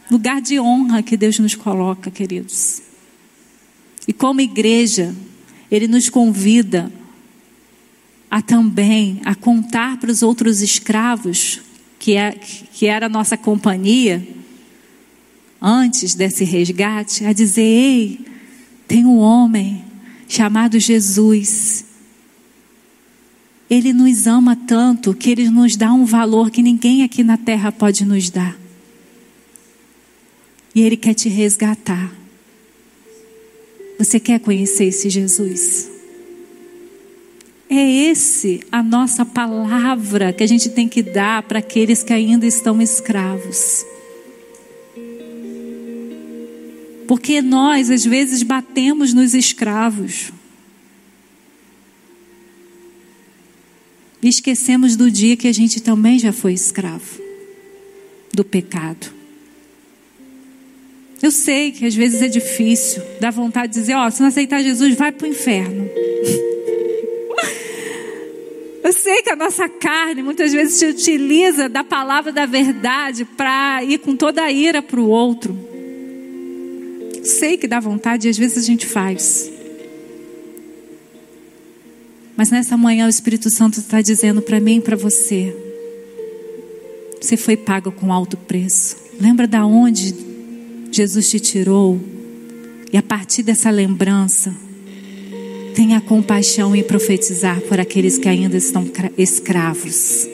Lugar 0.10 0.42
de 0.42 0.60
honra 0.60 1.04
que 1.04 1.16
Deus 1.16 1.38
nos 1.40 1.56
coloca, 1.56 2.10
queridos. 2.10 2.82
E 4.08 4.14
como 4.14 4.42
igreja, 4.42 5.16
Ele 5.70 5.88
nos 5.88 6.10
convida 6.10 6.92
a 8.30 8.42
também 8.42 9.22
a 9.26 9.34
contar 9.36 9.98
para 9.98 10.12
os 10.12 10.22
outros 10.22 10.62
escravos 10.62 11.62
que, 11.98 12.16
é, 12.16 12.32
que 12.32 12.86
era 12.86 13.08
a 13.08 13.10
nossa 13.10 13.36
companhia 13.36 14.26
antes 15.62 16.16
desse 16.16 16.44
resgate, 16.44 17.26
a 17.26 17.34
dizer: 17.34 17.62
ei, 17.62 18.26
tem 18.88 19.06
um 19.06 19.18
homem 19.18 19.84
chamado 20.28 20.80
Jesus. 20.80 21.86
Ele 23.70 23.94
nos 23.94 24.26
ama 24.26 24.56
tanto 24.56 25.14
que 25.14 25.30
ele 25.30 25.50
nos 25.50 25.76
dá 25.76 25.94
um 25.94 26.06
valor 26.06 26.50
que 26.50 26.62
ninguém 26.62 27.04
aqui 27.04 27.24
na 27.24 27.38
terra 27.38 27.72
pode 27.72 28.04
nos 28.04 28.30
dar. 28.30 28.59
E 30.80 30.82
Ele 30.82 30.96
quer 30.96 31.14
te 31.14 31.28
resgatar. 31.28 32.10
Você 33.98 34.18
quer 34.18 34.40
conhecer 34.40 34.86
esse 34.86 35.10
Jesus? 35.10 35.92
É 37.70 37.76
esse 37.76 38.62
a 38.72 38.82
nossa 38.82 39.26
palavra 39.26 40.32
que 40.32 40.42
a 40.42 40.48
gente 40.48 40.70
tem 40.70 40.88
que 40.88 41.04
dar 41.04 41.44
para 41.44 41.60
aqueles 41.60 42.02
que 42.02 42.14
ainda 42.14 42.46
estão 42.46 42.82
escravos. 42.82 43.86
Porque 47.10 47.42
nós, 47.42 47.90
às 47.90 48.06
vezes, 48.06 48.42
batemos 48.42 49.14
nos 49.14 49.34
escravos. 49.34 50.32
E 54.24 54.30
esquecemos 54.30 54.96
do 54.96 55.12
dia 55.12 55.36
que 55.36 55.50
a 55.50 55.54
gente 55.54 55.82
também 55.82 56.18
já 56.18 56.32
foi 56.32 56.54
escravo 56.54 57.22
do 58.34 58.46
pecado. 58.46 59.19
Eu 61.22 61.32
sei 61.32 61.72
que 61.72 61.86
às 61.86 61.94
vezes 61.94 62.22
é 62.22 62.28
difícil, 62.28 63.04
dá 63.20 63.30
vontade 63.30 63.74
de 63.74 63.80
dizer: 63.80 63.94
Ó, 63.96 64.08
oh, 64.08 64.12
se 64.12 64.22
não 64.22 64.30
aceitar 64.30 64.64
Jesus, 64.64 64.96
vai 64.96 65.12
para 65.12 65.28
o 65.28 65.30
inferno. 65.30 65.90
Eu 68.82 68.94
sei 68.94 69.22
que 69.22 69.30
a 69.30 69.36
nossa 69.36 69.68
carne 69.68 70.24
muitas 70.24 70.54
vezes 70.54 70.76
se 70.76 70.86
utiliza 70.86 71.68
da 71.68 71.84
palavra 71.84 72.32
da 72.32 72.46
verdade 72.46 73.26
para 73.26 73.84
ir 73.84 74.00
com 74.00 74.16
toda 74.16 74.42
a 74.42 74.52
ira 74.52 74.82
para 74.82 75.00
o 75.00 75.08
outro. 75.08 75.56
Sei 77.24 77.58
que 77.58 77.68
dá 77.68 77.80
vontade 77.80 78.28
e 78.28 78.30
às 78.30 78.38
vezes 78.38 78.58
a 78.58 78.62
gente 78.66 78.88
faz. 78.88 79.52
Mas 82.36 82.50
nessa 82.50 82.78
manhã 82.78 83.06
o 83.06 83.10
Espírito 83.10 83.50
Santo 83.50 83.80
está 83.80 84.02
dizendo 84.02 84.42
para 84.42 84.60
mim 84.60 84.78
e 84.78 84.82
para 84.82 84.96
você: 84.96 85.54
você 87.22 87.36
foi 87.36 87.58
pago 87.58 87.92
com 87.92 88.14
alto 88.14 88.38
preço. 88.38 88.96
Lembra 89.20 89.46
da 89.46 89.66
onde 89.66 90.29
Jesus 90.92 91.30
te 91.30 91.40
tirou. 91.40 92.00
E 92.92 92.98
a 92.98 93.04
partir 93.04 93.44
dessa 93.44 93.70
lembrança, 93.70 94.54
Tenha 95.80 96.02
compaixão 96.02 96.76
em 96.76 96.84
profetizar 96.84 97.62
por 97.62 97.80
aqueles 97.80 98.18
que 98.18 98.28
ainda 98.28 98.58
estão 98.58 98.86
escravos 99.18 100.28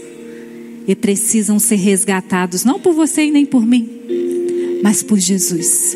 e 0.87 0.95
precisam 0.95 1.59
ser 1.59 1.75
resgatados, 1.75 2.63
não 2.63 2.79
por 2.79 2.93
você 2.93 3.25
e 3.25 3.31
nem 3.31 3.45
por 3.45 3.63
mim, 3.63 3.87
mas 4.81 5.03
por 5.03 5.19
Jesus. 5.19 5.95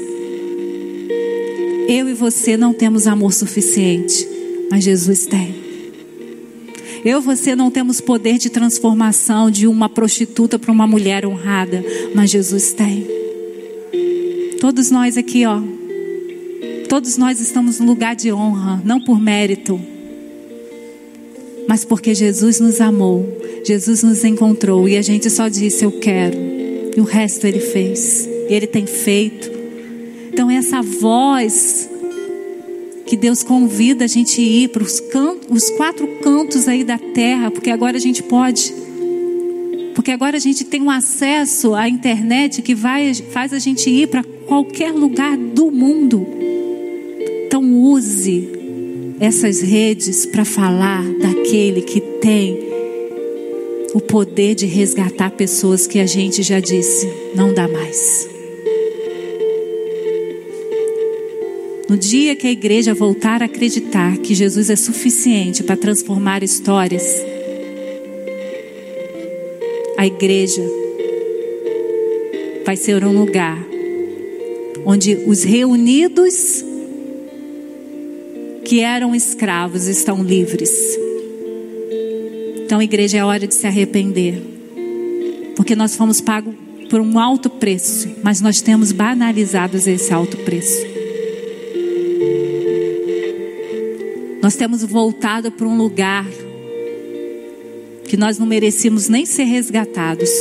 Eu 1.87 2.07
e 2.07 2.13
você 2.13 2.55
não 2.55 2.73
temos 2.73 3.07
amor 3.07 3.33
suficiente, 3.33 4.27
mas 4.69 4.83
Jesus 4.83 5.25
tem. 5.25 5.55
Eu 7.03 7.19
e 7.19 7.23
você 7.23 7.55
não 7.55 7.71
temos 7.71 7.99
poder 7.99 8.37
de 8.37 8.51
transformação 8.51 9.49
de 9.49 9.65
uma 9.65 9.89
prostituta 9.89 10.59
para 10.59 10.71
uma 10.71 10.85
mulher 10.85 11.25
honrada, 11.25 11.83
mas 12.13 12.29
Jesus 12.29 12.71
tem. 12.71 13.07
Todos 14.59 14.91
nós 14.91 15.17
aqui, 15.17 15.45
ó, 15.45 15.61
todos 16.89 17.17
nós 17.17 17.39
estamos 17.39 17.79
no 17.79 17.85
lugar 17.85 18.15
de 18.15 18.31
honra, 18.33 18.81
não 18.83 18.99
por 18.99 19.19
mérito, 19.19 19.79
mas 21.67 21.85
porque 21.85 22.13
Jesus 22.13 22.59
nos 22.59 22.81
amou, 22.81 23.25
Jesus 23.63 24.03
nos 24.03 24.25
encontrou 24.25 24.89
e 24.89 24.97
a 24.97 25.01
gente 25.01 25.29
só 25.29 25.47
disse 25.47 25.85
eu 25.85 25.91
quero, 25.93 26.37
e 26.95 26.99
o 26.99 27.05
resto 27.05 27.47
ele 27.47 27.61
fez, 27.61 28.27
e 28.49 28.53
ele 28.53 28.67
tem 28.67 28.85
feito. 28.85 29.49
Então, 30.31 30.51
essa 30.51 30.81
voz 30.81 31.89
que 33.05 33.15
Deus 33.15 33.41
convida 33.41 34.05
a 34.05 34.07
gente 34.07 34.41
a 34.41 34.43
ir 34.43 34.67
para 34.69 34.83
os, 34.83 35.01
os 35.49 35.69
quatro 35.71 36.05
cantos 36.21 36.67
aí 36.67 36.83
da 36.83 36.97
terra, 36.97 37.49
porque 37.49 37.71
agora 37.71 37.97
a 37.97 37.99
gente 37.99 38.21
pode. 38.21 38.73
Porque 39.99 40.11
agora 40.11 40.37
a 40.37 40.39
gente 40.39 40.63
tem 40.63 40.81
um 40.81 40.89
acesso 40.89 41.75
à 41.75 41.89
internet 41.89 42.61
que 42.61 42.73
vai, 42.73 43.13
faz 43.13 43.51
a 43.51 43.59
gente 43.59 43.89
ir 43.89 44.07
para 44.07 44.23
qualquer 44.23 44.93
lugar 44.93 45.35
do 45.35 45.69
mundo. 45.69 46.25
Então 47.45 47.61
use 47.61 48.47
essas 49.19 49.59
redes 49.59 50.25
para 50.25 50.45
falar 50.45 51.03
daquele 51.15 51.81
que 51.81 51.99
tem 51.99 52.57
o 53.93 53.99
poder 53.99 54.55
de 54.55 54.65
resgatar 54.65 55.31
pessoas 55.31 55.85
que 55.85 55.99
a 55.99 56.05
gente 56.05 56.43
já 56.43 56.61
disse, 56.61 57.05
não 57.35 57.53
dá 57.53 57.67
mais. 57.67 58.29
No 61.89 61.97
dia 61.97 62.37
que 62.37 62.47
a 62.47 62.51
igreja 62.51 62.93
voltar 62.93 63.41
a 63.41 63.47
acreditar 63.47 64.15
que 64.19 64.33
Jesus 64.33 64.69
é 64.69 64.77
suficiente 64.77 65.61
para 65.61 65.75
transformar 65.75 66.41
histórias, 66.41 67.21
a 69.99 70.07
igreja 70.07 70.63
vai 72.65 72.77
ser 72.77 73.03
um 73.03 73.11
lugar 73.11 73.61
onde 74.85 75.13
os 75.27 75.43
reunidos 75.43 76.63
que 78.63 78.79
eram 78.79 79.13
escravos 79.13 79.87
estão 79.87 80.23
livres. 80.23 80.71
Então, 82.63 82.81
igreja, 82.81 83.17
é 83.17 83.25
hora 83.25 83.45
de 83.45 83.53
se 83.53 83.67
arrepender, 83.67 84.41
porque 85.57 85.75
nós 85.75 85.97
fomos 85.97 86.21
pagos 86.21 86.55
por 86.89 87.01
um 87.01 87.19
alto 87.19 87.49
preço, 87.49 88.07
mas 88.23 88.39
nós 88.39 88.61
temos 88.61 88.93
banalizado 88.93 89.75
esse 89.75 90.13
alto 90.13 90.37
preço. 90.37 90.81
Nós 94.41 94.55
temos 94.55 94.81
voltado 94.81 95.51
para 95.51 95.67
um 95.67 95.75
lugar 95.77 96.25
que 98.09 98.17
nós 98.17 98.39
não 98.39 98.47
merecíamos 98.47 99.07
nem 99.07 99.23
ser 99.23 99.43
resgatados. 99.43 100.31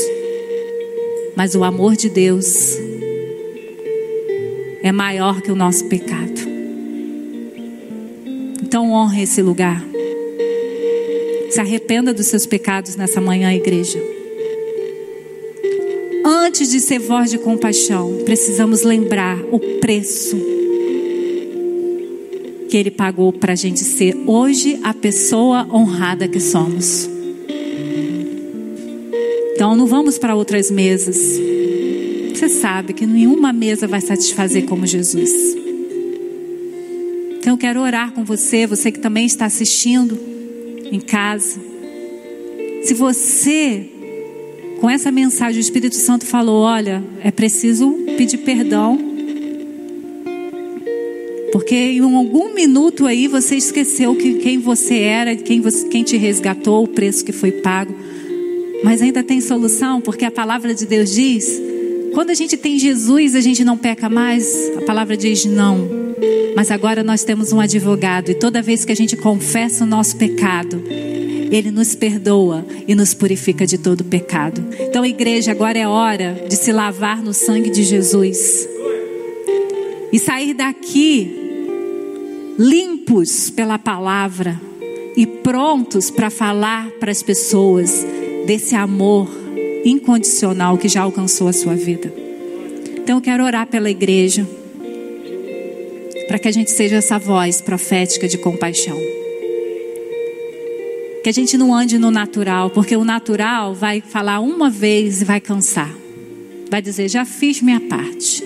Mas 1.36 1.54
o 1.54 1.62
amor 1.62 1.94
de 1.94 2.08
Deus 2.08 2.78
é 4.82 4.90
maior 4.90 5.42
que 5.42 5.52
o 5.52 5.54
nosso 5.54 5.84
pecado. 5.84 6.40
Então 8.62 8.90
honre 8.90 9.22
esse 9.22 9.42
lugar. 9.42 9.84
Se 11.50 11.60
arrependa 11.60 12.14
dos 12.14 12.26
seus 12.28 12.46
pecados 12.46 12.96
nessa 12.96 13.20
manhã, 13.20 13.52
igreja. 13.52 14.02
Antes 16.24 16.70
de 16.70 16.80
ser 16.80 16.98
voz 16.98 17.30
de 17.30 17.36
compaixão, 17.36 18.22
precisamos 18.24 18.82
lembrar 18.82 19.38
o 19.52 19.60
preço 19.78 20.36
que 22.70 22.76
Ele 22.76 22.90
pagou 22.90 23.32
para 23.32 23.52
a 23.52 23.56
gente 23.56 23.80
ser 23.80 24.16
hoje 24.26 24.78
a 24.82 24.92
pessoa 24.92 25.66
honrada 25.70 26.26
que 26.26 26.40
somos. 26.40 27.17
Então 29.58 29.74
não 29.74 29.86
vamos 29.88 30.18
para 30.18 30.36
outras 30.36 30.70
mesas. 30.70 31.16
Você 32.32 32.48
sabe 32.48 32.92
que 32.92 33.04
nenhuma 33.04 33.52
mesa 33.52 33.88
vai 33.88 34.00
satisfazer 34.00 34.66
como 34.66 34.86
Jesus. 34.86 35.32
Então 37.40 37.54
eu 37.54 37.58
quero 37.58 37.80
orar 37.80 38.12
com 38.12 38.24
você, 38.24 38.68
você 38.68 38.92
que 38.92 39.00
também 39.00 39.26
está 39.26 39.46
assistindo 39.46 40.16
em 40.92 41.00
casa. 41.00 41.58
Se 42.84 42.94
você, 42.94 43.84
com 44.80 44.88
essa 44.88 45.10
mensagem, 45.10 45.58
o 45.58 45.60
Espírito 45.60 45.96
Santo 45.96 46.24
falou: 46.24 46.62
olha, 46.62 47.02
é 47.24 47.32
preciso 47.32 47.90
pedir 48.16 48.38
perdão 48.38 48.96
porque 51.50 51.74
em 51.74 52.14
algum 52.14 52.54
minuto 52.54 53.06
aí 53.06 53.26
você 53.26 53.56
esqueceu 53.56 54.14
que 54.14 54.34
quem 54.34 54.58
você 54.58 54.98
era, 54.98 55.34
quem, 55.34 55.60
você, 55.60 55.88
quem 55.88 56.04
te 56.04 56.16
resgatou, 56.16 56.84
o 56.84 56.88
preço 56.88 57.24
que 57.24 57.32
foi 57.32 57.50
pago. 57.50 57.92
Mas 58.82 59.02
ainda 59.02 59.22
tem 59.22 59.40
solução, 59.40 60.00
porque 60.00 60.24
a 60.24 60.30
palavra 60.30 60.74
de 60.74 60.86
Deus 60.86 61.12
diz: 61.12 61.60
quando 62.12 62.30
a 62.30 62.34
gente 62.34 62.56
tem 62.56 62.78
Jesus, 62.78 63.34
a 63.34 63.40
gente 63.40 63.64
não 63.64 63.76
peca 63.76 64.08
mais. 64.08 64.72
A 64.76 64.82
palavra 64.82 65.16
diz 65.16 65.44
não. 65.44 65.88
Mas 66.56 66.70
agora 66.70 67.04
nós 67.04 67.22
temos 67.22 67.52
um 67.52 67.60
advogado, 67.60 68.30
e 68.30 68.34
toda 68.34 68.60
vez 68.62 68.84
que 68.84 68.92
a 68.92 68.96
gente 68.96 69.16
confessa 69.16 69.84
o 69.84 69.86
nosso 69.86 70.16
pecado, 70.16 70.82
ele 71.50 71.70
nos 71.70 71.94
perdoa 71.94 72.66
e 72.86 72.94
nos 72.94 73.14
purifica 73.14 73.66
de 73.66 73.78
todo 73.78 74.04
pecado. 74.04 74.64
Então, 74.80 75.04
igreja, 75.04 75.52
agora 75.52 75.78
é 75.78 75.86
hora 75.86 76.44
de 76.48 76.56
se 76.56 76.72
lavar 76.72 77.22
no 77.22 77.32
sangue 77.32 77.70
de 77.70 77.82
Jesus 77.82 78.68
e 80.12 80.18
sair 80.18 80.54
daqui 80.54 81.32
limpos 82.58 83.50
pela 83.50 83.78
palavra 83.78 84.60
e 85.16 85.26
prontos 85.26 86.10
para 86.10 86.30
falar 86.30 86.90
para 86.98 87.12
as 87.12 87.22
pessoas 87.22 88.04
desse 88.48 88.74
amor 88.74 89.28
incondicional 89.84 90.78
que 90.78 90.88
já 90.88 91.02
alcançou 91.02 91.48
a 91.48 91.52
sua 91.52 91.74
vida. 91.74 92.10
Então 92.96 93.18
eu 93.18 93.20
quero 93.20 93.44
orar 93.44 93.66
pela 93.66 93.90
igreja 93.90 94.48
para 96.26 96.38
que 96.38 96.48
a 96.48 96.50
gente 96.50 96.70
seja 96.70 96.96
essa 96.96 97.18
voz 97.18 97.60
profética 97.60 98.26
de 98.26 98.38
compaixão. 98.38 98.98
Que 101.22 101.28
a 101.28 101.32
gente 101.32 101.58
não 101.58 101.74
ande 101.74 101.98
no 101.98 102.10
natural, 102.10 102.70
porque 102.70 102.96
o 102.96 103.04
natural 103.04 103.74
vai 103.74 104.00
falar 104.00 104.40
uma 104.40 104.70
vez 104.70 105.20
e 105.20 105.26
vai 105.26 105.40
cansar. 105.42 105.94
Vai 106.70 106.80
dizer: 106.80 107.06
já 107.10 107.26
fiz 107.26 107.60
minha 107.60 107.80
parte. 107.80 108.42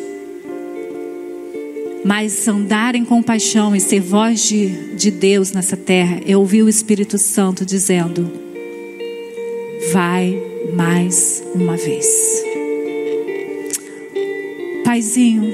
Mas 2.04 2.48
andar 2.48 2.96
em 2.96 3.04
compaixão 3.04 3.76
e 3.76 3.78
ser 3.78 4.00
voz 4.00 4.48
de, 4.48 4.96
de 4.96 5.12
Deus 5.12 5.52
nessa 5.52 5.76
terra, 5.76 6.20
eu 6.26 6.40
ouvi 6.40 6.60
o 6.60 6.68
Espírito 6.68 7.18
Santo 7.18 7.64
dizendo: 7.64 8.51
vai 9.90 10.40
mais 10.74 11.42
uma 11.54 11.76
vez. 11.76 12.44
Paizinho, 14.84 15.52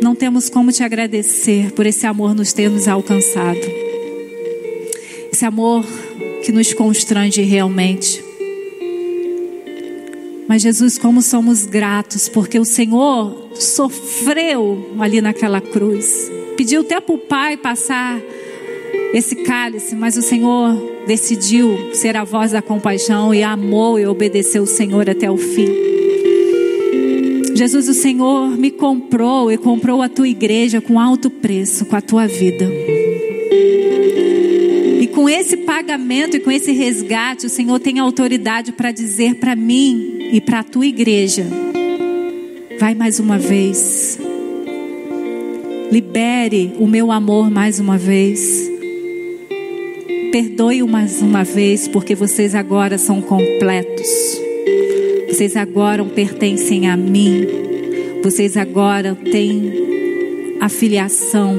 não 0.00 0.14
temos 0.14 0.48
como 0.48 0.70
te 0.70 0.82
agradecer 0.82 1.72
por 1.72 1.86
esse 1.86 2.06
amor 2.06 2.34
nos 2.34 2.52
ter 2.52 2.70
nos 2.70 2.86
alcançado. 2.86 3.60
Esse 5.32 5.44
amor 5.44 5.84
que 6.44 6.52
nos 6.52 6.72
constrange 6.72 7.42
realmente. 7.42 8.22
Mas 10.46 10.62
Jesus, 10.62 10.96
como 10.96 11.20
somos 11.20 11.66
gratos, 11.66 12.28
porque 12.28 12.58
o 12.58 12.64
Senhor 12.64 13.50
sofreu 13.54 14.94
ali 14.98 15.20
naquela 15.20 15.60
cruz. 15.60 16.30
Pediu 16.56 16.80
até 16.80 17.00
para 17.00 17.14
o 17.14 17.18
Pai 17.18 17.56
passar 17.56 18.18
esse 19.12 19.36
cálice, 19.36 19.94
mas 19.94 20.16
o 20.16 20.22
Senhor 20.22 20.97
decidiu 21.08 21.94
ser 21.94 22.18
a 22.18 22.22
voz 22.22 22.52
da 22.52 22.60
compaixão 22.60 23.32
e 23.32 23.42
amou 23.42 23.98
e 23.98 24.04
obedeceu 24.04 24.64
o 24.64 24.66
Senhor 24.66 25.08
até 25.08 25.30
o 25.30 25.38
fim. 25.38 25.66
Jesus, 27.56 27.88
o 27.88 27.94
Senhor 27.94 28.50
me 28.58 28.70
comprou 28.70 29.50
e 29.50 29.56
comprou 29.56 30.02
a 30.02 30.08
tua 30.08 30.28
igreja 30.28 30.82
com 30.82 31.00
alto 31.00 31.30
preço, 31.30 31.86
com 31.86 31.96
a 31.96 32.02
tua 32.02 32.26
vida. 32.26 32.70
E 35.00 35.06
com 35.06 35.26
esse 35.30 35.56
pagamento 35.56 36.36
e 36.36 36.40
com 36.40 36.50
esse 36.50 36.72
resgate, 36.72 37.46
o 37.46 37.50
Senhor 37.50 37.80
tem 37.80 37.98
autoridade 37.98 38.70
para 38.70 38.92
dizer 38.92 39.36
para 39.36 39.56
mim 39.56 40.28
e 40.30 40.42
para 40.42 40.60
a 40.60 40.64
tua 40.64 40.86
igreja. 40.86 41.46
Vai 42.78 42.94
mais 42.94 43.18
uma 43.18 43.38
vez. 43.38 44.18
Libere 45.90 46.74
o 46.78 46.86
meu 46.86 47.10
amor 47.10 47.50
mais 47.50 47.80
uma 47.80 47.96
vez. 47.96 48.67
Perdoe 50.30 50.82
mais 50.82 51.22
uma 51.22 51.42
vez, 51.42 51.88
porque 51.88 52.14
vocês 52.14 52.54
agora 52.54 52.98
são 52.98 53.22
completos. 53.22 54.38
Vocês 55.26 55.56
agora 55.56 56.04
pertencem 56.04 56.88
a 56.88 56.96
mim. 56.96 57.46
Vocês 58.22 58.56
agora 58.56 59.14
têm 59.14 60.58
a 60.60 60.68
filiação. 60.68 61.56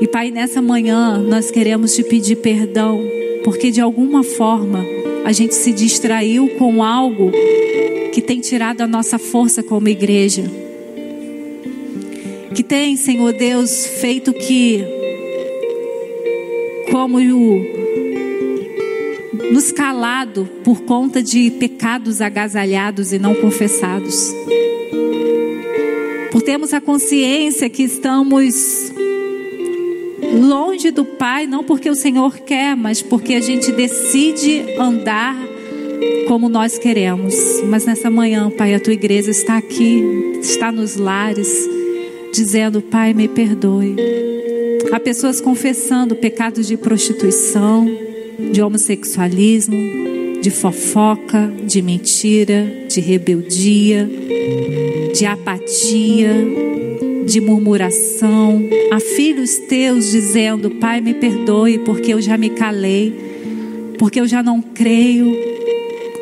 E 0.00 0.08
Pai, 0.08 0.30
nessa 0.30 0.60
manhã 0.60 1.18
nós 1.18 1.50
queremos 1.50 1.94
te 1.94 2.02
pedir 2.02 2.36
perdão, 2.36 3.00
porque 3.44 3.70
de 3.70 3.80
alguma 3.80 4.24
forma 4.24 4.84
a 5.24 5.30
gente 5.30 5.54
se 5.54 5.72
distraiu 5.72 6.48
com 6.58 6.82
algo 6.82 7.30
que 8.12 8.20
tem 8.20 8.40
tirado 8.40 8.80
a 8.80 8.86
nossa 8.86 9.18
força 9.18 9.62
como 9.62 9.88
igreja. 9.88 10.44
Que 12.54 12.64
tem, 12.64 12.96
Senhor 12.96 13.32
Deus, 13.32 13.86
feito 13.86 14.32
que, 14.32 14.84
como 16.90 17.18
o, 17.18 17.66
nos 19.52 19.72
calado 19.72 20.48
por 20.64 20.82
conta 20.82 21.22
de 21.22 21.50
pecados 21.52 22.20
agasalhados 22.20 23.12
e 23.12 23.18
não 23.18 23.34
confessados. 23.34 24.32
Por 26.30 26.42
termos 26.42 26.74
a 26.74 26.80
consciência 26.80 27.68
que 27.70 27.82
estamos 27.82 28.92
longe 30.32 30.90
do 30.90 31.04
Pai, 31.04 31.46
não 31.46 31.64
porque 31.64 31.88
o 31.88 31.94
Senhor 31.94 32.38
quer, 32.40 32.76
mas 32.76 33.00
porque 33.02 33.34
a 33.34 33.40
gente 33.40 33.72
decide 33.72 34.64
andar 34.78 35.36
como 36.26 36.48
nós 36.48 36.78
queremos. 36.78 37.34
Mas 37.64 37.86
nessa 37.86 38.10
manhã, 38.10 38.50
Pai, 38.50 38.74
a 38.74 38.80
tua 38.80 38.92
igreja 38.92 39.30
está 39.30 39.56
aqui, 39.56 40.02
está 40.40 40.70
nos 40.70 40.96
lares, 40.96 41.68
dizendo: 42.32 42.82
Pai, 42.82 43.14
me 43.14 43.28
perdoe. 43.28 43.96
Há 44.92 45.00
pessoas 45.00 45.40
confessando 45.40 46.16
pecados 46.16 46.66
de 46.66 46.76
prostituição, 46.76 47.86
de 48.52 48.62
homossexualismo, 48.62 49.76
de 50.40 50.50
fofoca, 50.50 51.52
de 51.64 51.82
mentira, 51.82 52.86
de 52.88 53.00
rebeldia, 53.00 54.08
de 55.14 55.26
apatia 55.26 56.32
de 57.28 57.42
murmuração, 57.42 58.64
a 58.90 58.98
filhos 58.98 59.58
teus 59.58 60.10
dizendo: 60.10 60.70
Pai, 60.70 61.00
me 61.00 61.12
perdoe 61.12 61.78
porque 61.80 62.14
eu 62.14 62.20
já 62.22 62.38
me 62.38 62.48
calei, 62.48 63.12
porque 63.98 64.18
eu 64.18 64.26
já 64.26 64.42
não 64.42 64.62
creio, 64.62 65.36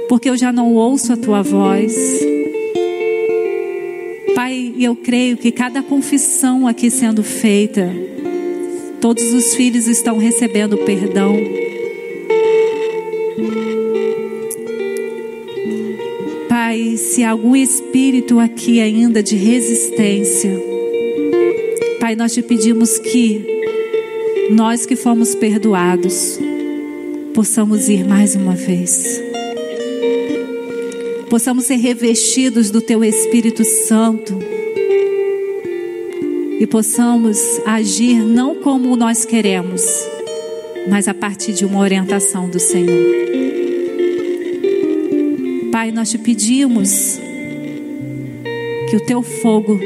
porque 0.09 0.29
eu 0.29 0.37
já 0.37 0.53
não 0.53 0.75
ouço 0.75 1.13
a 1.13 1.17
tua 1.17 1.43
voz. 1.43 1.95
Pai, 4.35 4.75
eu 4.79 4.97
creio 4.97 5.37
que 5.37 5.53
cada 5.53 5.81
confissão 5.81 6.67
aqui 6.67 6.91
sendo 6.91 7.23
feita, 7.23 7.89
todos 9.01 9.33
os 9.33 9.55
filhos 9.55 9.87
estão 9.87 10.19
recebendo 10.19 10.77
perdão. 10.79 11.37
Pai, 16.49 16.97
se 16.97 17.23
algum 17.23 17.55
espírito 17.55 18.39
aqui 18.39 18.81
ainda 18.81 19.23
de 19.23 19.37
resistência, 19.37 20.51
Pai, 22.01 22.15
nós 22.15 22.33
te 22.33 22.43
pedimos 22.43 22.99
que 22.99 23.45
nós 24.51 24.87
que 24.87 24.97
fomos 24.97 25.35
perdoados 25.35 26.39
possamos 27.35 27.89
ir 27.89 28.07
mais 28.07 28.35
uma 28.35 28.55
vez. 28.55 29.21
Possamos 31.29 31.65
ser 31.65 31.77
revestidos 31.77 32.71
do 32.71 32.81
teu 32.81 33.05
Espírito 33.05 33.65
Santo 33.65 34.56
e 36.59 36.67
possamos 36.67 37.39
agir 37.67 38.23
não 38.23 38.55
como 38.55 38.97
nós 38.97 39.25
queremos, 39.25 39.83
mas 40.89 41.09
a 41.09 41.15
partir 41.15 41.53
de 41.53 41.65
uma 41.65 41.81
orientação 41.81 42.49
do 42.49 42.59
Senhor. 42.59 43.15
Pai, 45.71 45.91
nós 45.91 46.11
te 46.11 46.19
pedimos 46.19 47.21
que 48.89 48.97
o 48.97 49.01
teu 49.01 49.23
fogo 49.23 49.79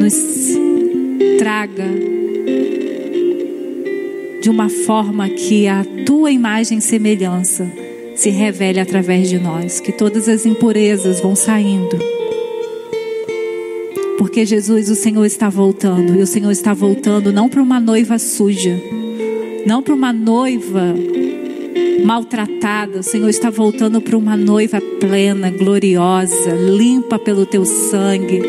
nos 0.00 0.14
traga 1.38 1.84
de 4.40 4.48
uma 4.48 4.68
forma 4.68 5.28
que 5.28 5.66
a 5.66 5.84
tua 6.06 6.30
imagem 6.30 6.78
e 6.78 6.80
semelhança 6.80 7.70
se 8.14 8.30
revele 8.30 8.80
através 8.80 9.28
de 9.28 9.38
nós, 9.38 9.80
que 9.80 9.92
todas 9.92 10.28
as 10.28 10.46
impurezas 10.46 11.20
vão 11.20 11.36
saindo. 11.36 12.15
Porque 14.26 14.44
Jesus, 14.44 14.90
o 14.90 14.96
Senhor 14.96 15.24
está 15.24 15.48
voltando, 15.48 16.16
e 16.16 16.20
o 16.20 16.26
Senhor 16.26 16.50
está 16.50 16.74
voltando 16.74 17.32
não 17.32 17.48
para 17.48 17.62
uma 17.62 17.78
noiva 17.78 18.18
suja, 18.18 18.76
não 19.64 19.80
para 19.80 19.94
uma 19.94 20.12
noiva 20.12 20.96
maltratada, 22.04 22.98
o 22.98 23.02
Senhor 23.04 23.28
está 23.28 23.50
voltando 23.50 24.00
para 24.00 24.18
uma 24.18 24.36
noiva 24.36 24.80
plena, 24.98 25.48
gloriosa, 25.48 26.52
limpa 26.54 27.20
pelo 27.20 27.46
teu 27.46 27.64
sangue 27.64 28.42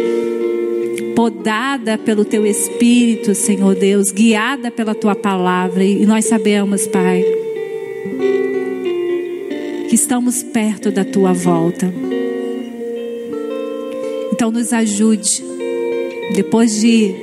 podada 1.16 1.98
pelo 1.98 2.26
teu 2.26 2.46
espírito, 2.46 3.36
Senhor 3.36 3.76
Deus, 3.76 4.12
guiada 4.12 4.72
pela 4.72 4.96
tua 4.96 5.16
palavra. 5.16 5.84
E 5.84 6.08
nós 6.08 6.26
sabemos, 6.26 6.88
Pai, 6.88 7.24
que 9.90 9.96
estamos 9.96 10.42
perto 10.42 10.92
da 10.92 11.06
tua 11.06 11.34
volta. 11.34 11.94
Então, 14.32 14.52
nos 14.52 14.72
ajude, 14.72 15.47
depois 16.34 16.80
de 16.80 17.14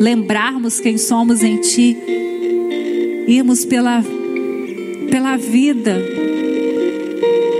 lembrarmos 0.00 0.80
quem 0.80 0.96
somos 0.96 1.42
em 1.42 1.56
Ti, 1.58 1.96
irmos 3.26 3.64
pela, 3.64 4.02
pela 5.10 5.36
vida, 5.36 5.96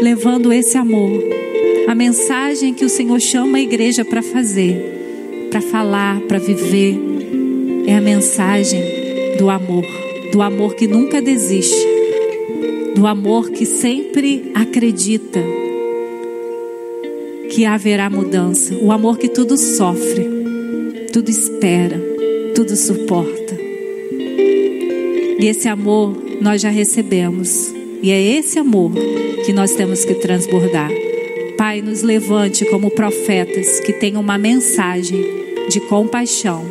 levando 0.00 0.52
esse 0.52 0.76
amor, 0.76 1.22
a 1.86 1.94
mensagem 1.94 2.72
que 2.72 2.84
o 2.84 2.88
Senhor 2.88 3.20
chama 3.20 3.58
a 3.58 3.60
igreja 3.60 4.04
para 4.04 4.22
fazer 4.22 4.98
para 5.50 5.60
falar, 5.60 6.20
para 6.22 6.38
viver, 6.38 6.96
é 7.86 7.96
a 7.96 8.00
mensagem 8.00 8.80
do 9.36 9.50
amor, 9.50 9.84
do 10.32 10.40
amor 10.40 10.76
que 10.76 10.86
nunca 10.86 11.20
desiste, 11.20 11.86
do 12.94 13.06
amor 13.06 13.50
que 13.50 13.66
sempre 13.66 14.52
acredita 14.54 15.40
que 17.50 17.64
haverá 17.64 18.08
mudança, 18.08 18.74
o 18.76 18.92
amor 18.92 19.18
que 19.18 19.28
tudo 19.28 19.58
sofre, 19.58 20.39
tudo 21.12 21.28
espera, 21.28 22.00
tudo 22.54 22.76
suporta. 22.76 23.58
E 25.38 25.46
esse 25.46 25.68
amor 25.68 26.16
nós 26.40 26.60
já 26.60 26.70
recebemos, 26.70 27.72
e 28.02 28.10
é 28.10 28.20
esse 28.38 28.58
amor 28.58 28.92
que 29.44 29.52
nós 29.52 29.72
temos 29.72 30.04
que 30.04 30.14
transbordar. 30.14 30.90
Pai, 31.56 31.82
nos 31.82 32.02
levante 32.02 32.64
como 32.66 32.90
profetas 32.90 33.80
que 33.80 33.92
tenham 33.92 34.20
uma 34.20 34.38
mensagem 34.38 35.24
de 35.68 35.80
compaixão 35.80 36.64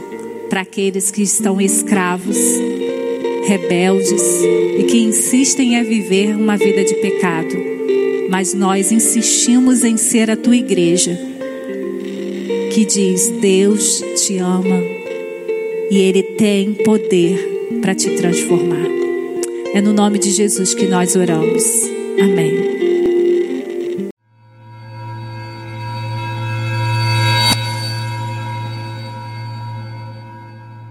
para 0.50 0.62
aqueles 0.62 1.12
que 1.12 1.22
estão 1.22 1.60
escravos, 1.62 2.38
rebeldes 3.46 4.24
e 4.78 4.84
que 4.84 4.98
insistem 5.00 5.76
em 5.76 5.84
viver 5.84 6.36
uma 6.36 6.58
vida 6.58 6.84
de 6.84 6.96
pecado. 6.96 7.56
Mas 8.30 8.54
nós 8.54 8.92
insistimos 8.92 9.84
em 9.84 9.98
ser 9.98 10.32
a 10.32 10.38
tua 10.38 10.56
igreja, 10.56 11.20
que 12.70 12.86
diz: 12.86 13.30
Deus 13.42 14.04
te 14.16 14.38
ama 14.38 14.82
e 15.90 16.00
Ele 16.00 16.24
tem 16.24 16.74
poder 16.74 17.80
para 17.82 17.96
te 17.96 18.10
transformar. 18.12 18.88
É 19.74 19.82
no 19.82 19.94
nome 19.94 20.20
de 20.20 20.32
Jesus 20.32 20.74
que 20.74 20.86
nós 20.86 21.16
oramos. 21.16 21.64
Amém. 22.20 22.79